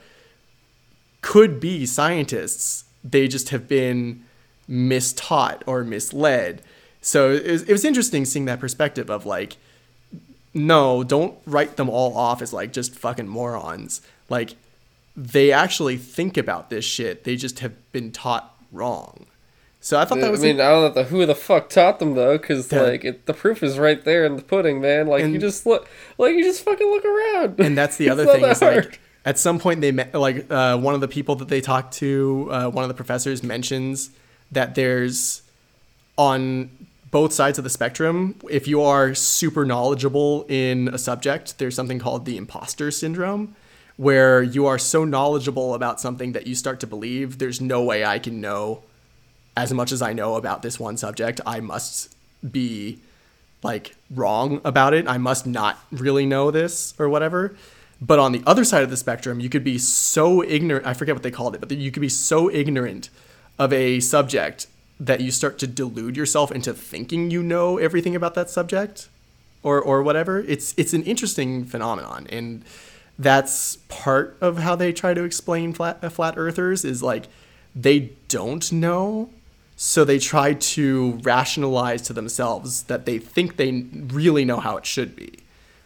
[1.21, 2.83] could be scientists.
[3.05, 4.25] They just have been
[4.69, 6.61] mistaught or misled.
[7.01, 9.55] So it was, it was interesting seeing that perspective of like,
[10.53, 14.01] no, don't write them all off as like just fucking morons.
[14.27, 14.55] Like,
[15.15, 17.23] they actually think about this shit.
[17.23, 19.25] They just have been taught wrong.
[19.83, 20.43] So I thought that was.
[20.43, 22.81] I mean, I don't know who the fuck taught them though, because Yeah.
[22.83, 25.07] like it, the proof is right there in the pudding, man.
[25.07, 25.89] Like you just look,
[26.19, 27.59] like you just fucking look around.
[27.59, 30.93] and that's the other thing is like at some point they met like uh, one
[30.93, 34.11] of the people that they talked to uh, one of the professors mentions
[34.51, 35.41] that there's
[36.17, 36.69] on
[37.09, 41.99] both sides of the spectrum if you are super knowledgeable in a subject there's something
[41.99, 43.55] called the imposter syndrome
[43.97, 48.03] where you are so knowledgeable about something that you start to believe there's no way
[48.05, 48.81] i can know
[49.55, 52.15] as much as i know about this one subject i must
[52.49, 52.99] be
[53.63, 55.07] like wrong about it.
[55.07, 57.55] I must not really know this or whatever.
[58.01, 60.87] But on the other side of the spectrum, you could be so ignorant.
[60.87, 63.09] I forget what they called it, but you could be so ignorant
[63.59, 64.65] of a subject
[64.99, 69.09] that you start to delude yourself into thinking you know everything about that subject
[69.61, 70.39] or or whatever.
[70.39, 72.63] It's it's an interesting phenomenon and
[73.19, 77.25] that's part of how they try to explain flat uh, flat earthers is like
[77.75, 79.29] they don't know
[79.83, 83.71] so they try to rationalize to themselves that they think they
[84.13, 85.39] really know how it should be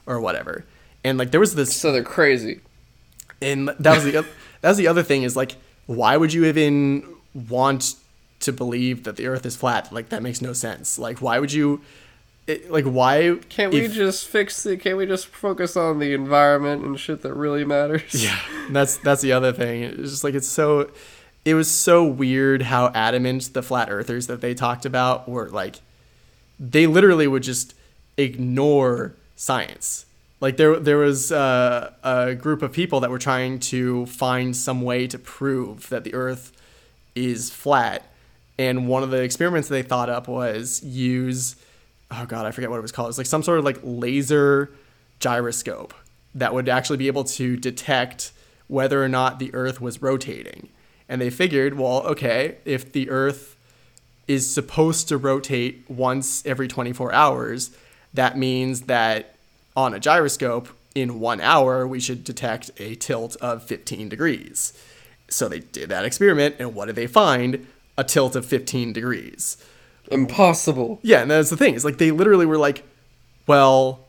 [0.06, 0.66] or whatever.
[1.06, 2.60] And like there was this so they're crazy.
[3.42, 4.12] and that was the
[4.62, 5.56] that was the other thing is like
[5.86, 7.08] why would you even
[7.48, 7.96] want
[8.42, 9.94] to believe that the earth is flat?
[9.94, 11.00] Like that makes no sense.
[11.00, 11.80] Like why would you
[12.48, 14.82] it, like why Can't we if- just fix it?
[14.82, 18.14] Can't we just focus on the environment and shit that really matters?
[18.14, 18.38] Yeah,
[18.72, 19.84] that's that's the other thing.
[19.84, 20.92] It's just like it's so,
[21.46, 25.76] it was so weird how adamant the flat earthers that they talked about were like,
[26.60, 27.76] they literally would just
[28.18, 30.08] ignore science.
[30.42, 34.82] Like there there was uh, a group of people that were trying to find some
[34.82, 36.52] way to prove that the Earth
[37.14, 38.04] is flat,
[38.58, 41.56] and one of the experiments they thought up was use,
[42.12, 43.10] oh god, I forget what it was called.
[43.10, 44.72] it's like some sort of like laser
[45.20, 45.94] gyroscope
[46.34, 48.34] that would actually be able to detect
[48.68, 50.70] whether or not the Earth was rotating.
[51.08, 53.56] And they figured, well, okay, if the Earth
[54.28, 57.76] is supposed to rotate once every 24 hours,
[58.14, 59.36] that means that
[59.76, 64.74] on a gyroscope, in one hour, we should detect a tilt of 15 degrees.
[65.28, 67.68] So they did that experiment, and what did they find?
[67.98, 69.58] A tilt of 15 degrees.
[70.10, 71.00] Impossible.
[71.04, 71.76] Yeah, and that's the thing.
[71.76, 72.84] It's like they literally were like,
[73.48, 74.05] "Well,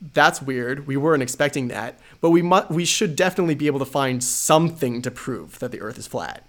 [0.00, 0.86] that's weird.
[0.86, 5.02] We weren't expecting that, but we mu- we should definitely be able to find something
[5.02, 6.44] to prove that the Earth is flat."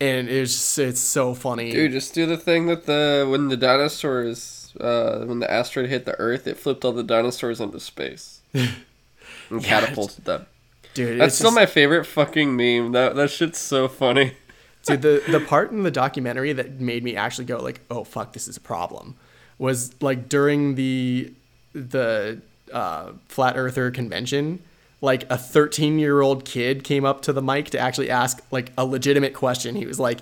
[0.00, 1.70] And it's just, it's so funny.
[1.70, 6.04] Dude, just do the thing that the when the dinosaurs uh when the asteroid hit
[6.04, 8.40] the earth, it flipped all the dinosaurs into space.
[8.52, 10.46] and catapulted them.
[10.94, 12.92] Dude, That's still just- my favorite fucking meme.
[12.92, 14.34] That that shit's so funny.
[14.84, 18.32] Dude, the the part in the documentary that made me actually go like, "Oh fuck,
[18.32, 19.16] this is a problem,"
[19.58, 21.32] was like during the
[21.74, 22.40] the
[22.72, 24.62] uh, flat earther convention.
[25.00, 28.72] Like a 13 year old kid came up to the mic to actually ask like
[28.78, 29.74] a legitimate question.
[29.74, 30.20] He was like,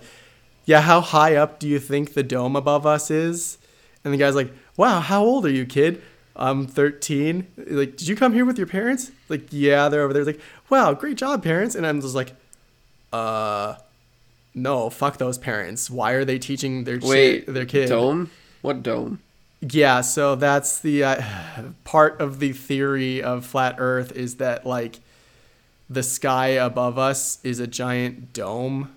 [0.65, 3.59] "Yeah, how high up do you think the dome above us is?"
[4.05, 6.03] And the guy's like, "Wow, how old are you, kid?"
[6.35, 7.47] I'm 13.
[7.57, 9.13] Like, did you come here with your parents?
[9.29, 10.23] Like, yeah, they're over there.
[10.23, 11.75] It's like, wow, great job, parents.
[11.75, 12.33] And I'm just like,
[13.13, 13.75] uh,
[14.55, 15.91] no, fuck those parents.
[15.91, 17.89] Why are they teaching their Wait, shit, their kid?
[17.89, 18.31] Dome?
[18.63, 19.21] What dome?
[19.65, 21.23] Yeah, so that's the uh,
[21.85, 24.99] part of the theory of flat Earth is that like
[25.89, 28.93] the sky above us is a giant dome.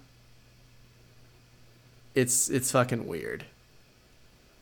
[2.15, 3.45] It's it's fucking weird.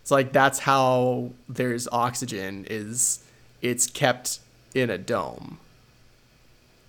[0.02, 3.24] It's like that's how there's oxygen is
[3.62, 4.40] it's kept
[4.76, 5.60] in a dome.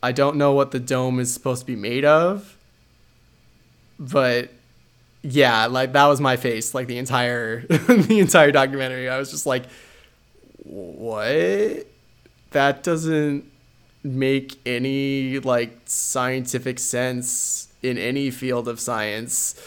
[0.02, 2.56] I don't know what the dome is supposed to be made of,
[3.98, 4.50] but
[5.24, 9.08] yeah, like that was my face like the entire the entire documentary.
[9.08, 9.64] I was just like
[10.62, 11.86] what?
[12.50, 13.50] That doesn't
[14.02, 19.58] make any like scientific sense in any field of science.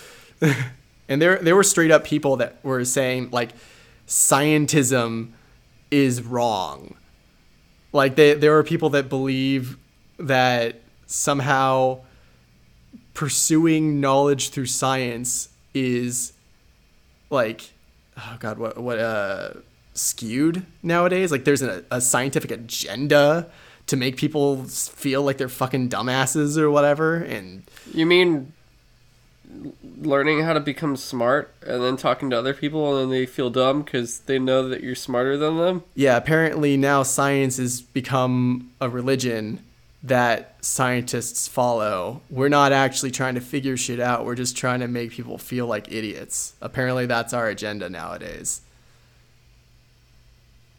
[1.10, 3.50] and there there were straight up people that were saying like
[4.08, 5.32] scientism
[5.90, 6.94] is wrong.
[7.92, 9.76] Like they, there are people that believe
[10.20, 12.02] that somehow
[13.18, 16.34] pursuing knowledge through science is
[17.31, 17.72] like
[18.15, 19.49] oh god what what uh
[19.95, 23.49] skewed nowadays like there's a, a scientific agenda
[23.88, 28.53] to make people feel like they're fucking dumbasses or whatever and You mean
[29.99, 33.49] learning how to become smart and then talking to other people and then they feel
[33.49, 35.84] dumb because they know that you're smarter than them?
[35.95, 39.64] yeah apparently now science has become a religion
[40.03, 42.22] that scientists follow.
[42.30, 44.26] We're not actually trying to figure shit out.
[44.26, 46.53] We're just trying to make people feel like idiots.
[46.61, 48.61] Apparently that's our agenda nowadays.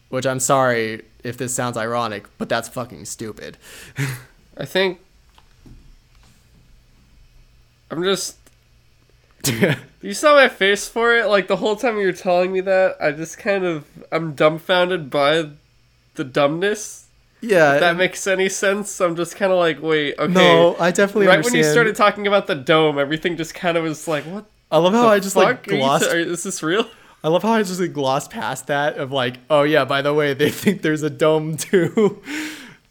[0.09, 3.57] Which i'm sorry if this sounds ironic but that's fucking stupid.
[4.57, 4.99] I think
[7.91, 8.37] I'm just
[10.01, 11.27] you saw my face for it?
[11.27, 15.09] Like the whole time you were telling me that I just kind of I'm dumbfounded
[15.09, 15.49] by
[16.15, 17.08] the dumbness.
[17.41, 18.99] Yeah If that makes any sense.
[19.01, 20.31] I'm just kind of like, wait, okay.
[20.33, 23.77] no i definitely right understand when you started talking about the dome, everything just kind
[23.77, 24.45] of was like, what?
[24.71, 25.67] i love how i just like fuck?
[25.67, 26.85] Are you glossed t- is this real?
[27.21, 30.13] I love how I just like glossed past that of like, oh yeah, by the
[30.13, 32.21] way, they think there's a dome too.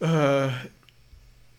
[0.01, 0.53] Uh,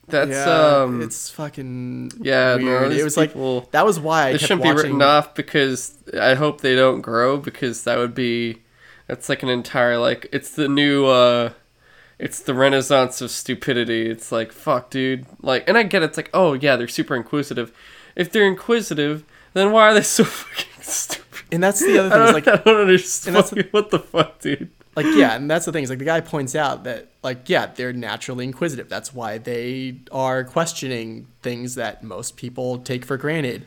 [0.09, 2.57] That's yeah, um, it's fucking yeah.
[2.57, 4.77] No, it was like people- that was why I kept shouldn't watching.
[4.77, 8.63] be written off because I hope they don't grow because that would be
[9.09, 11.51] that's like an entire like it's the new uh
[12.21, 14.09] it's the renaissance of stupidity.
[14.09, 15.27] It's like fuck dude.
[15.41, 17.73] Like and I get it, it's like, oh yeah, they're super inquisitive.
[18.15, 19.25] If they're inquisitive,
[19.55, 21.27] then why are they so fucking stupid?
[21.53, 22.23] And that's the other thing.
[22.23, 23.37] Is like, I don't understand.
[23.73, 24.71] what the fuck, dude?
[24.97, 25.85] like yeah, and that's the thing.
[25.85, 28.89] Is like the guy points out that like yeah, they're naturally inquisitive.
[28.89, 33.65] That's why they are questioning things that most people take for granted.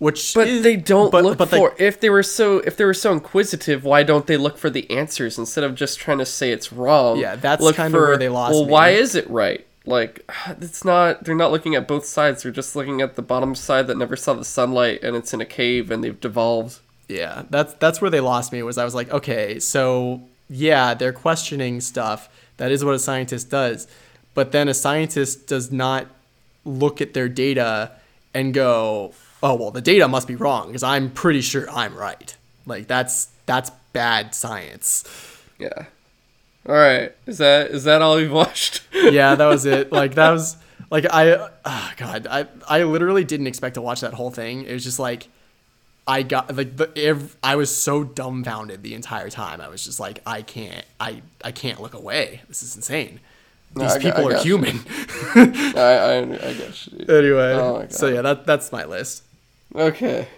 [0.00, 2.84] Which But is- they don't but- look but, for if they were so if they
[2.86, 6.26] were so inquisitive, why don't they look for the answers instead of just trying to
[6.26, 7.18] say it's wrong?
[7.18, 8.72] Yeah, that's look kinda where they lost Well, me.
[8.72, 9.64] why is it right?
[9.84, 10.24] Like
[10.60, 11.24] it's not.
[11.24, 12.42] They're not looking at both sides.
[12.42, 15.40] They're just looking at the bottom side that never saw the sunlight, and it's in
[15.42, 16.78] a cave, and they've devolved.
[17.06, 18.62] Yeah, that's that's where they lost me.
[18.62, 22.30] Was I was like, okay, so yeah, they're questioning stuff.
[22.56, 23.86] That is what a scientist does,
[24.34, 26.06] but then a scientist does not
[26.64, 27.90] look at their data
[28.32, 32.36] and go, oh well, the data must be wrong because I'm pretty sure I'm right.
[32.66, 35.04] Like that's that's bad science.
[35.58, 35.86] Yeah.
[36.68, 37.12] All right.
[37.26, 38.82] Is that is that all you've watched?
[38.92, 39.90] Yeah, that was it.
[39.92, 40.56] Like that was
[40.90, 44.64] like I, oh god, I I literally didn't expect to watch that whole thing.
[44.64, 45.28] It was just like.
[46.08, 49.60] I got like the ev- I was so dumbfounded the entire time.
[49.60, 52.40] I was just like, I can't, I, I can't look away.
[52.48, 53.20] This is insane.
[53.76, 54.80] These I got- people I are human.
[55.36, 56.88] I I, I guess.
[57.08, 59.22] anyway, Oh my so yeah, that that's my list.
[59.74, 60.28] Okay.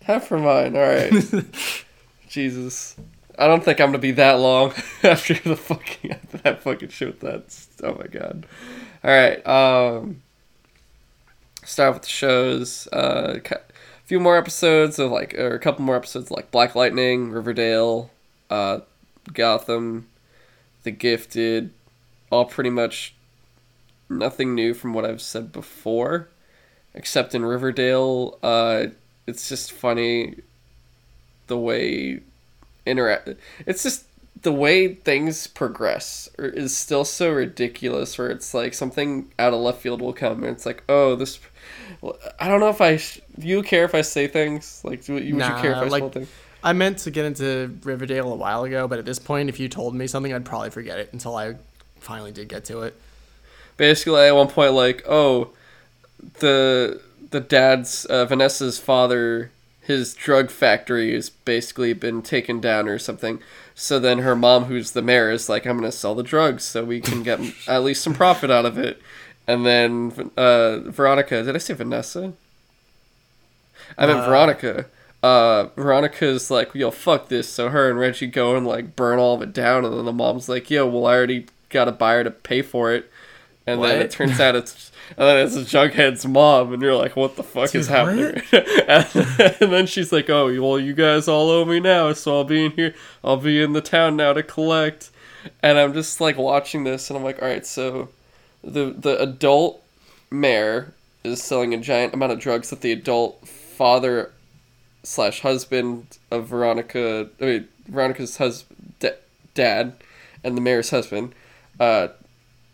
[0.00, 0.76] Time for mine.
[0.76, 1.12] All right.
[2.28, 2.96] Jesus.
[3.38, 7.20] I don't think I'm gonna be that long after the fucking after that fucking shit.
[7.20, 8.46] That's oh my god.
[9.04, 9.46] All right.
[9.46, 10.22] Um.
[11.64, 12.86] Start with the shows.
[12.92, 13.58] Uh, a
[14.04, 18.10] few more episodes of like, or a couple more episodes like Black Lightning, Riverdale,
[18.48, 18.80] uh,
[19.32, 20.06] Gotham,
[20.84, 21.72] The Gifted,
[22.30, 23.16] all pretty much
[24.08, 26.28] nothing new from what I've said before
[26.96, 28.86] except in Riverdale, uh,
[29.26, 30.36] it's just funny
[31.46, 32.20] the way
[32.84, 33.28] interact.
[33.66, 34.04] It's just
[34.42, 38.18] the way things progress or is still so ridiculous.
[38.18, 41.38] Where it's like something out of left field will come, and it's like, oh, this.
[42.38, 42.96] I don't know if I.
[42.96, 45.04] Sh- do you care if I say things like?
[45.04, 46.28] Do you, would you care if Nah, I like- like, things?
[46.64, 49.68] I meant to get into Riverdale a while ago, but at this point, if you
[49.68, 51.54] told me something, I'd probably forget it until I
[52.00, 52.94] finally did get to it.
[53.76, 55.50] basically at one point like oh
[56.40, 62.98] the the dad's uh, vanessa's father his drug factory has basically been taken down or
[62.98, 63.38] something.
[63.76, 66.84] So then her mom who's the mayor is like i'm gonna sell the drugs so
[66.84, 69.00] we can get at least some profit out of it.
[69.46, 72.32] And then uh, veronica did i say vanessa?
[73.96, 74.26] I meant Uh.
[74.28, 74.86] veronica.
[75.22, 77.48] Uh, Veronica's like, yo, fuck this.
[77.48, 80.12] So her and Reggie go and like burn all of it down, and then the
[80.12, 83.10] mom's like, yo, well, I already got a buyer to pay for it,
[83.66, 87.16] and then it turns out it's and then it's a Jughead's mom, and you're like,
[87.16, 88.42] what the fuck is happening?
[88.52, 89.06] and,
[89.60, 92.66] and then she's like, oh, well, you guys all owe me now, so I'll be
[92.66, 95.10] in here, I'll be in the town now to collect,
[95.62, 98.08] and I'm just like watching this, and I'm like, all right, so
[98.62, 99.82] the the adult
[100.30, 100.92] mayor
[101.22, 104.32] is selling a giant amount of drugs that the adult father
[105.02, 108.94] slash husband of Veronica, I mean, Veronica's husband,
[109.54, 109.92] dad,
[110.42, 111.34] and the mayor's husband,
[111.78, 112.08] uh,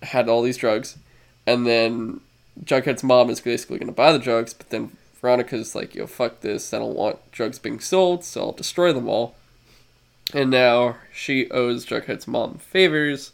[0.03, 0.99] had all these drugs,
[1.47, 2.21] and then
[2.65, 6.41] Jughead's mom is basically going to buy the drugs, but then Veronica's like, yo, fuck
[6.41, 6.75] this.
[6.75, 9.35] I don't want drugs being sold, so I'll destroy them all.
[10.35, 13.33] And now she owes Jughead's mom favors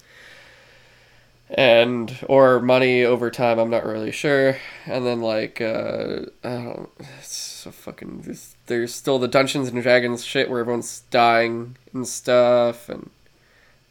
[1.51, 6.91] and or money over time i'm not really sure and then like uh i don't
[7.19, 12.07] it's so fucking there's, there's still the dungeons and dragons shit where everyone's dying and
[12.07, 13.09] stuff and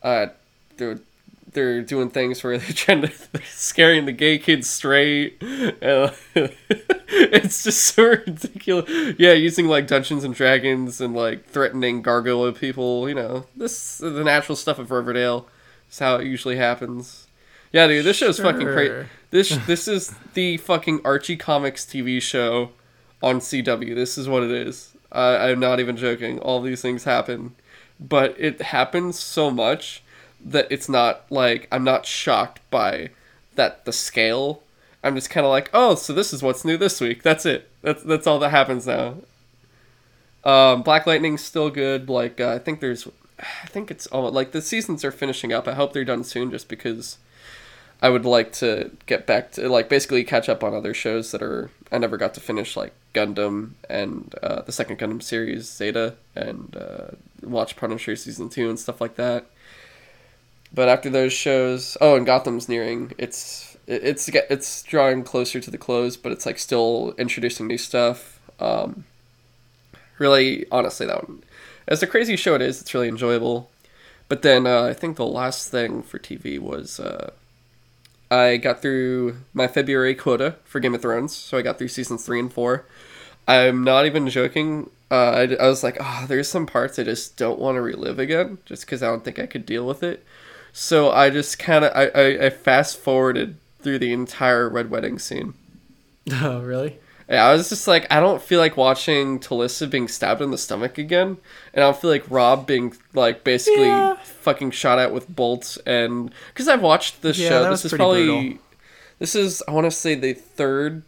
[0.04, 0.28] uh
[0.78, 1.00] they're
[1.58, 6.14] they're doing things where they're trying to they're scaring the gay kids straight and
[7.10, 13.10] it's just so ridiculous yeah using like dungeons and dragons and like threatening gargoyle people
[13.10, 15.48] you know this is the natural stuff of riverdale
[15.90, 17.28] is how it usually happens
[17.72, 19.08] yeah, dude, this show's fucking crazy.
[19.30, 22.72] This this is the fucking Archie Comics TV show
[23.22, 23.94] on CW.
[23.94, 24.94] This is what it is.
[25.12, 26.40] I'm not even joking.
[26.40, 27.56] All these things happen,
[28.00, 30.02] but it happens so much
[30.44, 33.10] that it's not like I'm not shocked by
[33.56, 34.62] that the scale.
[35.04, 37.24] I'm just kind of like, oh, so this is what's new this week.
[37.24, 37.70] That's it.
[37.82, 39.16] That's that's all that happens now.
[40.44, 42.10] Um, Black Lightning's still good.
[42.10, 43.08] Like uh, I think there's,
[43.40, 45.68] I think it's all like the seasons are finishing up.
[45.68, 47.18] I hope they're done soon, just because
[48.02, 51.42] I would like to get back to like basically catch up on other shows that
[51.42, 56.16] are I never got to finish like Gundam and uh, the second Gundam series Zeta
[56.36, 59.46] and uh, watch Punisher season two and stuff like that.
[60.78, 63.12] But after those shows, oh, and Gotham's nearing.
[63.18, 68.40] It's it's it's drawing closer to the close, but it's like still introducing new stuff.
[68.60, 69.06] Um,
[70.20, 71.42] really, honestly, that one,
[71.88, 73.72] as a crazy show it is, it's really enjoyable.
[74.30, 77.00] But then uh, I think the last thing for TV was.
[77.00, 77.32] Uh,
[78.30, 82.24] I got through my February quota for Game of Thrones, so I got through seasons
[82.24, 82.86] three and four.
[83.48, 84.92] I'm not even joking.
[85.10, 85.16] Uh,
[85.50, 88.60] I, I was like, oh, there's some parts I just don't want to relive again,
[88.68, 90.24] just because I don't think I could deal with it.
[90.80, 95.18] So I just kind of I, I, I fast forwarded through the entire Red Wedding
[95.18, 95.56] scene.
[96.32, 97.00] Oh, really?
[97.30, 100.58] Yeah, I was just like, I don't feel like watching Talisa being stabbed in the
[100.58, 101.38] stomach again,
[101.74, 104.18] and I don't feel like Robb being like basically yeah.
[104.18, 105.78] fucking shot at with bolts.
[105.86, 108.60] And because I've watched this yeah, show, this is probably brutal.
[109.20, 111.02] this is I want to say the third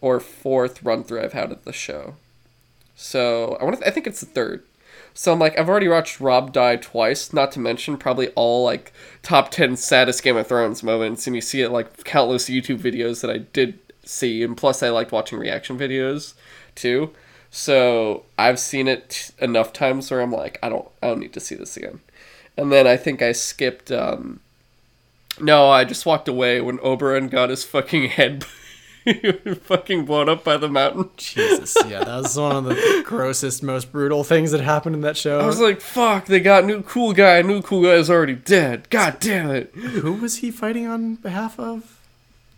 [0.00, 2.16] or fourth run through I've had of the show.
[2.96, 4.64] So I want to, I think it's the third.
[5.16, 8.92] So I'm like, I've already watched Robb die twice, not to mention probably all like
[9.22, 11.26] top 10 saddest Game of Thrones moments.
[11.26, 14.90] And you see it like countless YouTube videos that I did see, and plus I
[14.90, 16.34] liked watching reaction videos
[16.74, 17.10] too.
[17.50, 21.40] So I've seen it enough times where I'm like, I don't, I don't need to
[21.40, 22.00] see this again.
[22.56, 23.92] And then I think I skipped.
[23.92, 24.40] um
[25.40, 28.44] No, I just walked away when Oberyn got his fucking head
[29.62, 31.10] fucking blown up by the mountain.
[31.16, 35.16] Jesus, yeah, that was one of the grossest, most brutal things that happened in that
[35.16, 35.40] show.
[35.40, 37.42] I was like, fuck, they got new cool guy.
[37.42, 38.88] New cool guy is already dead.
[38.90, 39.74] God damn it.
[39.74, 42.00] Who was he fighting on behalf of?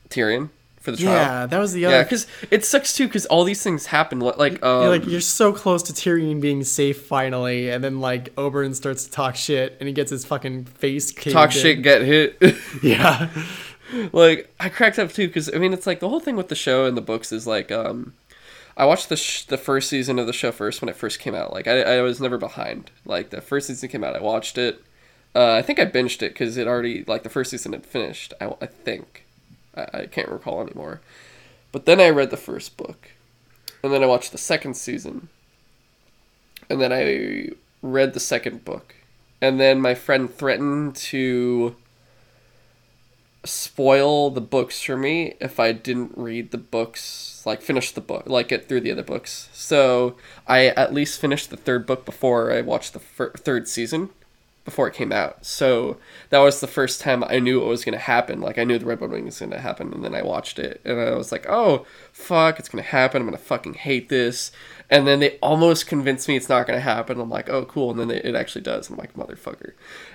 [0.09, 0.51] Tyrion
[0.87, 1.15] for the trial.
[1.15, 1.97] Yeah, that was the other.
[1.97, 3.07] Yeah, because it sucks too.
[3.07, 4.21] Because all these things happen.
[4.21, 8.35] Like, um, you're like you're so close to Tyrion being safe finally, and then like
[8.37, 11.61] Oberyn starts to talk shit, and he gets his fucking face talk in.
[11.61, 12.39] shit, get hit.
[12.83, 13.29] yeah,
[14.13, 16.55] like I cracked up too because I mean it's like the whole thing with the
[16.55, 18.15] show and the books is like um.
[18.79, 21.35] I watched the sh- the first season of the show first when it first came
[21.35, 21.51] out.
[21.51, 22.91] Like I, I was never behind.
[23.07, 24.83] Like the first season came out, I watched it.
[25.35, 28.35] Uh, I think I binged it because it already like the first season had finished.
[28.41, 29.25] I, I think
[29.75, 31.01] I, I can't recall anymore.
[31.73, 33.13] But then I read the first book,
[33.83, 35.29] and then I watched the second season,
[36.71, 37.51] and then I
[37.83, 38.95] read the second book,
[39.41, 41.77] and then my friend threatened to
[43.47, 48.25] spoil the books for me if I didn't read the books, like finish the book,
[48.27, 49.49] like get through the other books.
[49.53, 50.17] So
[50.47, 54.11] I at least finished the third book before I watched the fir- third season
[54.67, 55.47] before it came out.
[55.47, 55.97] So
[56.31, 58.41] that was the first time I knew what was going to happen.
[58.41, 60.83] Like I knew the Red Wedding was going to happen, and then I watched it,
[60.85, 63.23] and I was like, "Oh, fuck, it's going to happen.
[63.23, 64.53] I'm going to fucking hate this."
[64.91, 67.21] And then they almost convinced me it's not going to happen.
[67.21, 68.91] I'm like, "Oh, cool," and then it actually does.
[68.91, 69.73] I'm like, "Motherfucker!"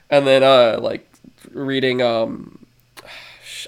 [0.09, 1.09] And then uh, like
[1.51, 2.60] reading um,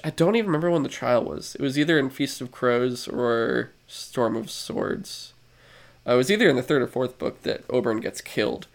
[0.02, 1.54] I don't even remember when the trial was.
[1.54, 5.32] It was either in Feast of Crows or Storm of Swords.
[6.06, 8.66] Uh, it was either in the third or fourth book that Oberyn gets killed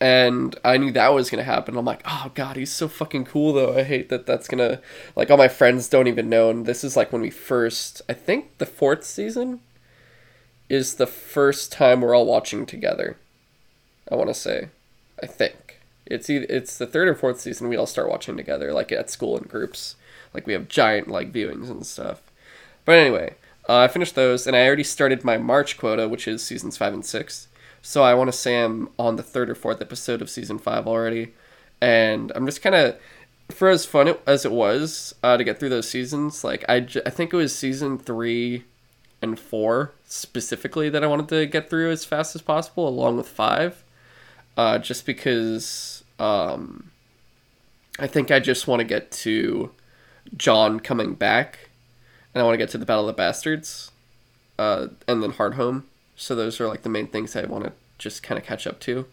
[0.00, 1.76] and I knew that was gonna happen.
[1.76, 3.76] I'm like, oh god, he's so fucking cool though.
[3.76, 4.80] I hate that that's gonna
[5.14, 6.50] like all my friends don't even know.
[6.50, 9.60] And this is like when we first, I think the fourth season
[10.68, 13.16] is the first time we're all watching together.
[14.10, 14.68] I want to say,
[15.22, 15.65] I think
[16.06, 19.10] it's either it's the third or fourth season we all start watching together, like at
[19.10, 19.96] school in groups.
[20.32, 22.22] Like we have giant like viewings and stuff.
[22.84, 23.34] But anyway,
[23.68, 26.92] uh, I finished those, and I already started my March quota, which is seasons five
[26.92, 27.48] and six.
[27.82, 30.86] So I want to say I'm on the third or fourth episode of season five
[30.86, 31.34] already,
[31.80, 32.96] and I'm just kind of
[33.50, 36.80] for as fun it, as it was uh, to get through those seasons, like I,
[36.80, 38.64] j- I think it was season three
[39.22, 43.28] and four specifically that I wanted to get through as fast as possible, along with
[43.28, 43.84] five,
[44.56, 46.90] uh, just because um,
[47.98, 49.70] I think I just want to get to
[50.36, 51.70] Jon coming back,
[52.34, 53.90] and I want to get to the Battle of the Bastards,
[54.58, 55.84] uh, and then Hardhome.
[56.16, 58.80] So those are like the main things I want to just kind of catch up
[58.80, 59.06] to.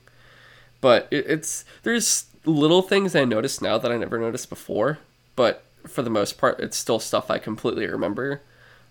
[0.81, 4.99] But it, it's there's little things I notice now that I never noticed before,
[5.35, 8.41] but for the most part, it's still stuff I completely remember,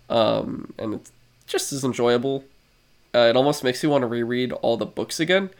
[0.09, 1.13] um, and it's
[1.47, 2.45] just as enjoyable.
[3.15, 5.51] Uh, it almost makes me want to reread all the books again,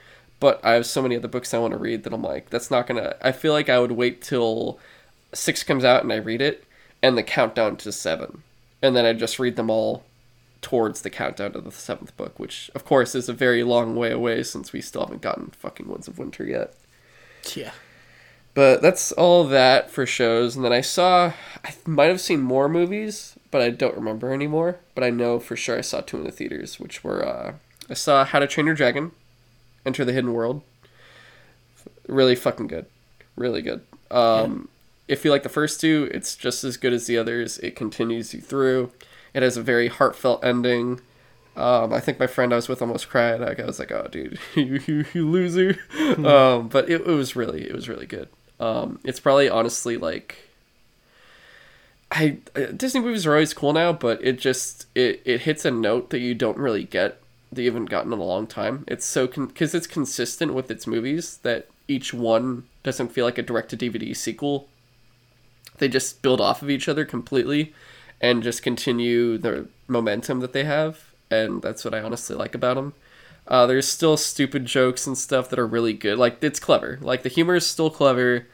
[0.43, 2.69] but I have so many other books I want to read that I'm like, that's
[2.69, 3.15] not gonna.
[3.23, 4.81] I feel like I would wait till
[5.33, 6.65] six comes out and I read it,
[7.01, 8.43] and the countdown to seven,
[8.83, 10.03] and then I just read them all
[10.61, 14.11] towards the countdown to the seventh book, which of course is a very long way
[14.11, 16.75] away since we still haven't gotten fucking Winds of Winter yet.
[17.55, 17.71] Yeah.
[18.53, 20.57] But that's all that for shows.
[20.57, 24.81] And then I saw, I might have seen more movies, but I don't remember anymore.
[24.97, 27.53] But I know for sure I saw two in the theaters, which were uh,
[27.89, 29.13] I saw How to Train Your Dragon,
[29.85, 30.63] Enter the Hidden World.
[32.09, 32.87] Really fucking good,
[33.37, 33.83] really good.
[34.11, 34.69] Um,
[35.09, 35.15] yeah.
[35.15, 37.59] If you like the first two, it's just as good as the others.
[37.59, 38.93] It continues you through.
[39.35, 41.01] It has a very heartfelt ending.
[41.57, 43.41] Um, I think my friend I was with almost cried.
[43.41, 46.25] Like, I was like, "Oh, dude, you, you, you loser!" Hmm.
[46.25, 48.29] um, but it, it was really, it was really good.
[48.61, 50.37] Um, it's probably honestly like,
[52.11, 55.71] I uh, Disney movies are always cool now, but it just it, it hits a
[55.71, 57.22] note that you don't really get
[57.55, 58.85] you haven't gotten in a long time.
[58.89, 63.39] It's so because con- it's consistent with its movies that each one doesn't feel like
[63.39, 64.69] a direct to DVD sequel.
[65.79, 67.75] They just build off of each other completely,
[68.21, 72.77] and just continue the momentum that they have and that's what I honestly like about
[72.77, 72.93] them.
[73.49, 76.19] Uh, there's still stupid jokes and stuff that are really good.
[76.19, 76.99] Like it's clever.
[77.01, 78.47] Like the humor is still clever.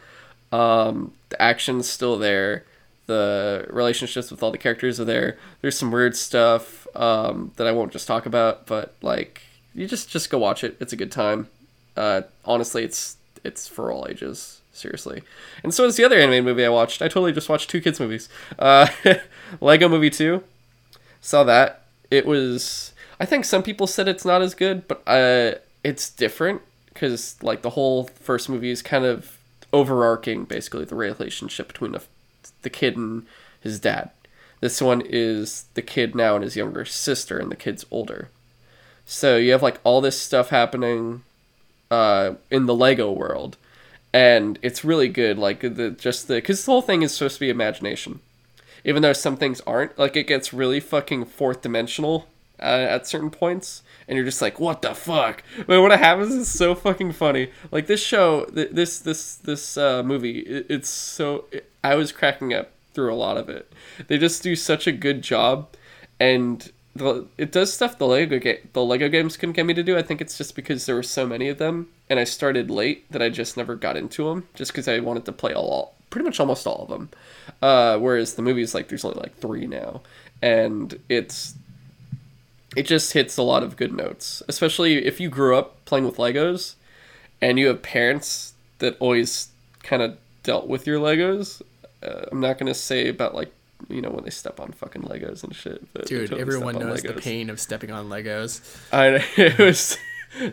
[0.51, 2.65] Um, the action's still there.
[3.07, 5.37] The relationships with all the characters are there.
[5.61, 9.43] There's some weird stuff um, that I won't just talk about, but like
[9.75, 10.77] you just just go watch it.
[10.81, 11.49] It's a good time.
[11.97, 14.61] Uh, honestly, it's it's for all ages.
[14.73, 15.23] Seriously,
[15.65, 17.03] and so is the other animated movie I watched.
[17.03, 18.29] I totally just watched two kids movies.
[18.59, 18.87] Uh,
[19.61, 20.45] Lego Movie Two.
[21.21, 25.55] Saw that it was I think some people said it's not as good, but uh,
[25.83, 26.63] it's different
[26.93, 29.37] because like the whole first movie is kind of
[29.73, 32.03] overarching basically the relationship between the,
[32.63, 33.27] the kid and
[33.61, 34.11] his dad.
[34.61, 38.29] This one is the kid now and his younger sister, and the kid's older.
[39.07, 41.23] So you have like all this stuff happening
[41.91, 43.57] uh, in the Lego world,
[44.13, 45.39] and it's really good.
[45.39, 48.21] Like the just the because the whole thing is supposed to be imagination
[48.85, 49.99] even though some things aren't.
[49.99, 52.27] Like it gets really fucking fourth dimensional
[52.61, 55.43] uh, at certain points, and you're just like, what the fuck?
[55.67, 57.51] But what happens is so fucking funny.
[57.71, 61.45] Like this show, th- this this this uh, movie, it, it's so.
[61.53, 63.73] It, I was cracking up through a lot of it.
[64.09, 65.69] They just do such a good job,
[66.19, 68.41] and the, it does stuff the Lego
[68.73, 69.97] the Lego games couldn't get me to do.
[69.97, 73.09] I think it's just because there were so many of them, and I started late
[73.13, 74.49] that I just never got into them.
[74.55, 77.11] Just because I wanted to play all, pretty much almost all of them.
[77.63, 80.01] Uh, whereas the movies like there's only like three now,
[80.43, 81.55] and it's
[82.75, 84.43] it just hits a lot of good notes.
[84.49, 86.75] Especially if you grew up playing with Legos,
[87.41, 89.51] and you have parents that always
[89.85, 91.63] kind of dealt with your Legos.
[92.03, 93.53] Uh, I'm not gonna say about like
[93.89, 95.93] you know when they step on fucking Legos and shit.
[95.95, 97.15] Dude, totally everyone knows Legos.
[97.15, 98.61] the pain of stepping on Legos.
[98.93, 99.97] I it was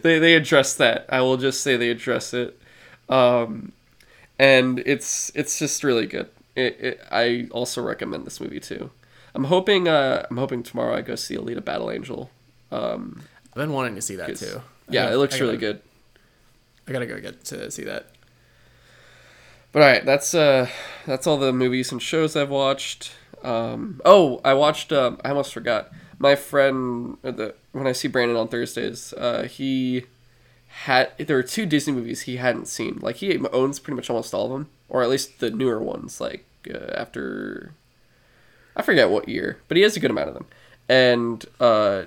[0.01, 1.05] they they address that.
[1.09, 2.59] I will just say they address it,
[3.09, 3.71] um,
[4.39, 8.89] and it's it's just really good it, it, I also recommend this movie too.
[9.33, 12.29] I'm hoping uh, I'm hoping tomorrow I go see Alita Battle Angel.
[12.71, 14.61] Um, I've been wanting to see that too.
[14.89, 15.81] yeah, gotta, it looks gotta, really good.
[16.87, 18.07] I gotta go get to see that.
[19.75, 20.69] But all right, that's uh,
[21.05, 23.11] that's all the movies and shows I've watched.
[23.43, 24.93] Um, oh, I watched.
[24.93, 25.91] Um, I almost forgot.
[26.17, 30.05] My friend, uh, the when I see Brandon on Thursdays, uh, he
[30.85, 32.99] had there were two Disney movies he hadn't seen.
[33.01, 36.21] Like he owns pretty much almost all of them, or at least the newer ones.
[36.21, 37.73] Like uh, after
[38.77, 40.45] I forget what year, but he has a good amount of them.
[40.87, 42.03] And uh,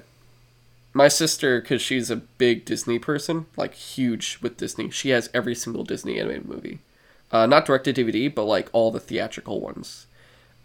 [0.94, 5.54] my sister, because she's a big Disney person, like huge with Disney, she has every
[5.54, 6.78] single Disney animated movie.
[7.30, 10.06] Uh, not direct to DVD, but like all the theatrical ones,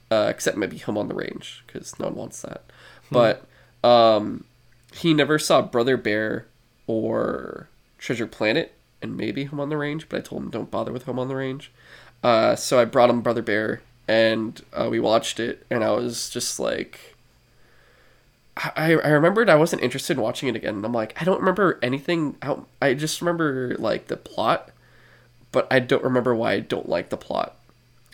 [0.09, 2.63] uh, except maybe Home on the Range, because no one wants that.
[3.09, 3.13] Hmm.
[3.13, 3.45] But
[3.83, 4.45] um,
[4.93, 6.45] he never saw Brother Bear
[6.87, 7.67] or
[7.97, 11.03] Treasure Planet and maybe Home on the Range, but I told him don't bother with
[11.03, 11.71] Home on the Range.
[12.23, 16.29] Uh, so I brought him Brother Bear and uh, we watched it, and I was
[16.29, 17.15] just like,
[18.57, 20.75] I, I remembered I wasn't interested in watching it again.
[20.75, 22.35] And I'm like, I don't remember anything.
[22.41, 24.71] Out, I just remember like the plot,
[25.53, 27.55] but I don't remember why I don't like the plot.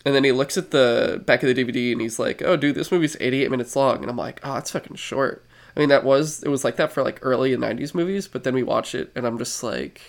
[0.05, 2.75] and then he looks at the back of the DVD and he's like, "Oh, dude,
[2.75, 5.43] this movie's 88 minutes long." And I'm like, ah, "Oh, it's fucking short."
[5.75, 8.53] I mean, that was it was like that for like early 90s movies, but then
[8.55, 10.01] we watch it and I'm just like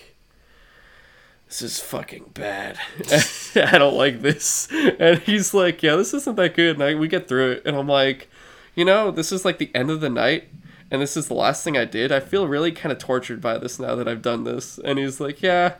[1.47, 2.79] this is fucking bad.
[3.55, 4.67] I don't like this.
[4.99, 7.75] And he's like, "Yeah, this isn't that good." And I, we get through it and
[7.75, 8.29] I'm like,
[8.75, 10.45] "You know, this is like the end of the night."
[10.89, 12.11] And this is the last thing I did.
[12.11, 14.77] I feel really kind of tortured by this now that I've done this.
[14.77, 15.75] And he's like, "Yeah,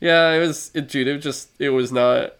[0.00, 1.08] yeah, it was it, dude.
[1.08, 2.34] It just it was not.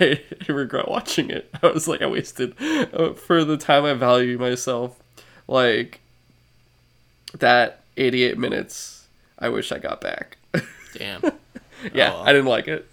[0.00, 1.52] I, I regret watching it.
[1.62, 4.98] I was like, I wasted uh, for the time I value myself.
[5.48, 6.00] Like
[7.38, 9.06] that eighty-eight minutes.
[9.38, 10.38] I wish I got back.
[10.94, 11.22] Damn.
[11.94, 12.22] yeah, Oh.
[12.22, 12.88] I didn't like it.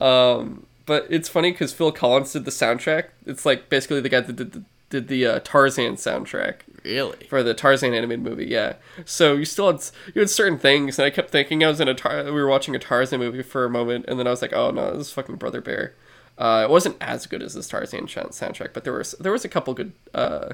[0.00, 3.06] Um, but it's funny because Phil Collins did the soundtrack.
[3.24, 4.62] It's like basically the guy that did the,
[4.92, 7.16] did the uh, Tarzan soundtrack Really?
[7.28, 8.46] for the Tarzan animated movie.
[8.46, 8.74] Yeah.
[9.06, 9.82] So you still had
[10.14, 12.46] you had certain things, and I kept thinking I was in a Tar- we were
[12.46, 15.08] watching a Tarzan movie for a moment, and then I was like, oh no, this
[15.08, 15.94] is fucking Brother Bear.
[16.38, 19.48] Uh, it wasn't as good as this Tarzan soundtrack, but there was there was a
[19.48, 20.50] couple good uh,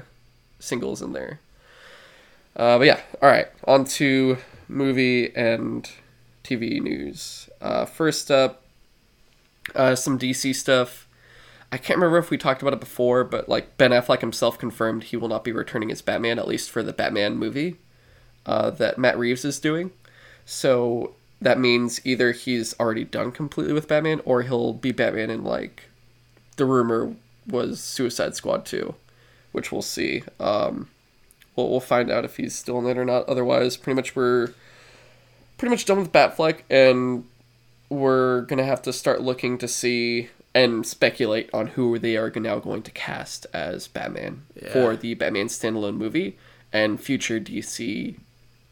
[0.59, 1.39] singles in there.
[2.55, 4.37] Uh, but yeah, all right, on to
[4.67, 5.89] movie and
[6.43, 7.49] TV news.
[7.61, 8.63] Uh, first up,
[9.75, 11.07] uh, some DC stuff.
[11.71, 15.05] I can't remember if we talked about it before, but like Ben Affleck himself confirmed
[15.05, 17.77] he will not be returning as Batman, at least for the Batman movie
[18.45, 19.91] uh, that Matt Reeves is doing.
[20.45, 25.43] So that means either he's already done completely with Batman, or he'll be Batman in
[25.43, 25.89] like
[26.57, 27.13] the rumor
[27.47, 28.95] was Suicide Squad 2,
[29.51, 30.23] which we'll see.
[30.39, 30.89] Um,
[31.55, 33.29] we'll, we'll find out if he's still in it or not.
[33.29, 34.53] Otherwise, pretty much we're
[35.57, 37.25] pretty much done with Batfleck, and
[37.89, 42.57] we're gonna have to start looking to see and speculate on who they are now
[42.59, 44.73] going to cast as Batman Yeah.
[44.73, 46.37] for the Batman standalone movie
[46.73, 48.15] and future DC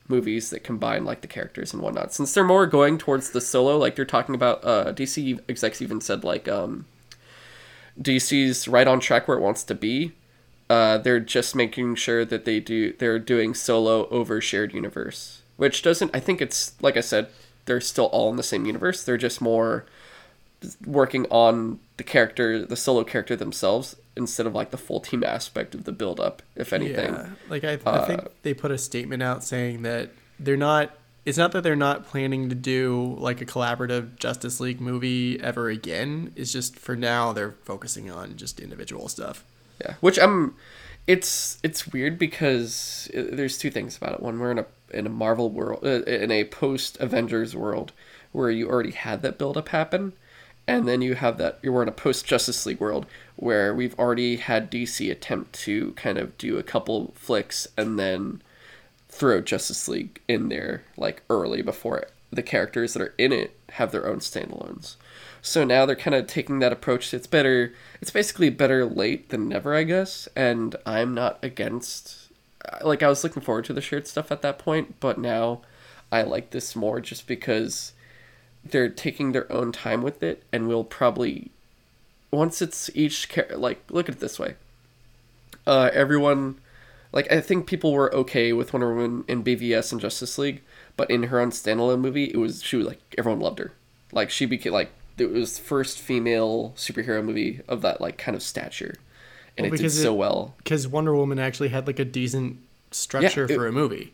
[0.08, 2.14] movies that combine like the characters and whatnot.
[2.14, 6.00] Since they're more going towards the solo, like they're talking about, uh, DC execs even
[6.02, 6.86] said like um,
[8.00, 10.14] DC's right on track where it wants to be.
[10.70, 15.82] Uh, they're just making sure that they do they're doing solo over shared universe, which
[15.82, 16.12] doesn't.
[16.14, 17.28] I think it's like I said,
[17.66, 19.04] they're still all in the same universe.
[19.04, 19.86] They're just more
[20.86, 25.76] working on the character, the solo character themselves, instead of like the full team aspect
[25.76, 26.42] of the build up.
[26.56, 27.30] If anything, Yeah.
[27.50, 30.10] Like I, I think Uh, they put a statement out saying that
[30.40, 30.92] they're not.
[31.26, 35.68] It's not that they're not planning to do like a collaborative Justice League movie ever
[35.70, 36.32] again.
[36.38, 39.44] It's just for now they're focusing on just individual stuff.
[39.82, 40.56] Yeah, which I'm.
[41.06, 44.20] It's it's weird because uh, there's two things about it.
[44.22, 47.92] One, we're in a in a Marvel world, uh, in a post Avengers world,
[48.32, 50.14] where you already had that build up happen,
[50.68, 54.38] and then you have that you're in a post Justice League world where we've already
[54.38, 58.42] had DC attempt to kind of do a couple flicks and then
[59.10, 63.92] throw Justice League in there like early before the characters that are in it have
[63.92, 64.96] their own standalones.
[65.42, 67.14] So now they're kind of taking that approach.
[67.14, 67.74] It's better.
[68.02, 70.28] It's basically better late than never, I guess.
[70.36, 72.28] And I'm not against.
[72.82, 75.62] Like I was looking forward to the shared stuff at that point, but now
[76.12, 77.94] I like this more just because
[78.72, 81.52] they're taking their own time with it, and we'll probably
[82.32, 84.56] once it's each char- like look at it this way.
[85.66, 86.60] Uh, everyone
[87.12, 90.62] like I think people were okay with Wonder Woman in BVS and Justice League,
[90.96, 93.74] but in her own standalone movie, it was she was like everyone loved her.
[94.12, 98.36] Like she became like it was the first female superhero movie of that like kind
[98.36, 98.96] of stature,
[99.58, 102.58] and Well, it did so it- well, Because Wonder Woman actually had like a decent
[102.92, 104.14] structure it- for a movie.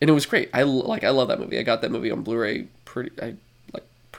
[0.00, 0.48] and it was great.
[0.52, 1.58] i like I love that movie.
[1.58, 3.34] I got that movie on Blu-ray pretty I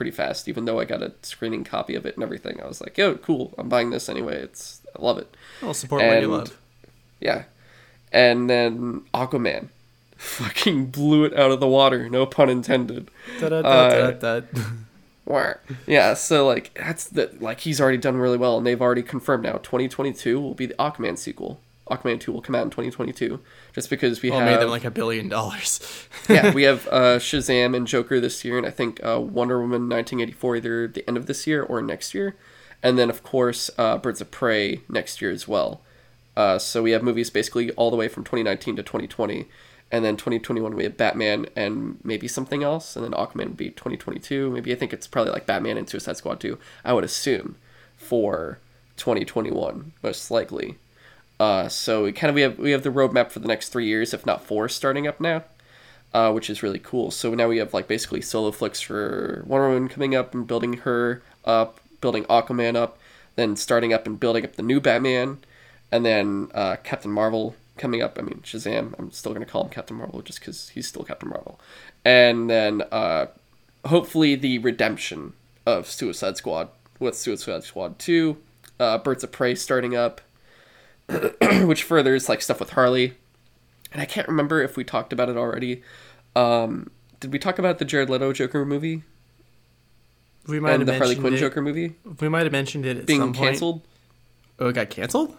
[0.00, 2.58] pretty fast, even though I got a screening copy of it and everything.
[2.58, 4.36] I was like, yo, cool, I'm buying this anyway.
[4.40, 5.36] It's I love it.
[5.62, 6.56] I'll support what you And- love.
[7.20, 7.42] Yeah.
[8.10, 9.68] And then Aquaman
[10.16, 13.10] fucking blew it out of the water, no pun intended.
[13.40, 14.40] Da-da-da-da-da.
[15.28, 15.54] Uh,
[15.86, 19.44] yeah, so like that's the like he's already done really well and they've already confirmed
[19.44, 21.60] now 2022 will be the Aquaman sequel.
[21.90, 23.40] Aquaman 2 will come out in 2022
[23.74, 25.80] just because we Well, have made them like a billion dollars.
[26.28, 29.88] yeah, we have uh, Shazam and Joker this year, and I think uh, Wonder Woman
[29.88, 32.36] 1984 either the end of this year or next year,
[32.82, 35.82] and then of course uh, Birds of Prey next year as well.
[36.36, 39.46] Uh, so we have movies basically all the way from 2019 to 2020,
[39.90, 43.70] and then 2021 we have Batman and maybe something else, and then Aquaman would be
[43.70, 44.50] 2022.
[44.50, 46.56] Maybe I think it's probably like Batman and Suicide Squad 2.
[46.84, 47.56] I would assume
[47.96, 48.58] for
[48.96, 50.76] 2021 most likely.
[51.40, 53.86] Uh, so we kind of we have we have the roadmap for the next three
[53.86, 55.42] years, if not four, starting up now
[56.12, 57.10] uh, which is really cool.
[57.10, 60.74] So now we have like basically solo flicks for Wonder Woman coming up and building
[60.78, 62.98] her up, building Aquaman up,
[63.36, 65.38] then starting up and building up the new Batman,
[65.92, 68.18] and then uh, Captain Marvel coming up.
[68.18, 68.94] I mean Shazam.
[68.98, 71.60] I'm still gonna call him Captain Marvel just because he's still Captain Marvel,
[72.04, 73.26] and then uh,
[73.86, 75.34] hopefully the redemption
[75.66, 76.68] of Suicide Squad
[76.98, 78.38] with Suicide Squad two,
[78.80, 80.20] uh, Birds of Prey starting up,
[81.66, 83.14] which furthers like stuff with Harley.
[83.92, 85.82] And I can't remember if we talked about it already.
[86.36, 89.02] Um, did we talk about the Jared Leto Joker movie
[90.46, 91.38] We might and have the Harley Quinn it.
[91.38, 93.50] Joker movie We might have mentioned it at being some point.
[93.50, 93.82] canceled?
[94.58, 95.36] Oh, it got canceled.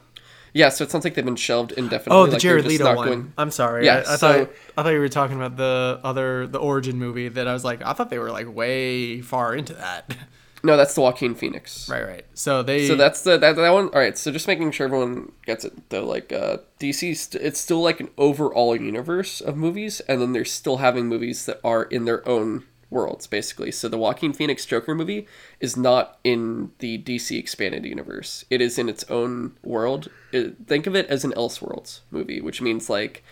[0.53, 2.17] Yeah, so it sounds like they've been shelved indefinitely.
[2.21, 3.07] Oh, the like, Jared Leto one.
[3.07, 3.85] going- I'm sorry.
[3.85, 6.97] Yeah, I, I so- thought I thought you were talking about the other the origin
[6.97, 7.29] movie.
[7.29, 10.13] That I was like, I thought they were like way far into that.
[10.63, 11.89] No, that's the Joaquin Phoenix.
[11.89, 12.25] right, right.
[12.33, 12.87] So they.
[12.87, 13.85] So that's the that, that one.
[13.85, 14.17] All right.
[14.17, 16.05] So just making sure everyone gets it though.
[16.05, 20.45] Like uh, DC, st- it's still like an overall universe of movies, and then they're
[20.45, 23.71] still having movies that are in their own worlds, basically.
[23.71, 25.25] So the Joaquin Phoenix Joker movie
[25.59, 28.45] is not in the DC expanded universe.
[28.49, 30.09] It is in its own world.
[30.31, 33.23] It, think of it as an Elseworlds movie, which means like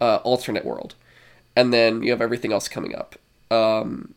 [0.00, 0.94] uh, alternate world,
[1.54, 3.16] and then you have everything else coming up.
[3.50, 4.14] Um,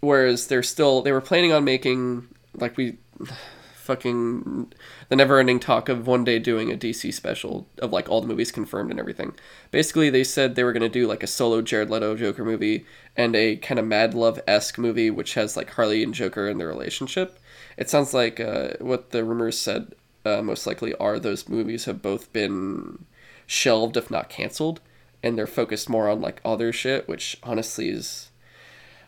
[0.00, 2.98] whereas they're still they were planning on making like we
[3.88, 4.70] fucking
[5.08, 8.26] the never ending talk of one day doing a DC special of like all the
[8.26, 9.34] movies confirmed and everything.
[9.70, 12.84] Basically, they said they were going to do like a solo Jared Leto Joker movie
[13.16, 16.60] and a kind of Mad Love esque movie, which has like Harley and Joker and
[16.60, 17.38] their relationship.
[17.78, 19.94] It sounds like uh, what the rumors said
[20.26, 23.06] uh, most likely are those movies have both been
[23.46, 24.80] shelved, if not canceled,
[25.22, 28.27] and they're focused more on like other shit, which honestly is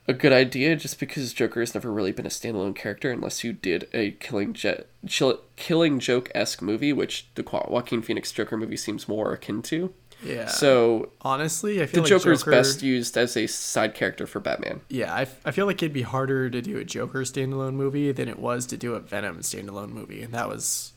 [0.08, 3.52] a good idea just because Joker has never really been a standalone character unless you
[3.52, 8.56] did a killing jet chill, killing joke esque movie, which the Qua- Joaquin Phoenix Joker
[8.56, 9.92] movie seems more akin to.
[10.24, 10.46] yeah.
[10.48, 14.40] So honestly, I the feel like Joker's Joker, best used as a side character for
[14.40, 14.80] Batman.
[14.88, 18.10] Yeah, I, f- I feel like it'd be harder to do a Joker standalone movie
[18.12, 20.92] than it was to do a Venom standalone movie, and that was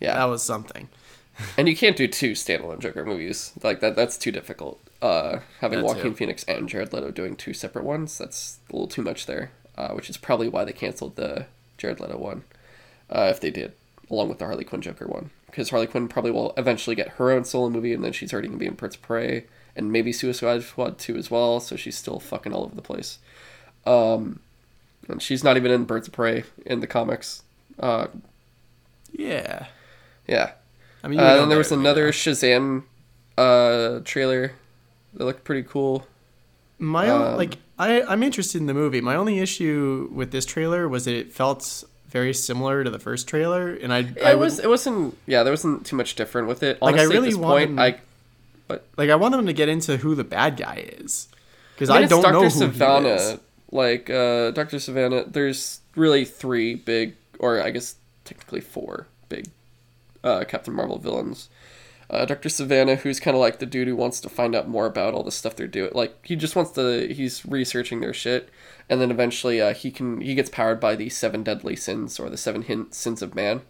[0.00, 0.88] Yeah, that was something.
[1.56, 3.96] And you can't do two standalone Joker movies like that.
[3.96, 4.80] That's too difficult.
[5.00, 6.14] Uh, having That Joaquin too.
[6.14, 9.50] Phoenix and Jared Leto doing two separate ones, that's a little too much there.
[9.76, 11.46] Uh, which is probably why they canceled the
[11.78, 12.44] Jared Leto one,
[13.08, 13.72] uh, if they did,
[14.10, 17.30] along with the Harley Quinn Joker one, because Harley Quinn probably will eventually get her
[17.30, 20.12] own solo movie, and then she's already gonna be in Birds of Prey and maybe
[20.12, 21.58] Suicide Squad two as well.
[21.58, 23.18] So she's still fucking all over the place.
[23.86, 24.40] Um,
[25.08, 27.42] and she's not even in Birds of Prey in the comics.
[27.80, 28.08] Uh,
[29.12, 29.66] Yeah,
[30.28, 30.52] yeah.
[31.02, 32.12] I mean, Uh, then there was another.
[32.12, 32.84] Shazam
[33.38, 34.52] uh, trailer
[35.14, 36.06] that looked pretty cool.
[36.78, 39.00] My own, um, like I I'm interested in the movie.
[39.00, 43.26] My only issue with this trailer was that it felt very similar to the first
[43.28, 44.58] trailer, and I I it would, was.
[44.58, 45.16] It wasn't.
[45.26, 46.80] Yeah, there wasn't too much different with it.
[46.82, 48.00] Like, I really want point, them-
[48.70, 48.78] I.
[48.96, 51.28] like I want them to get into who the bad guy is
[51.74, 52.32] because I, I, mean, it's don't Dr.
[52.32, 53.02] know who Sivana.
[53.02, 53.38] he is.
[53.70, 54.76] Like uh, Dr.
[54.76, 59.46] Sivana, there's really three big, or I guess technically four big
[60.24, 61.48] uh, Captain Marvel villains.
[62.10, 62.50] Uh, Dr.
[62.50, 65.22] Sivana, who's kind of like the dude who wants to find out more about all
[65.22, 65.92] the stuff they're doing.
[65.94, 68.50] Like he just wants to, he's researching their shit,
[68.90, 72.28] and then eventually uh, he can he gets powered by the seven deadly sins or
[72.28, 73.62] the seven hin- sins of man.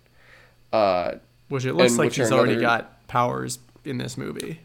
[0.73, 1.17] Uh,
[1.49, 4.61] Which it looks like he's already got powers in this movie.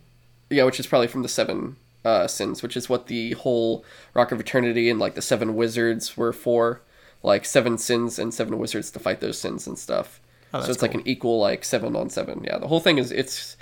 [0.50, 3.84] Yeah, which is probably from the seven uh, sins, which is what the whole
[4.14, 6.82] Rock of Eternity and like the seven wizards were for,
[7.22, 10.20] like seven sins and seven wizards to fight those sins and stuff.
[10.54, 12.44] Oh, so it's like an equal like seven on seven.
[12.44, 13.58] Yeah, the whole thing is it's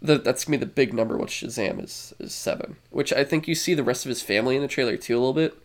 [0.00, 1.16] the that's gonna be the big number.
[1.16, 4.56] What Shazam is is seven, which I think you see the rest of his family
[4.56, 5.58] in the trailer too a little bit,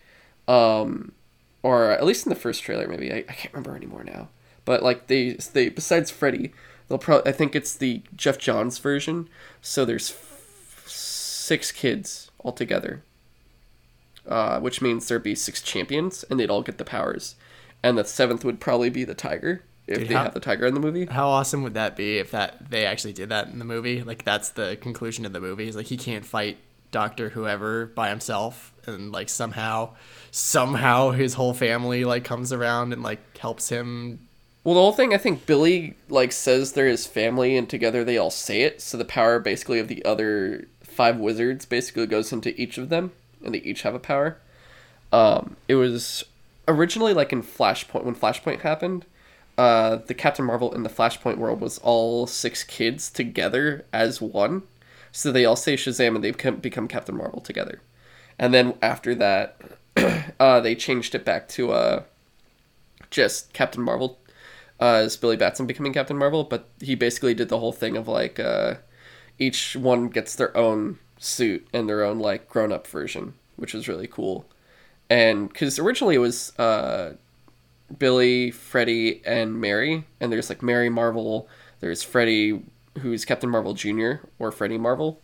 [0.48, 1.14] um,
[1.64, 3.12] or at least in the first trailer maybe.
[3.12, 4.30] I, I can't remember anymore now.
[4.66, 6.52] But like they they besides Freddy,
[6.88, 9.30] they'll probably I think it's the Geoff Johns version.
[9.62, 13.04] So there's f- six kids altogether,
[14.28, 17.36] uh, which means there'd be six champions, and they'd all get the powers,
[17.82, 20.66] and the seventh would probably be the tiger if Dude, they how- have the tiger
[20.66, 21.06] in the movie.
[21.06, 24.02] How awesome would that be if that they actually did that in the movie?
[24.04, 25.68] Like that's the conclusion of the movie.
[25.68, 26.58] Is like he can't fight
[26.92, 29.92] Doctor Whoever by himself, and like somehow,
[30.32, 34.28] somehow his whole family like comes around and like helps him.
[34.64, 38.18] Well, the whole thing, I think Billy like says they're his family, and together they
[38.18, 38.82] all say it.
[38.82, 43.12] So the power basically of the other five wizards basically goes into each of them,
[43.44, 44.38] and they each have a power.
[45.14, 46.24] Um, it was
[46.68, 49.06] originally like in Flashpoint when Flashpoint happened.
[49.58, 54.64] Uh, the Captain Marvel in the Flashpoint world was all six kids together as one.
[55.12, 57.82] So they all say Shazam and they become, become Captain Marvel together.
[58.38, 59.58] And then after that,
[60.40, 62.04] uh, they changed it back to uh,
[63.10, 64.20] just Captain Marvel
[64.80, 68.08] uh, as Billy Batson becoming Captain Marvel, but he basically did the whole thing of
[68.08, 68.76] like uh,
[69.40, 73.88] each one gets their own suit and their own like grown up version, which was
[73.88, 74.46] really cool.
[75.10, 77.14] And because originally it was uh,
[77.98, 81.48] Billy, Freddy, and Mary, and there's like Mary Marvel,
[81.80, 82.64] there's Freddy,
[83.00, 84.14] who's Captain Marvel Jr.
[84.40, 85.22] or Freddy Marvel,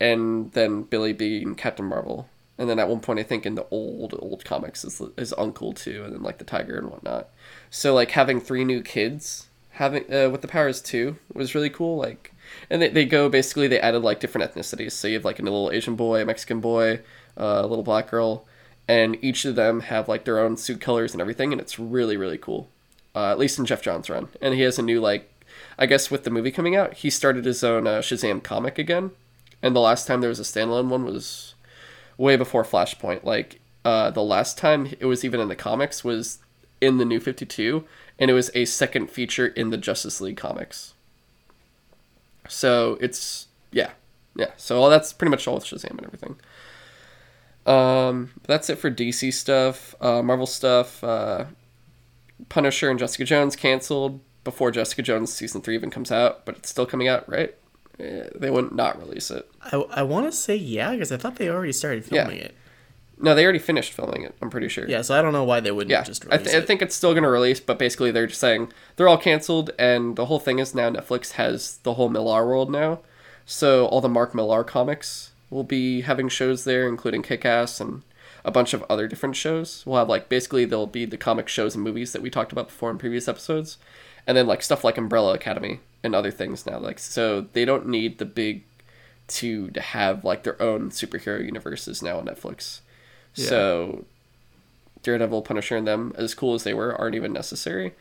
[0.00, 2.28] and then Billy being Captain Marvel.
[2.58, 5.72] And then at one point, I think in the old old comics is his uncle
[5.72, 7.28] too, and then like the tiger and whatnot.
[7.70, 11.98] So like having three new kids having uh, with the powers too was really cool.
[11.98, 12.32] Like,
[12.70, 14.92] and they, they go basically they added like different ethnicities.
[14.92, 17.00] So you have like a little Asian boy, a Mexican boy,
[17.38, 18.46] uh, a little black girl,
[18.88, 22.16] and each of them have like their own suit colors and everything, and it's really
[22.16, 22.68] really cool.
[23.14, 25.32] Uh, at least in Geoff Johns' run, and he has a new like,
[25.78, 29.12] I guess with the movie coming out, he started his own uh, Shazam comic again,
[29.62, 31.54] and the last time there was a standalone one was
[32.18, 33.24] way before Flashpoint.
[33.24, 36.38] Like uh, the last time it was even in the comics was
[36.80, 37.84] in the New Fifty Two,
[38.18, 40.92] and it was a second feature in the Justice League comics.
[42.48, 43.90] So it's yeah,
[44.34, 44.50] yeah.
[44.56, 46.36] So all that's pretty much all with Shazam and everything.
[47.66, 49.94] Um, that's it for DC stuff.
[50.00, 51.02] Uh, Marvel stuff.
[51.02, 51.46] Uh,
[52.48, 56.68] Punisher and Jessica Jones canceled before Jessica Jones season three even comes out, but it's
[56.70, 57.54] still coming out, right?
[57.98, 59.50] Eh, they wouldn't not release it.
[59.62, 62.44] I, I want to say yeah because I thought they already started filming Yeah.
[62.44, 62.54] it.
[63.18, 64.34] No, they already finished filming it.
[64.42, 64.86] I'm pretty sure.
[64.86, 66.82] Yeah, so I don't know why they wouldn't Yeah, just I, release th- I think
[66.82, 70.26] it's still going to release, but basically they're just saying they're all canceled, and the
[70.26, 73.00] whole thing is now Netflix has the whole Millarworld now,
[73.46, 78.02] so all the Mark Millar comics will be having shows there, including Kick-Ass and
[78.44, 79.82] a bunch of other different shows.
[79.86, 82.68] We'll have like basically there'll be the comic shows and movies that we talked about
[82.68, 83.78] before in previous episodes,
[84.26, 86.78] and then like stuff like Umbrella Academy and other things now.
[86.78, 88.64] Like so they don't need the big
[89.26, 92.80] two to have like their own superhero universes now on Netflix.
[93.34, 93.48] Yeah.
[93.48, 94.04] So
[95.02, 97.94] Daredevil, Punisher, and them, as cool as they were, aren't even necessary.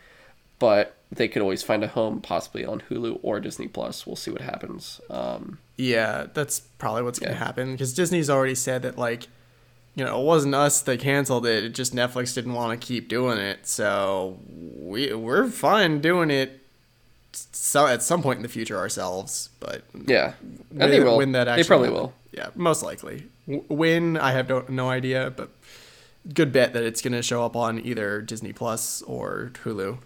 [0.57, 4.07] But they could always find a home, possibly on Hulu or Disney Plus.
[4.07, 5.01] We'll see what happens.
[5.09, 9.27] Um, Yeah, that's probably what's gonna happen because Disney's already said that like,
[9.95, 11.63] you know, it wasn't us that canceled it.
[11.65, 13.67] It just Netflix didn't want to keep doing it.
[13.67, 16.61] So we we're fine doing it.
[17.33, 20.33] So at some point in the future ourselves, but yeah,
[20.69, 21.17] when, they will.
[21.17, 22.13] when that actually they probably will.
[22.31, 23.27] Yeah, most likely.
[23.45, 25.49] When I have no, no idea, but
[26.33, 29.97] good bet that it's gonna show up on either Disney Plus or Hulu.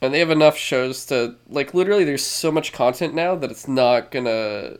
[0.00, 1.72] And they have enough shows to like.
[1.72, 4.76] Literally, there's so much content now that it's not gonna.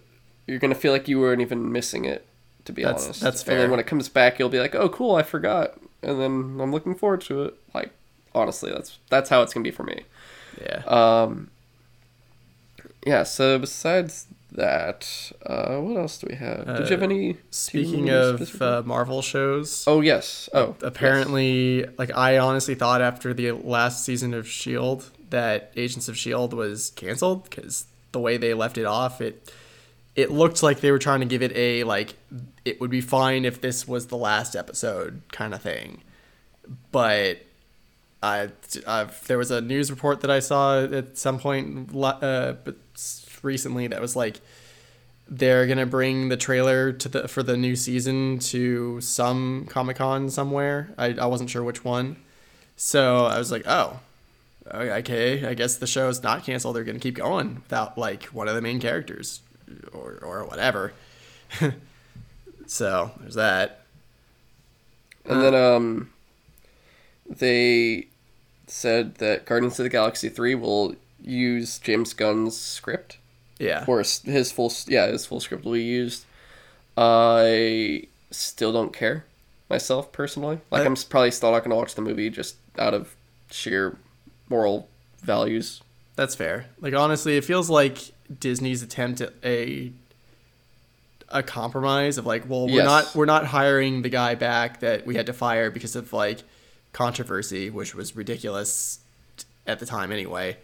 [0.47, 2.27] You're gonna feel like you weren't even missing it.
[2.67, 3.57] To be That's- honest, that's fair.
[3.57, 5.17] And then when it comes back, you'll be like, "Oh, cool!
[5.17, 7.55] I forgot." And then I'm looking forward to it.
[7.75, 7.91] Like,
[8.35, 10.05] honestly, that's that's how it's gonna be for me.
[10.61, 10.83] Yeah.
[10.87, 11.51] Um,
[13.07, 13.23] yeah.
[13.23, 16.67] So besides that, uh, what else do we have?
[16.67, 17.37] Did you have Uh, any?
[17.51, 20.49] Speaking of uh, Marvel shows, oh yes.
[20.55, 26.17] Oh, apparently like i honestly thought after the last season of shield that agents of
[26.17, 29.53] shield was canceled because the way they left it off it
[30.17, 32.15] it looked like they were trying to give it a like
[32.65, 36.03] it would be fine if this was the last episode kind of thing
[36.93, 37.39] but
[38.23, 38.49] I,
[38.87, 42.55] i there was a news report that i saw at some point uh,
[43.43, 44.41] recently that was like
[45.29, 50.29] they're gonna bring the trailer to the for the new season to some Comic Con
[50.31, 50.91] somewhere.
[50.99, 52.17] I, I wasn't sure which one,
[52.77, 54.01] so I was like, oh,
[54.73, 55.47] okay.
[55.47, 56.77] I guess the show's not canceled.
[56.77, 59.41] They're gonna keep going without like one of the main characters,
[59.93, 60.93] or or whatever.
[62.67, 63.81] so there's that.
[65.27, 66.11] And then um,
[67.29, 68.09] they
[68.67, 73.17] said that Guardians of the Galaxy three will use James Gunn's script,
[73.59, 73.85] Yeah.
[73.87, 76.25] or s- his full yeah his full script will be used.
[76.97, 79.25] I still don't care
[79.71, 80.61] myself personally.
[80.71, 83.15] Like I- I'm probably still not gonna watch the movie just out of
[83.51, 83.97] sheer
[84.49, 84.89] moral
[85.23, 85.83] values.
[86.17, 86.67] That's fair.
[86.81, 89.93] Like honestly, it feels like Disney's attempt at a
[91.31, 92.85] a compromise of like, well, we're Yes.
[92.85, 96.43] not we're not hiring the guy back that we had to fire because of like
[96.93, 99.01] controversy, which was ridiculous
[99.67, 100.57] at the time anyway.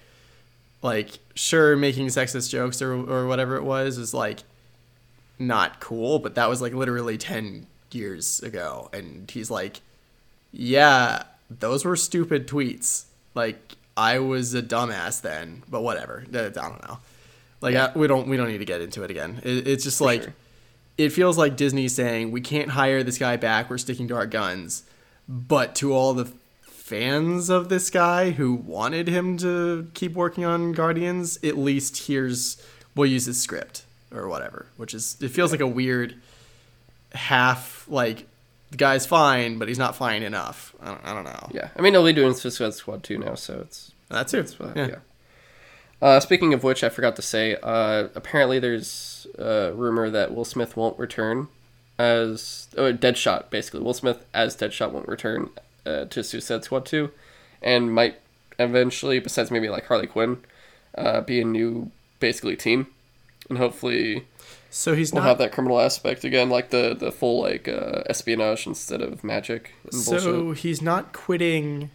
[0.83, 4.41] Like, sure, making sexist jokes or or whatever it was is like
[5.39, 9.81] not cool, but that was like literally ten years ago, and he's like,
[10.53, 13.05] yeah, those were stupid tweets.
[13.35, 16.25] Like I was a dumbass then, but whatever.
[16.29, 16.99] I don't know.
[17.61, 19.41] Like I, we don't we don't need to get into it again.
[19.45, 20.35] It, it's just like sure.
[20.97, 23.69] it feels like Disney saying we can't hire this guy back.
[23.69, 24.85] We're sticking to our guns.
[25.29, 26.25] But to all the
[26.63, 32.61] fans of this guy who wanted him to keep working on Guardians, at least here's
[32.97, 34.67] we'll use his script or whatever.
[34.77, 36.17] Which is it feels like a weird
[37.15, 38.27] half like
[38.71, 40.75] the guy's fine, but he's not fine enough.
[40.81, 41.49] I don't, I don't know.
[41.53, 44.57] Yeah, I mean they'll be doing Suicide Squad two now, so it's That's it.
[44.75, 44.87] Yeah.
[44.87, 44.97] yeah.
[46.03, 47.57] Uh, speaking of which, I forgot to say.
[47.63, 51.49] Uh, apparently, there's a rumor that Will Smith won't return
[51.99, 53.51] as oh, Deadshot.
[53.51, 55.51] Basically, Will Smith as Deadshot won't return
[55.85, 57.11] uh, to Suicide Squad two,
[57.63, 58.19] and might
[58.59, 60.39] eventually, besides maybe like Harley Quinn,
[60.97, 62.87] uh, be a new basically team,
[63.49, 64.27] and hopefully
[64.71, 68.03] So he's we'll not have that criminal aspect again, like the the full like uh,
[68.07, 70.63] espionage instead of magic So bullshit.
[70.63, 71.91] he's not quitting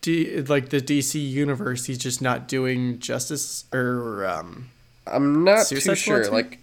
[0.00, 4.70] D, like the DC universe, he's just not doing justice or um.
[5.06, 6.30] I'm not too sure.
[6.30, 6.58] Like,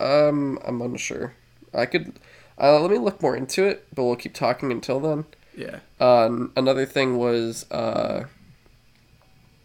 [0.00, 1.34] um, I'm unsure.
[1.74, 2.14] I could.
[2.58, 5.24] Uh, let me look more into it, but we'll keep talking until then.
[5.56, 5.80] Yeah.
[6.00, 8.24] Uh, another thing was, uh,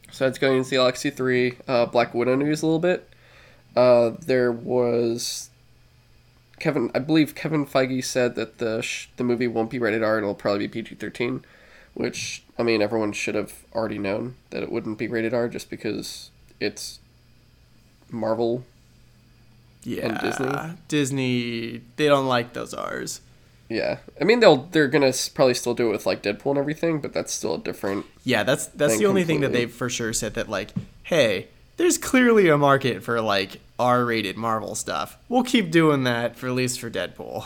[0.07, 3.09] besides Guardians of the Galaxy 3, uh, Black Widow news a little bit.
[3.75, 5.49] Uh, there was
[6.59, 10.17] Kevin, I believe Kevin Feige said that the sh- the movie won't be rated R.
[10.17, 11.45] It'll probably be PG 13,
[11.97, 15.69] which I mean everyone should have already known that it wouldn't be rated R just
[15.69, 16.29] because
[16.59, 16.99] it's
[18.11, 18.63] Marvel.
[19.83, 20.21] Yeah.
[20.21, 20.77] Disney?
[20.87, 23.21] Disney, they don't like those R's.
[23.67, 27.01] Yeah, I mean they'll they're gonna probably still do it with like Deadpool and everything,
[27.01, 28.05] but that's still a different.
[28.23, 30.69] Yeah, that's that's the only thing that they've for sure said that like,
[31.03, 35.17] hey, there's clearly a market for like R-rated Marvel stuff.
[35.27, 37.45] We'll keep doing that for at least for Deadpool.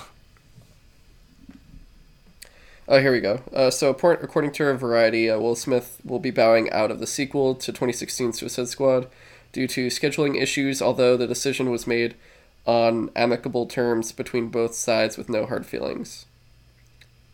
[2.91, 3.39] Oh, here we go.
[3.53, 7.55] Uh, so, according to Variety, uh, Will Smith will be bowing out of the sequel
[7.55, 9.07] to 2016 Suicide Squad
[9.53, 12.15] due to scheduling issues, although the decision was made
[12.65, 16.25] on amicable terms between both sides with no hard feelings.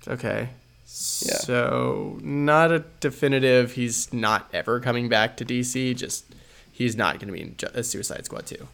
[0.08, 0.50] Okay.
[0.86, 1.38] Yeah.
[1.38, 3.72] So not a definitive.
[3.72, 5.96] He's not ever coming back to DC.
[5.96, 6.26] Just
[6.72, 8.68] he's not going to be in Ju- uh, Suicide Squad 2.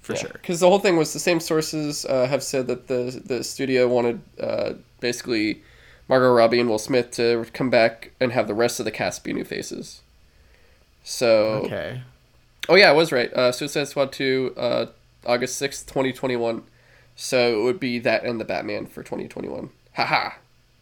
[0.00, 0.30] for sure.
[0.32, 3.86] Because the whole thing was the same sources uh, have said that the the studio
[3.86, 5.60] wanted uh, basically
[6.10, 9.22] Margot Robbie and Will Smith to come back and have the rest of the cast
[9.22, 10.00] be new faces.
[11.04, 12.02] So Okay.
[12.68, 13.32] Oh yeah, I was right.
[13.32, 14.86] Uh, Suicide Squad two, uh,
[15.24, 16.64] August sixth, twenty twenty one.
[17.14, 19.70] So it would be that and the Batman for twenty twenty one.
[19.94, 20.30] Haha,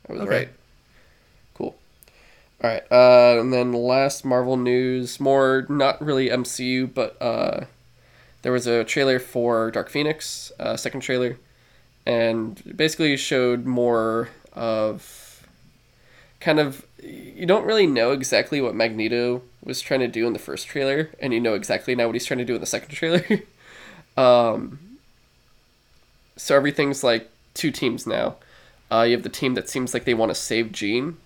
[0.08, 0.30] I was Okay.
[0.30, 0.48] right.
[1.54, 1.76] Cool.
[2.64, 7.66] All right, uh, and then last Marvel news, more not really MCU, but uh,
[8.42, 11.36] there was a trailer for Dark Phoenix, uh, second trailer,
[12.06, 15.17] and basically showed more of
[16.40, 20.38] kind of you don't really know exactly what Magneto was trying to do in the
[20.38, 22.90] first trailer, and you know exactly now what he's trying to do in the second
[22.90, 23.24] trailer.
[24.16, 24.78] um,
[26.36, 28.36] so everything's like two teams now.
[28.90, 31.18] Uh, you have the team that seems like they want to save Jean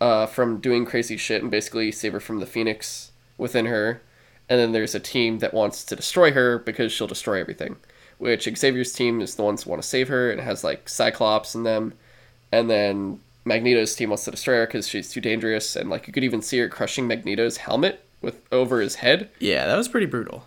[0.00, 4.00] uh, from doing crazy shit and basically save her from the Phoenix within her.
[4.48, 7.76] And then there's a team that wants to destroy her because she'll destroy everything.
[8.16, 11.54] Which Xavier's team is the ones who want to save her and has like Cyclops
[11.54, 11.92] in them.
[12.50, 15.76] And then Magneto's team wants to destroy her because she's too dangerous.
[15.76, 19.30] And like you could even see her crushing Magneto's helmet with over his head.
[19.38, 20.44] Yeah, that was pretty brutal.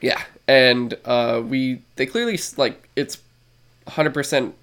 [0.00, 3.18] Yeah, and uh, we they clearly s- like it's
[3.88, 4.54] hundred percent.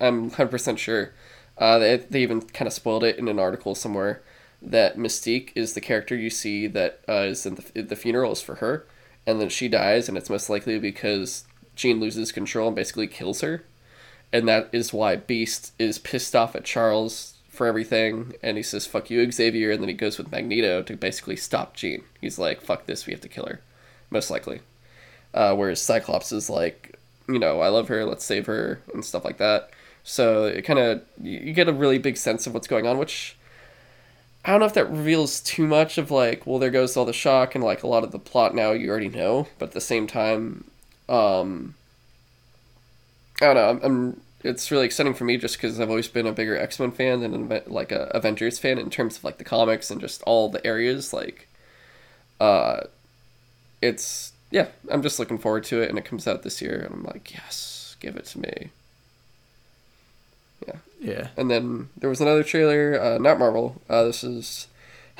[0.00, 1.12] I'm hundred percent sure.
[1.58, 4.22] Uh, they they even kind of spoiled it in an article somewhere
[4.62, 8.40] that Mystique is the character you see that uh, is in the the funeral is
[8.40, 8.86] for her,
[9.26, 11.44] and then she dies, and it's most likely because
[11.76, 13.64] Jean loses control and basically kills her,
[14.34, 18.84] and that is why Beast is pissed off at Charles for everything, and he says
[18.84, 22.02] "fuck you, Xavier," and then he goes with Magneto to basically stop Jean.
[22.20, 23.60] He's like "fuck this, we have to kill her,"
[24.10, 24.60] most likely.
[25.32, 26.98] Uh, whereas Cyclops is like,
[27.28, 29.70] you know, I love her, let's save her, and stuff like that.
[30.02, 33.36] So it kind of you get a really big sense of what's going on, which
[34.44, 37.12] I don't know if that reveals too much of like, well, there goes all the
[37.12, 39.80] shock and like a lot of the plot now you already know, but at the
[39.80, 40.64] same time,
[41.08, 41.76] um,
[43.40, 43.68] I don't know.
[43.68, 46.78] I'm, I'm it's really exciting for me just because I've always been a bigger X
[46.78, 50.00] Men fan than an, like a Avengers fan in terms of like the comics and
[50.00, 51.12] just all the areas.
[51.12, 51.48] Like,
[52.40, 52.82] uh,
[53.82, 56.94] it's yeah, I'm just looking forward to it, and it comes out this year, and
[56.94, 58.70] I'm like, yes, give it to me.
[60.66, 61.28] Yeah, Yeah.
[61.36, 63.80] and then there was another trailer, uh, not Marvel.
[63.88, 64.68] Uh, this is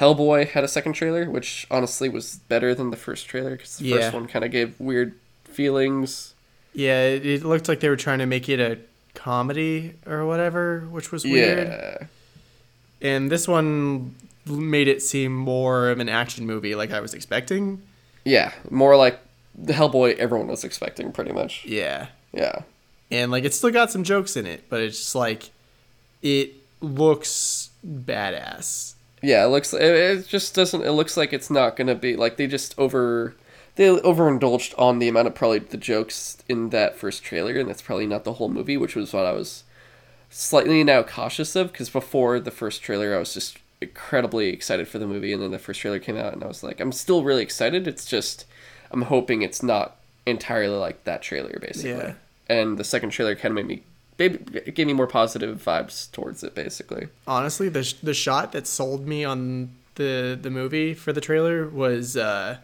[0.00, 3.86] Hellboy had a second trailer, which honestly was better than the first trailer because the
[3.86, 3.96] Yeah.
[3.96, 5.14] first one kind of gave weird
[5.44, 6.34] feelings.
[6.72, 8.78] Yeah, it, it looked like they were trying to make it a
[9.14, 11.68] comedy or whatever, which was weird.
[11.68, 12.06] Yeah,
[13.00, 14.14] And this one
[14.46, 17.80] made it seem more of an action movie like I was expecting.
[18.24, 19.18] yeah, more like
[19.54, 21.64] the Hellboy everyone was expecting, pretty much.
[21.64, 22.08] Yeah.
[22.32, 22.62] Yeah,
[23.10, 25.50] And like it still got some jokes in it, but it's just like
[26.20, 28.94] it looks badass.
[29.22, 29.44] yeah.
[29.44, 29.72] It looks.
[29.72, 30.82] It, it just doesn't.
[30.82, 33.34] It looks like it's not gonna be like they just over.
[33.76, 37.82] They overindulged on the amount of probably the jokes in that first trailer, and that's
[37.82, 39.64] probably not the whole movie, which was what I was
[40.30, 44.98] slightly now cautious of because before the first trailer, I was just incredibly excited for
[44.98, 47.24] the movie, and then the first trailer came out, and I was like, I'm still
[47.24, 47.88] really excited.
[47.88, 48.46] It's just
[48.90, 49.96] I'm hoping it's not
[50.26, 51.90] entirely like that trailer, basically.
[51.90, 52.14] Yeah.
[52.48, 53.82] And the second trailer kind of made me,
[54.18, 57.08] it gave me more positive vibes towards it, basically.
[57.26, 61.68] Honestly, the sh- the shot that sold me on the the movie for the trailer
[61.68, 62.58] was uh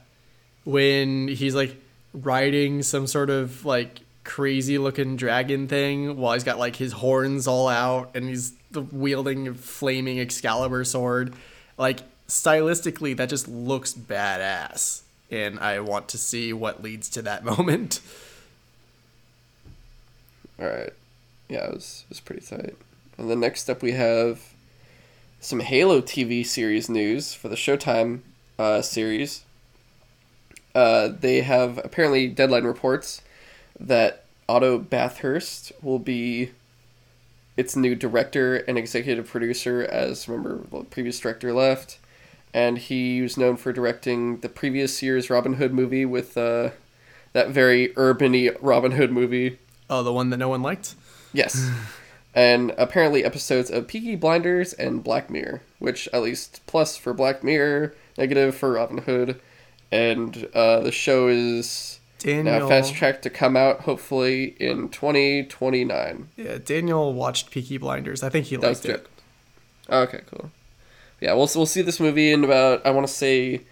[0.65, 1.77] when he's like
[2.12, 7.47] riding some sort of like crazy looking dragon thing while he's got like his horns
[7.47, 8.53] all out and he's
[8.93, 11.35] wielding a flaming Excalibur sword.
[11.77, 17.45] Like stylistically that just looks badass, and I want to see what leads to that
[17.45, 18.01] moment.
[20.61, 20.93] All right.
[21.49, 22.77] Yeah, it was it was pretty tight.
[23.19, 24.41] And then next up we have
[25.41, 28.20] some Halo TV series news for the Showtime
[28.59, 29.43] uh, series.
[30.74, 33.22] Uh, they have apparently deadline reports
[33.78, 36.51] that Otto Bathurst will be
[37.56, 39.82] its new director and executive producer.
[39.82, 41.98] As remember, the previous director left,
[42.55, 46.70] and he was known for directing the previous year's Robin Hood movie with uh,
[47.32, 49.59] that very urban-y Robin Hood movie.
[49.88, 50.94] Oh, the one that no one liked.
[51.32, 51.70] Yes.
[52.34, 57.42] and apparently episodes of Peaky Blinders and Black Mirror, which at least plus for Black
[57.42, 59.40] Mirror, negative for Robin Hood,
[59.93, 66.29] and uh, the show is Daniel now fast tracked to come out hopefully in 2029.
[66.37, 68.23] Yeah, Daniel watched Peaky Blinders.
[68.23, 69.07] I think he liked it.
[69.89, 70.51] Okay, cool.
[71.21, 73.62] Yeah, we'll we'll see this movie in about I want to say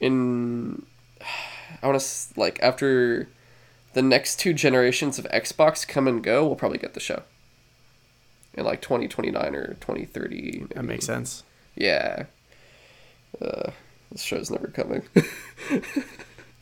[0.00, 0.84] in
[1.82, 3.28] I want to like after
[3.92, 7.22] the next two generations of Xbox come and go, we'll probably get the show.
[8.54, 10.66] In like 2029 or 2030.
[10.74, 11.44] That makes sense.
[11.76, 12.24] Yeah.
[13.40, 13.70] Uh,
[14.12, 15.02] this show's never coming.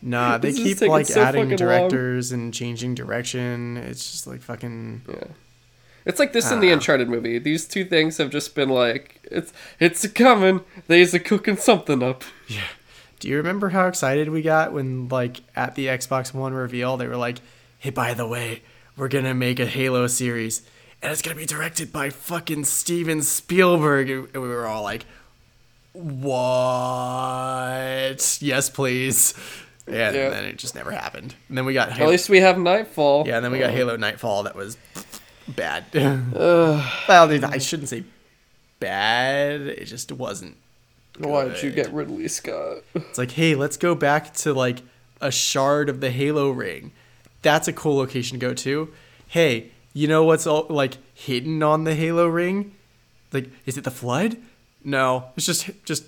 [0.01, 3.77] Nah, they keep like so adding directors and changing direction.
[3.77, 5.03] It's just like fucking.
[5.09, 5.25] yeah.
[6.05, 6.75] It's like this in the Ah.
[6.75, 7.39] Uncharted movie.
[7.39, 10.61] These two things have just been like it's it's coming.
[10.87, 12.23] They's a cooking something up.
[12.47, 12.63] Yeah.
[13.19, 17.09] Do you remember how excited we got when like at the Xbox One reveal they
[17.09, 17.39] were like,
[17.79, 18.63] "Hey, by the way,
[18.97, 20.63] we're gonna make a Halo series,
[21.03, 25.05] and it's gonna be directed by fucking Steven Spielberg," and we were all like,
[26.99, 28.39] "What?
[28.41, 29.35] Yes, please."
[29.87, 30.25] Yeah, Yeah.
[30.27, 31.35] and then it just never happened.
[31.49, 32.09] And then we got Halo.
[32.09, 33.25] At least we have Nightfall.
[33.27, 34.77] yeah, and then we got Uh, Halo Nightfall that was
[35.49, 35.85] bad.
[35.95, 38.05] well, I shouldn't say
[38.81, 39.63] bad.
[39.63, 40.57] It just wasn't
[41.19, 41.75] Why'd you good.
[41.87, 42.79] get Ridley Scott?
[42.95, 44.83] It's like, hey, let's go back to like
[45.23, 46.93] a shard of the Halo ring.
[47.41, 48.93] That's a cool location to go to.
[49.27, 52.75] Hey, you know what's all like hidden on the Halo ring?
[53.33, 54.37] Like, is it the flood?
[54.85, 56.05] No, it's just just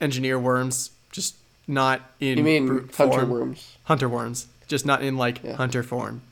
[0.00, 1.36] engineer worms, just
[1.66, 3.30] not in You mean brute Hunter form.
[3.30, 3.76] Worms?
[3.84, 5.56] Hunter worms, just not in like Yeah.
[5.56, 6.22] hunter form.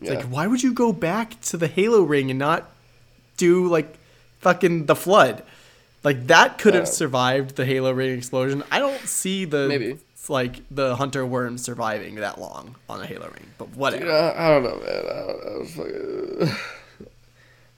[0.00, 0.16] It's Yeah.
[0.18, 2.70] like, why would you go back to the Halo ring and not
[3.36, 3.94] do like
[4.40, 5.42] fucking the flood?
[6.02, 8.62] Like that could have Uh, survived the Halo ring explosion.
[8.70, 9.98] I don't see the Maybe.
[10.28, 13.46] like the hunter worm surviving that long on a Halo ring.
[13.58, 14.06] But whatever.
[14.06, 15.04] Yeah, I don't know, man.
[15.06, 16.54] I don't know.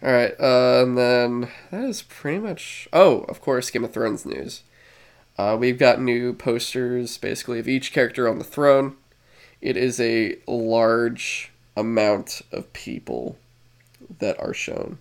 [0.06, 2.88] All right, uh, and then that is pretty much.
[2.92, 4.62] Oh, of course, Game of Thrones news.
[5.36, 8.94] Uh, we've got new posters, basically, of each character on the throne.
[9.60, 13.36] It is a large amount of people
[14.20, 14.98] that are shown.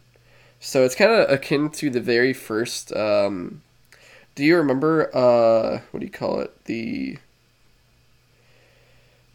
[0.60, 2.91] So it's kind of akin to the very first.
[2.91, 3.61] Um,
[4.34, 5.15] do you remember?
[5.15, 6.65] Uh, what do you call it?
[6.65, 7.19] The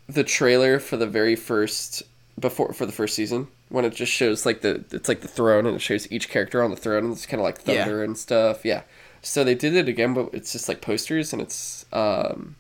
[0.09, 2.03] the trailer for the very first
[2.41, 5.65] before for the first season when it just shows like the it's like the throne
[5.67, 7.85] and it shows each character on the throne and it's kind of like Yeah.
[7.85, 8.65] thunder and stuff.
[8.65, 8.83] Yeah.
[9.23, 12.57] So they did it again, but it's just like posters and it's um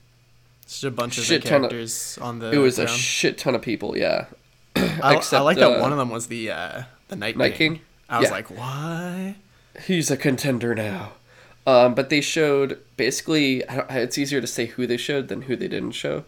[0.62, 2.50] It's just a bunch of Shit ton of- characters on the.
[2.52, 3.96] it was a shit ton of people.
[3.98, 4.26] Yeah.
[4.76, 7.74] I, I like that uh, one of them was the uh, the Night, Night King.
[7.74, 7.82] King?
[8.08, 8.32] I was Yeah.
[8.34, 9.36] like, why?
[9.86, 11.12] He's a contender now.
[11.66, 15.42] Um, but they showed basically, I don't, it's easier to say who they showed than
[15.42, 16.24] who they didn't show.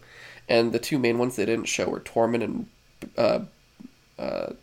[0.47, 2.67] And the two main ones they didn't show were Tormund and
[3.17, 3.39] uh,
[4.19, 4.53] uh,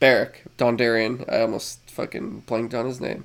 [0.00, 1.30] Beric, Dondarrion.
[1.30, 3.24] I almost fucking blanked on his name.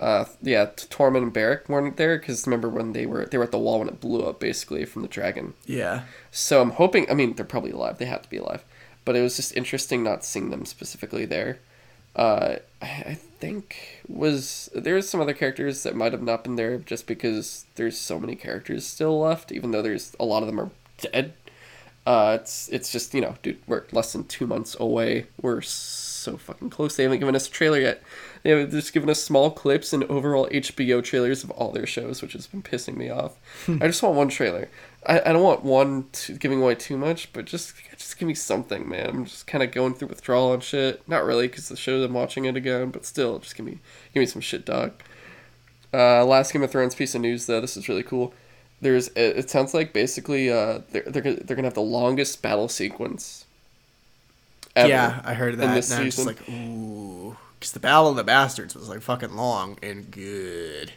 [0.00, 3.52] Uh, yeah, Tormund and Beric weren't there because remember when they were they were at
[3.52, 5.54] the wall when it blew up basically from the dragon.
[5.66, 6.02] Yeah.
[6.30, 7.08] So I'm hoping.
[7.10, 7.98] I mean, they're probably alive.
[7.98, 8.64] They have to be alive.
[9.04, 11.58] But it was just interesting not seeing them specifically there.
[12.16, 16.78] Uh, I I think was there's some other characters that might have not been there
[16.78, 20.60] just because there's so many characters still left, even though there's a lot of them
[20.60, 21.34] are dead.
[22.04, 25.26] Uh, it's it's just you know, dude, we're less than two months away.
[25.40, 26.96] We're so fucking close.
[26.96, 28.02] They haven't given us a trailer yet.
[28.42, 32.22] They have just given us small clips and overall HBO trailers of all their shows,
[32.22, 33.38] which has been pissing me off.
[33.68, 34.68] I just want one trailer.
[35.06, 38.34] I, I don't want one to, giving away too much, but just just give me
[38.34, 39.08] something, man.
[39.08, 41.06] I'm just kind of going through withdrawal and shit.
[41.08, 43.78] Not really, because the show I'm watching it again, but still, just give me
[44.14, 44.92] give me some shit, dog.
[45.94, 47.60] Uh, last Game of Thrones piece of news though.
[47.60, 48.32] This is really cool.
[48.80, 52.68] There's it, it sounds like basically uh they're they're they're gonna have the longest battle
[52.68, 53.41] sequence.
[54.74, 54.88] Ever.
[54.88, 55.64] Yeah, I heard that.
[55.64, 57.36] in And this I'm just like, ooh.
[57.58, 60.92] Because the Battle of the Bastards was like fucking long and good.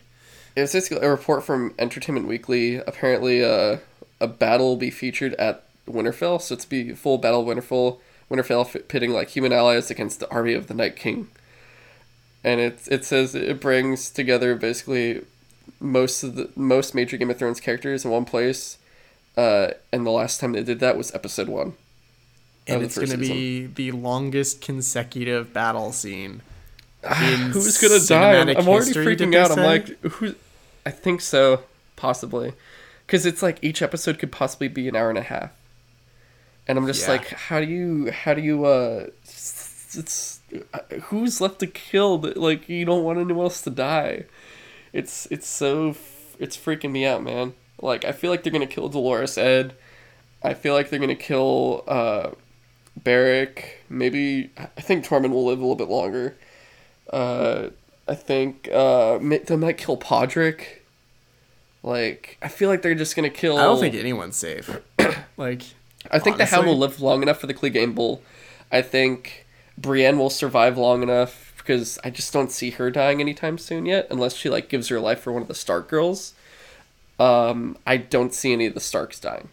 [0.55, 2.77] It was basically a report from Entertainment Weekly.
[2.77, 3.77] Apparently, uh,
[4.21, 7.99] a battle will be featured at Winterfell, so it's be full battle of Winterfell.
[8.31, 11.27] Winterfell pitting like human allies against the army of the Night King.
[12.43, 15.21] and it it says it brings together basically
[15.79, 18.77] most of the most major Game of Thrones characters in one place.
[19.37, 21.73] Uh, and the last time they did that was episode one.
[22.67, 26.41] And it's going to be the longest consecutive battle scene.
[27.03, 28.39] in Who's gonna die?
[28.39, 29.51] I'm, I'm already history, freaking out.
[29.51, 30.33] I'm like, who?
[30.85, 31.61] I think so,
[31.95, 32.53] possibly,
[33.05, 35.51] because it's like each episode could possibly be an hour and a half,
[36.67, 37.13] and I'm just Yeah.
[37.13, 40.39] like, how do you, how do you, uh, it's, it's
[41.03, 42.17] who's left to kill?
[42.19, 44.25] That like you don't want anyone else to die.
[44.91, 45.95] It's it's so
[46.39, 47.53] it's freaking me out, man.
[47.81, 49.75] Like I feel like they're gonna kill Dolorous Edd.
[50.41, 52.31] I feel like they're gonna kill uh,
[52.97, 53.83] Beric.
[53.89, 56.35] Maybe I think Tormund will live a little bit longer.
[57.11, 57.69] Uh,
[58.07, 60.81] I think uh, they might kill Podrick.
[61.83, 63.57] Like I feel like they're just gonna kill.
[63.57, 64.81] I don't think anyone's safe.
[65.37, 65.61] like,
[66.09, 68.19] I think the Hound will live long enough for the Clegane
[68.71, 69.45] I think
[69.77, 74.07] Brienne will survive long enough because I just don't see her dying anytime soon yet,
[74.09, 76.33] unless she like gives her life for one of the Stark girls.
[77.19, 79.49] Um, I don't see any of the Starks dying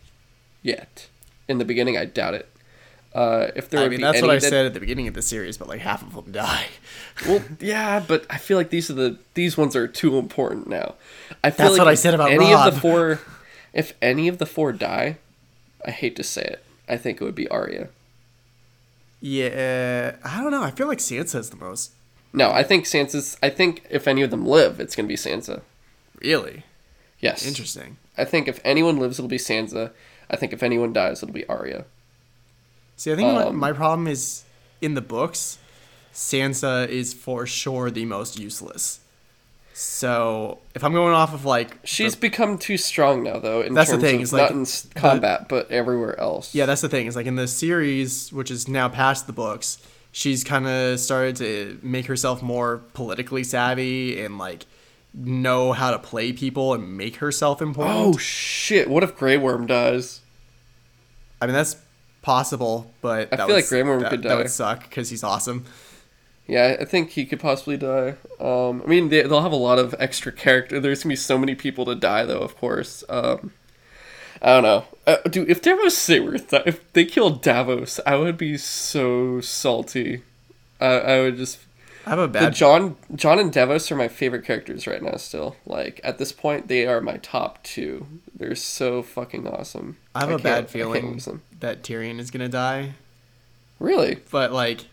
[0.62, 1.08] yet.
[1.48, 2.48] In the beginning, I doubt it.
[3.14, 5.06] Uh, if there I would mean, be that's what I that- said at the beginning
[5.06, 6.66] of the series, but like half of them die.
[7.26, 10.94] Well, yeah, but I feel like these are the these ones are too important now.
[11.44, 13.20] I feel That's like what I said about any of the four.
[13.74, 15.18] If any of the four die,
[15.84, 17.88] I hate to say it, I think it would be Arya.
[19.20, 20.62] Yeah, I don't know.
[20.62, 21.92] I feel like Sansa's the most.
[22.32, 23.36] No, I think Sansa's.
[23.42, 25.60] I think if any of them live, it's gonna be Sansa.
[26.20, 26.62] Really
[27.20, 27.46] Yes.
[27.46, 27.98] interesting.
[28.16, 29.90] I think if anyone lives, it'll be Sansa.
[30.30, 31.84] I think if anyone dies, it'll be Arya.
[33.02, 34.44] See, I think my, Um, my problem is
[34.80, 35.58] in the books,
[36.14, 39.00] Sansa is for sure the most useless.
[39.74, 43.60] So if I'm going off of like She's the- become too strong now, though.
[43.62, 46.54] In That's the thing, of- is, like, not in s- combat, but everywhere else.
[46.54, 47.06] yeah, that's the thing.
[47.08, 49.78] Is like in the series, which is now past the books,
[50.12, 54.66] she's kind of started to make herself more politically savvy and like
[55.12, 57.96] know how to play people and make herself important.
[58.14, 58.88] Oh shit!
[58.88, 60.20] What if Grey Worm dies?
[61.40, 61.74] I mean that's
[62.22, 65.10] possible, but I that feel would, like Grey Worm that, could That would suck because
[65.10, 65.64] he's awesome.
[66.46, 68.16] Yeah, I think he could possibly die.
[68.40, 70.80] Um, I mean, they, they'll have a lot of extra character.
[70.80, 72.40] There's gonna be so many people to die, though.
[72.40, 73.04] Of course.
[73.08, 73.52] Um,
[74.40, 75.48] I don't know, uh, dude.
[75.48, 80.22] If Davos died, if they killed Davos, I would be so salty.
[80.80, 81.60] I, I would just.
[82.04, 85.16] I have a The bad Jon, Jon and Davos are my favorite characters right now.
[85.16, 88.06] Still, like at this point, they are my top two.
[88.42, 89.98] They're so fucking awesome.
[90.16, 91.20] I have a bad feeling
[91.60, 92.94] that Tyrion is gonna die.
[93.78, 94.18] Really?
[94.32, 94.86] But like,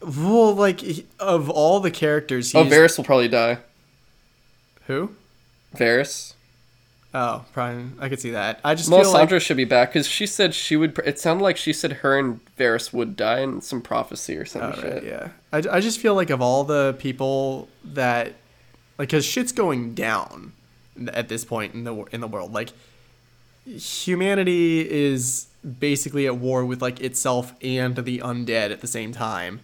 [0.00, 0.80] well, like
[1.18, 3.58] of all the characters, oh, he's Oh, Varys will probably die.
[4.86, 5.16] who?
[5.74, 6.34] Varys.
[7.12, 8.60] Oh, probably I could see that.
[8.62, 10.96] I just feel Melisandre like should be back because she said she would.
[11.04, 14.62] It sounded like she said her and Varys would die in some prophecy or some
[14.62, 14.94] oh, shit.
[14.94, 15.28] right, yeah.
[15.52, 18.34] I, I just feel like of all the people that
[18.96, 20.52] like, cause shit's going down
[21.12, 22.52] at this point in the in the world.
[22.52, 22.70] Like,
[23.66, 25.46] humanity is
[25.78, 29.60] basically at war with like itself and the undead at the same time,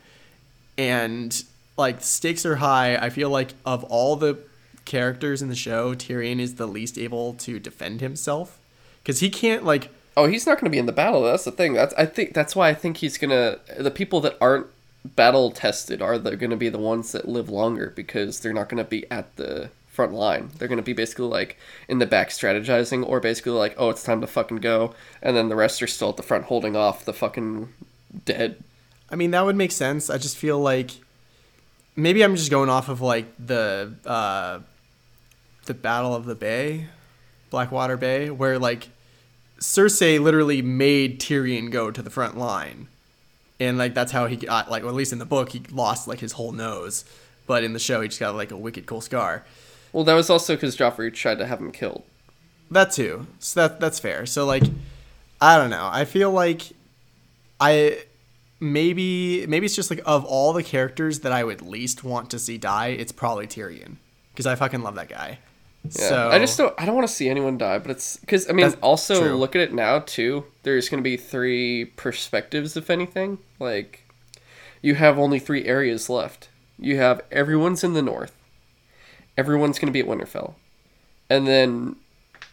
[0.77, 1.44] and
[1.77, 2.97] like stakes are high.
[2.97, 4.39] I feel like of all the
[4.85, 8.59] characters in the show, Tyrion is the least able to defend himself
[9.02, 11.23] because he can't like Oh, he's not going to be in the battle.
[11.23, 11.73] That's the thing.
[11.73, 13.59] That's I think that's why I think he's gonna.
[13.78, 14.66] The people that aren't
[15.05, 18.69] battle tested are they're going to be the ones that live longer because they're not
[18.69, 20.50] going to be at the front line.
[20.56, 21.58] They're going to be basically like
[21.88, 25.48] in the back strategizing, or basically like, oh, it's time to fucking go, and then
[25.48, 27.72] the rest are still at the front holding off the fucking
[28.24, 28.62] dead.
[29.10, 30.08] I mean, that would make sense.
[30.08, 30.92] I just feel like
[31.96, 34.60] maybe I'm just going off of like the uh,
[35.66, 36.86] the Battle of the Bay,
[37.50, 38.88] Blackwater Bay, where like
[39.58, 42.86] Cersei literally made Tyrion go to the front line,
[43.58, 46.06] and like that's how he got like, or at least in the book, he lost
[46.06, 47.04] like his whole nose,
[47.46, 49.44] but in the show, he just got like a wicked cool scar.
[49.92, 52.04] Well, that was also because Joffrey tried to have him killed.
[52.70, 53.26] That too.
[53.38, 54.26] So that that's fair.
[54.26, 54.62] So like
[55.40, 55.88] I don't know.
[55.90, 56.62] I feel like
[57.60, 58.04] I
[58.60, 62.38] maybe maybe it's just like of all the characters that I would least want to
[62.38, 63.96] see die, it's probably Tyrion
[64.32, 65.38] because I fucking love that guy.
[65.84, 66.08] Yeah.
[66.08, 66.74] So I just don't.
[66.78, 69.36] I don't want to see anyone die, but it's because I mean, also true.
[69.36, 70.44] look at it now too.
[70.62, 73.38] There's going to be three perspectives, if anything.
[73.58, 74.06] Like,
[74.82, 76.48] you have only three areas left.
[76.78, 78.36] You have everyone's in the north.
[79.40, 80.52] Everyone's going to be at Winterfell,
[81.30, 81.96] and then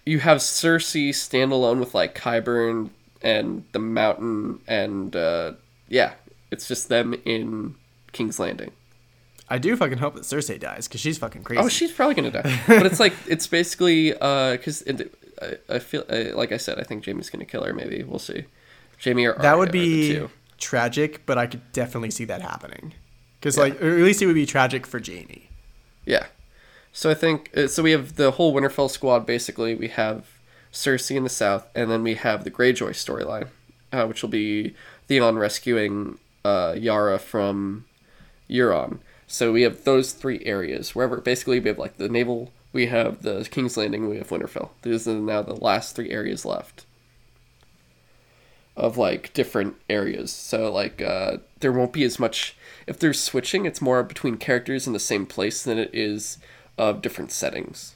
[0.05, 2.91] you have Cersei stand alone with like Qyburn
[3.21, 5.51] and the Mountain, and uh,
[5.89, 6.13] yeah,
[6.49, 7.75] it's just them in
[8.13, 8.71] King's Landing.
[9.49, 11.61] I do fucking hope that Cersei dies because she's fucking crazy.
[11.61, 12.61] Oh, she's probably gonna die.
[12.67, 14.83] but it's like it's basically because
[15.41, 17.73] I, I feel uh, like I said I think Jaime's gonna kill her.
[17.73, 18.45] Maybe we'll see.
[19.03, 20.21] Jaime or that Arya would be
[20.57, 22.93] tragic, but I could definitely see that happening.
[23.39, 23.63] because Yeah.
[23.63, 25.49] like or at least it would be tragic for Jaime.
[26.05, 26.25] Yeah.
[26.91, 27.83] So I think uh, so.
[27.83, 29.25] We have the whole Winterfell squad.
[29.25, 30.25] Basically, we have
[30.71, 33.49] Cersei in the south, and then we have the Greyjoy storyline,
[33.91, 34.75] uh, which will be
[35.07, 37.85] Theon rescuing uh, Yara from
[38.49, 38.99] Euron.
[39.27, 40.95] So we have those three areas.
[40.95, 44.69] Wherever basically we have like the naval, we have the King's Landing, we have Winterfell.
[44.83, 46.85] These are now the last three areas left
[48.77, 50.31] of like different areas.
[50.31, 52.55] So like uh, there won't be as much
[52.85, 53.65] if they're switching.
[53.65, 56.37] It's more between characters in the same place than it is
[56.77, 57.95] of different settings,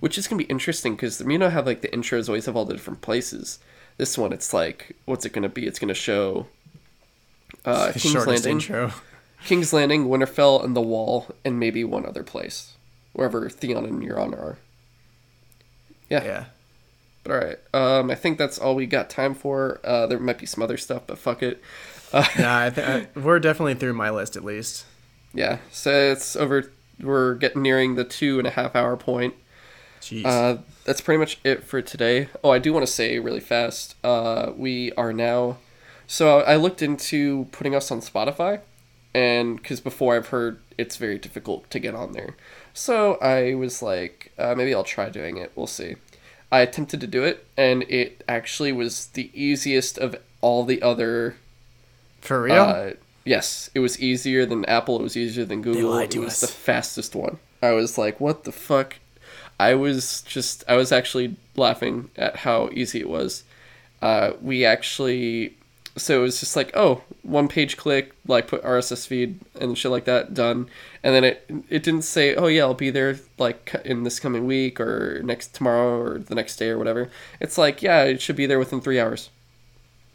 [0.00, 2.64] which is gonna be interesting because you know how like the intros always have all
[2.64, 3.58] the different places.
[3.96, 5.66] This one, it's like what's it gonna be?
[5.66, 6.46] It's gonna show
[7.64, 8.92] uh, King's shortest Landing, intro.
[9.44, 12.74] King's Landing, Winterfell, and the Wall, and maybe one other place,
[13.12, 14.58] wherever Theon and Euron are.
[16.08, 16.24] Yeah.
[16.24, 16.44] Yeah.
[17.24, 19.80] But all right, um, I think that's all we got time for.
[19.84, 21.62] Uh, there might be some other stuff, but fuck it.
[22.10, 22.22] Nah,
[22.64, 24.86] I th- I, we're definitely through my list at least.
[25.34, 26.72] Yeah, so it's over.
[27.00, 29.34] We're getting nearing the two and a half hour point.
[30.00, 30.24] Jeez.
[30.24, 32.28] Uh, that's pretty much it for today.
[32.42, 33.94] Oh, I do want to say really fast.
[34.04, 35.58] Uh, we are now.
[36.06, 38.60] So I looked into putting us on Spotify,
[39.14, 42.36] and because before I've heard it's very difficult to get on there,
[42.72, 45.52] so I was like, uh, maybe I'll try doing it.
[45.54, 45.96] We'll see.
[46.50, 51.36] I attempted to do it, and it actually was the easiest of all the other
[52.20, 52.94] For real?
[53.28, 54.98] Yes, it was easier than Apple.
[54.98, 55.90] It was easier than Google.
[55.90, 56.40] lied It was us.
[56.40, 57.38] the fastest one.
[57.62, 58.96] I was like, "What the fuck?"
[59.60, 63.42] I was just, I was actually laughing at how easy it was.
[64.00, 65.56] Uh, we actually,
[65.96, 69.90] so it was just like, oh, one page click, like put RSS feed and shit
[69.90, 70.68] like that, done.
[71.02, 74.46] And then it, it didn't say, oh yeah, I'll be there like in this coming
[74.46, 77.10] week or next tomorrow or the next day or whatever.
[77.40, 79.30] It's like, yeah, it should be there within three hours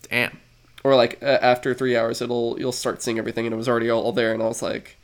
[0.10, 0.40] Damn.
[0.84, 3.90] Or like uh, after three hours it'll you'll start seeing everything and it was already
[3.90, 4.98] all, there and i was like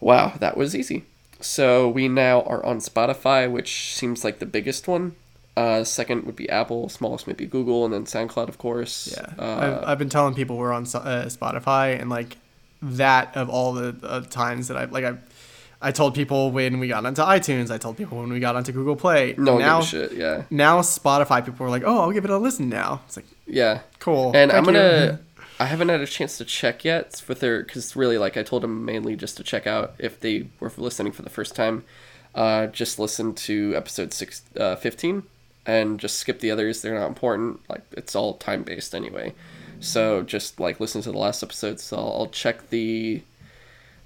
[0.00, 1.04] wow that was easy
[1.40, 5.14] so we now are on spotify which seems like the biggest one
[5.56, 9.34] uh, second would be apple smallest would be google and then soundcloud of course Yeah.
[9.38, 12.38] uh, I've, I've been telling people we're on uh, Spotify, and like
[12.82, 15.14] that of all the uh, times that I like I.
[15.84, 17.70] I told people when we got onto iTunes.
[17.70, 19.34] I told people when we got onto Google Play.
[19.36, 22.68] no now, shit yeah now Spotify people are like, "Oh, I'll give it a listen
[22.68, 24.32] now." It's like, yeah cool.
[24.34, 25.20] and i'm gonna
[25.60, 28.62] i haven't had a chance to check yet with their because really like i told
[28.62, 31.84] them mainly just to check out if they were listening for the first time
[32.34, 35.22] uh, just listen to episode six, uh, 15
[35.66, 39.32] and just skip the others they're not important like it's all time based anyway
[39.78, 43.22] so just like listen to the last episode so I'll check the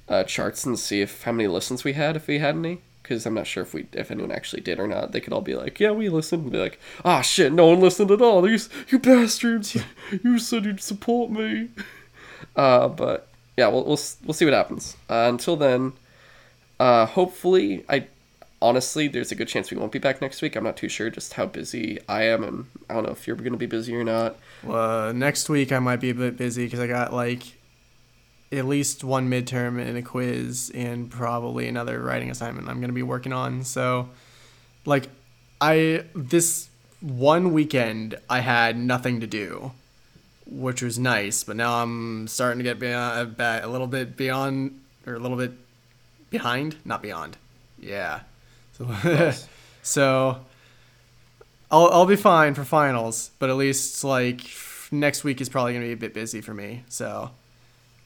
[0.08, 2.80] uh, charts and see if how many listens we had if we had any.
[3.02, 5.12] Because i'm not sure if we if anyone actually did or not.
[5.12, 7.80] They could all be like yeah we listened and be like ah shit no one
[7.80, 8.42] listened at all.
[8.42, 9.76] These you bastards.
[10.22, 11.68] You said you'd support me.
[12.54, 14.96] Uh but yeah we'll we'll, we'll see what happens.
[15.08, 15.94] Uh, until then
[16.78, 18.06] uh hopefully i
[18.60, 20.54] honestly there's a good chance we won't be back next week.
[20.54, 23.36] I'm not too sure just how busy i am and i don't know if you're
[23.36, 24.36] gonna be busy or not.
[24.68, 27.42] Uh, next week I might be a bit busy because I got like
[28.50, 33.02] at least one midterm and a quiz and probably another writing assignment I'm gonna be
[33.02, 33.64] working on.
[33.64, 34.08] So,
[34.84, 35.08] like,
[35.60, 36.68] I this
[37.00, 39.72] one weekend I had nothing to do,
[40.46, 41.44] which was nice.
[41.44, 45.36] But now I'm starting to get beyond, uh, a little bit beyond or a little
[45.36, 45.52] bit
[46.30, 47.36] behind, not beyond.
[47.78, 48.20] Yeah.
[48.72, 49.32] So,
[49.82, 50.40] so
[51.70, 54.40] I'll I'll be fine for finals, but at least like
[54.90, 56.84] next week is probably gonna be a bit busy for me.
[56.88, 57.30] So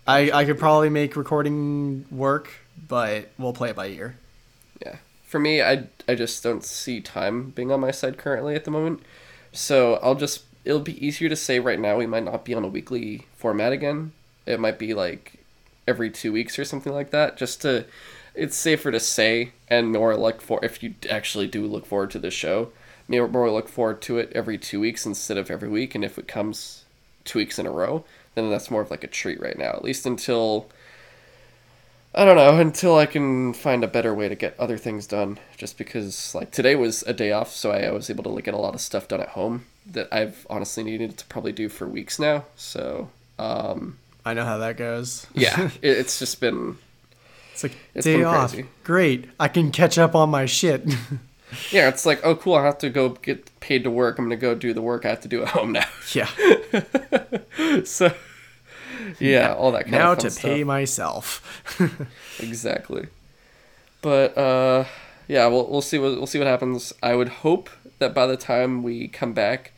[0.06, 2.50] I I could probably make recording work,
[2.88, 4.16] but we'll play it by ear.
[4.84, 4.96] Yeah.
[5.24, 8.70] For me, I, I just don't see time being on my side currently at the
[8.70, 9.00] moment.
[9.52, 12.64] So I'll just, it'll be easier to say right now we might not be on
[12.64, 14.12] a weekly format again.
[14.44, 15.44] It might be like
[15.86, 17.86] every two weeks or something like that, just to,
[18.34, 22.18] it's safer to say and more look for, if you actually do look forward to
[22.18, 22.72] the show,
[23.08, 25.94] more look forward to it every two weeks instead of every week.
[25.94, 26.84] And if it comes
[27.24, 28.04] two weeks in a row,
[28.34, 30.68] then that's more of like a treat right now, at least until
[32.14, 35.38] I don't know until I can find a better way to get other things done.
[35.56, 38.54] Just because like today was a day off, so I, was able to like, get
[38.54, 41.88] a lot of stuff done at home that I've honestly needed to probably do for
[41.88, 42.44] weeks now.
[42.56, 45.26] So um, I know how that goes.
[45.34, 46.76] yeah, it, it's just been
[47.52, 48.50] It's like It's day off.
[48.50, 48.68] crazy.
[48.84, 49.28] Great.
[49.40, 50.84] I can catch up on my shit.
[51.70, 51.88] yeah.
[51.88, 54.18] It's like oh cool, I have to go get paid to work.
[54.18, 55.86] I'm gonna go do the work I have to do at home now.
[56.12, 56.28] yeah.
[57.84, 58.12] so
[59.18, 60.42] yeah, all that kind now of fun to stuff.
[60.42, 61.78] pay myself.
[62.40, 63.08] exactly.
[64.00, 64.84] But uh,
[65.28, 66.92] yeah, we'll we'll see what we'll see what happens.
[67.02, 69.72] I would hope that by the time we come back,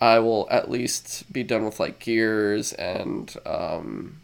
[0.00, 4.20] I will at least be done with like Gears and um,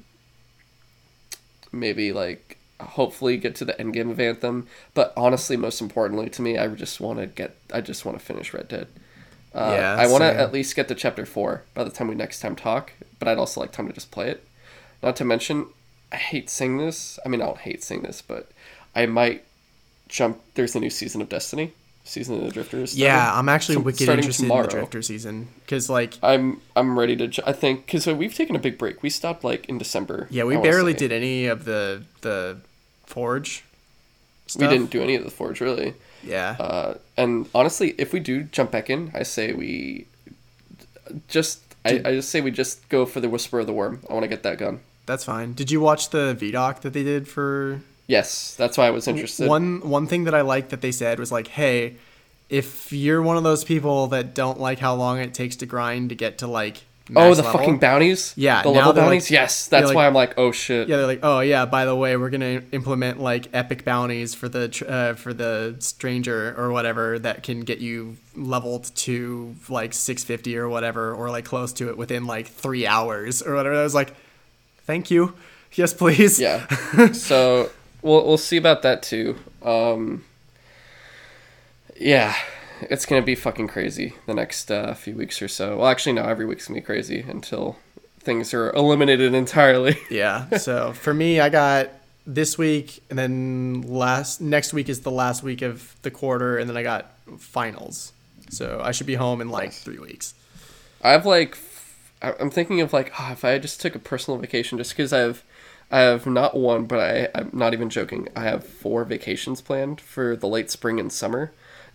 [1.70, 4.66] maybe like hopefully get to the end game of Anthem.
[4.94, 7.56] But honestly, most importantly to me, I just want to get.
[7.72, 8.86] I just want to finish Red Dead.
[9.54, 12.14] Uh, Yeah, I want to at least get to chapter four by the time we
[12.14, 12.92] next time talk.
[13.18, 14.44] But I'd also like time to just play it.
[15.02, 15.66] Not to mention,
[16.10, 17.18] I hate saying this.
[17.24, 18.50] I mean, I don't hate saying this, but
[18.94, 19.44] I might
[20.08, 20.40] jump.
[20.54, 21.72] There's a new season of Destiny,
[22.04, 22.96] season of the Drifters.
[22.96, 23.32] Yeah.
[23.38, 27.28] I'm actually wicked interested in the Drifter season because, like, I'm I'm ready to.
[27.28, 29.02] ju- I think because we've taken a big break.
[29.02, 30.28] We stopped like in December.
[30.30, 32.58] yeah, we barely did any of the the
[33.12, 33.64] Forge.
[34.58, 35.94] We didn't do any of the Forge really.
[36.24, 40.06] Yeah, Uh, and honestly, if we do jump back in, I say we
[41.28, 41.60] just.
[41.84, 44.00] I, I just say we just go for the Whisper of the Worm.
[44.08, 44.80] I want to get that gun.
[45.06, 45.52] that's fine.
[45.52, 49.48] Did you watch the ViDoc that they did for Yes, that's why I was interested.
[49.48, 51.96] One one thing that I liked that they said was like, hey,
[52.48, 56.10] if you're one of those people that don't like how long it takes to grind
[56.10, 56.82] to get to like
[57.16, 58.32] oh, the level, fucking bounties.
[58.36, 59.30] Yeah, the level they're, like- bounties.
[59.30, 60.88] yes, that's like- why I'm like, oh shit.
[60.88, 64.48] yeah, they're like, oh yeah, by the way, we're gonna implement like epic bounties for
[64.48, 70.56] the uh, for the stranger or whatever that can get you leveled to like 650
[70.56, 73.74] or whatever, or like close to it within like three hours or whatever.
[73.76, 74.14] I was like,
[74.86, 75.34] thank you,
[75.74, 76.40] yes please.
[76.40, 76.66] Yeah.
[77.12, 77.70] so
[78.02, 79.36] we'll we'll see about that too.
[79.62, 80.24] Um,
[82.00, 82.34] yeah,
[82.90, 85.78] it's gonna be fucking crazy the next uh, few weeks or so.
[85.78, 87.76] Well, actually, no, every week's gonna be crazy until
[88.20, 89.98] things are eliminated entirely.
[90.10, 90.58] Yeah.
[90.58, 91.90] So for me, I got
[92.26, 96.68] this week, and then last next week is the last week of the quarter, and
[96.68, 98.12] then I got finals.
[98.50, 100.34] So I should be home in like three weeks.
[101.02, 101.56] I have like,
[102.20, 105.20] I'm thinking of like, oh, if I just took a personal vacation, just because I
[105.20, 105.42] have,
[105.90, 108.28] I have not one, but I, I'm not even joking.
[108.36, 111.52] I have four vacations planned for the late spring and summer.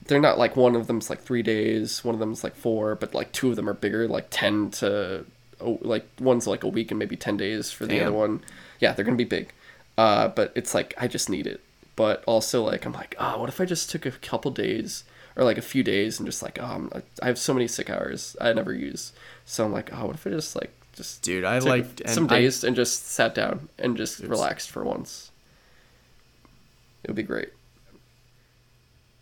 [0.07, 3.13] They're not like one of them's like three days, one of them's like four, but
[3.13, 5.25] like two of them are bigger, like ten to,
[5.59, 8.07] oh, like one's like a week and maybe ten days for the Damn.
[8.07, 8.41] other one.
[8.79, 9.51] Yeah, they're gonna be big,
[9.97, 11.61] uh, but it's like I just need it.
[11.95, 15.03] But also like I'm like, oh, what if I just took a couple days
[15.35, 17.89] or like a few days and just like, um, oh, I'm, have so many sick
[17.89, 19.11] hours I never use.
[19.45, 22.39] So I'm like, oh, what if I just like just Dude, I and some I-
[22.39, 25.31] days and just sat down and just relaxed for once.
[27.03, 27.49] It would be great.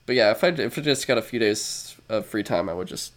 [0.05, 2.73] But yeah, if I if I just got a few days of free time, I
[2.73, 3.13] would just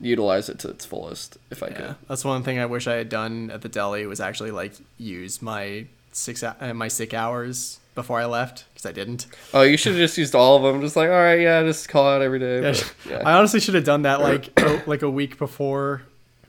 [0.00, 1.94] utilize it to its fullest if I Yeah, could.
[2.08, 5.40] that's one thing I wish I had done at the deli was actually like use
[5.42, 9.26] my six uh, my sick hours before I left because I didn't.
[9.54, 10.80] Oh, you should have just used all of them.
[10.80, 12.62] Just like, all right, yeah, just call out every day.
[12.62, 13.22] Yeah, But, yeah.
[13.24, 16.02] I honestly should have done that like a, like a week before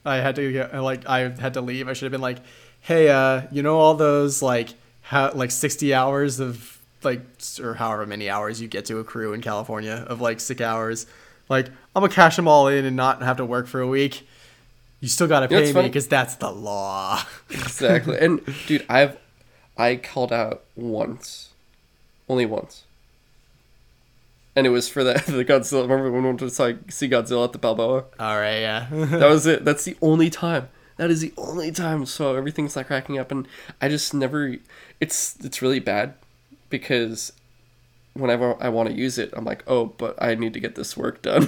[0.06, 1.88] I had to get like I had to leave.
[1.88, 2.40] I should have been like,
[2.82, 4.70] hey, uh, you know all those like
[5.02, 6.73] how like sixty hours of
[7.06, 7.22] like
[7.62, 11.06] or however many hours you get to accrue in California of like sick hours.
[11.50, 14.28] Like I'm gonna cash them all in and not have to work for a week.
[15.00, 17.22] You still gotta You know pay me because that's the law.
[17.50, 18.18] exactly.
[18.18, 19.18] And dude, I've
[19.78, 21.50] I called out once,
[22.30, 22.84] only once,
[24.56, 25.82] and it was for the the Godzilla.
[25.84, 28.06] Remember when we went to see see Godzilla at the Balboa?
[28.20, 28.88] all right, yeah.
[28.92, 29.66] That was it.
[29.66, 30.70] That's the only time.
[30.98, 32.06] That is the only time.
[32.06, 33.48] So everything's like cracking up, and
[33.82, 34.56] I just never.
[35.02, 36.14] It's it's really bad
[36.74, 37.32] because
[38.14, 40.98] whenever I want to use it, I'm like, oh, but I need to get this
[40.98, 41.48] work done.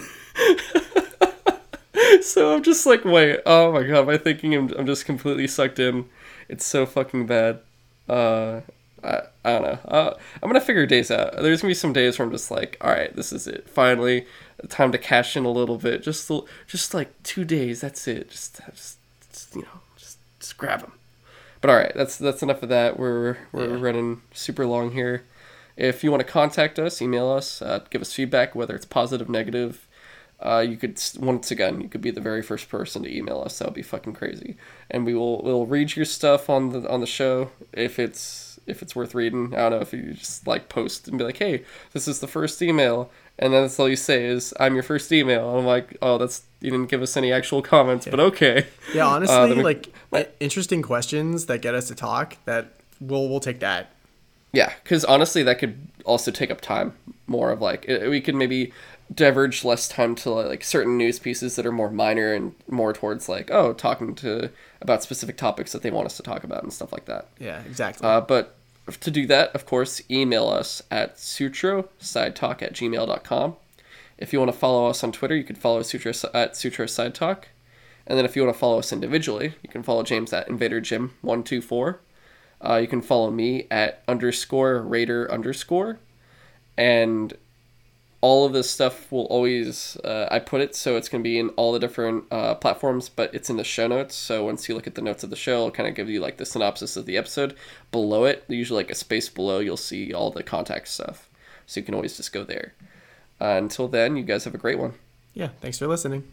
[2.22, 5.80] so I'm just like, wait, oh my god, I thinking I'm, I'm just completely sucked
[5.80, 6.06] in?
[6.48, 7.62] It's so fucking bad.
[8.08, 8.62] Uh,
[9.04, 9.80] I, I don't know.
[9.88, 10.14] Uh,
[10.44, 11.34] I'm gonna figure days out.
[11.38, 13.68] There's gonna be some days where I'm just like, all right, this is it.
[13.68, 14.28] Finally,
[14.70, 16.04] time to cash in a little bit.
[16.04, 16.32] Just,
[16.68, 17.82] just like two days.
[17.82, 18.30] That's it.
[18.30, 19.00] Just, just,
[19.32, 20.92] just you know, just, just grab them.
[21.66, 23.00] But all right, that's that's enough of that.
[23.00, 23.82] We're we're Yeah.
[23.84, 25.24] running super long here.
[25.76, 29.30] If you want to contact us, email us, uh, give us feedback, whether it's positive,
[29.30, 29.88] negative.
[30.40, 33.58] Uh, you could once again, you could be the very first person to email us.
[33.58, 34.58] That would be fucking crazy,
[34.92, 38.84] and we will we'll read your stuff on the on the show if it's if
[38.84, 39.56] it's worth reading.
[39.56, 41.64] I don't know if you just like post and be like, hey,
[41.94, 45.12] this is the first email, and then that's all you say is I'm your first
[45.12, 45.50] email.
[45.50, 48.66] And I'm like, oh, that's you didn't give us any actual comments, but okay.
[48.94, 52.38] Yeah, honestly, Uh, we- like my- interesting questions that get us to talk.
[52.46, 53.92] That we'll we'll take that.
[54.54, 56.94] Yeah, because honestly, that could also take up time.
[57.28, 58.72] More of like it, we could maybe
[59.14, 63.30] diverge less time to like certain news pieces that are more minor and more towards
[63.30, 64.50] like oh talking to
[64.82, 67.28] about specific topics that they want us to talk about and stuff like that.
[67.40, 68.08] Yeah, exactly.
[68.08, 68.56] Uh, but
[68.88, 73.56] to do that, of course, email us at sutrosidetalk at gmail.com.
[74.18, 77.44] If you want to follow us on Twitter, you can follow Sutro at SutroSideTalk.
[78.08, 81.98] And then if you want to follow us individually, you can follow James at InvaderJim124.
[82.62, 86.00] Uh, you can follow me at underscore Raider underscore.
[86.78, 87.34] And
[88.26, 91.38] all of this stuff will always uh, I put it so it's going to be
[91.38, 94.16] in all the different uh, platforms, but it's in the show notes.
[94.16, 96.20] So once you look at the notes of the show, it'll kind of give you
[96.20, 97.56] like the synopsis of the episode.
[97.92, 101.30] Below it, usually like a space below, you'll see all the contact stuff.
[101.68, 102.74] So you can always just go there.
[103.40, 104.96] Uh, until then, you guys have a great one.
[105.36, 106.24] Yeah, thanks for listening.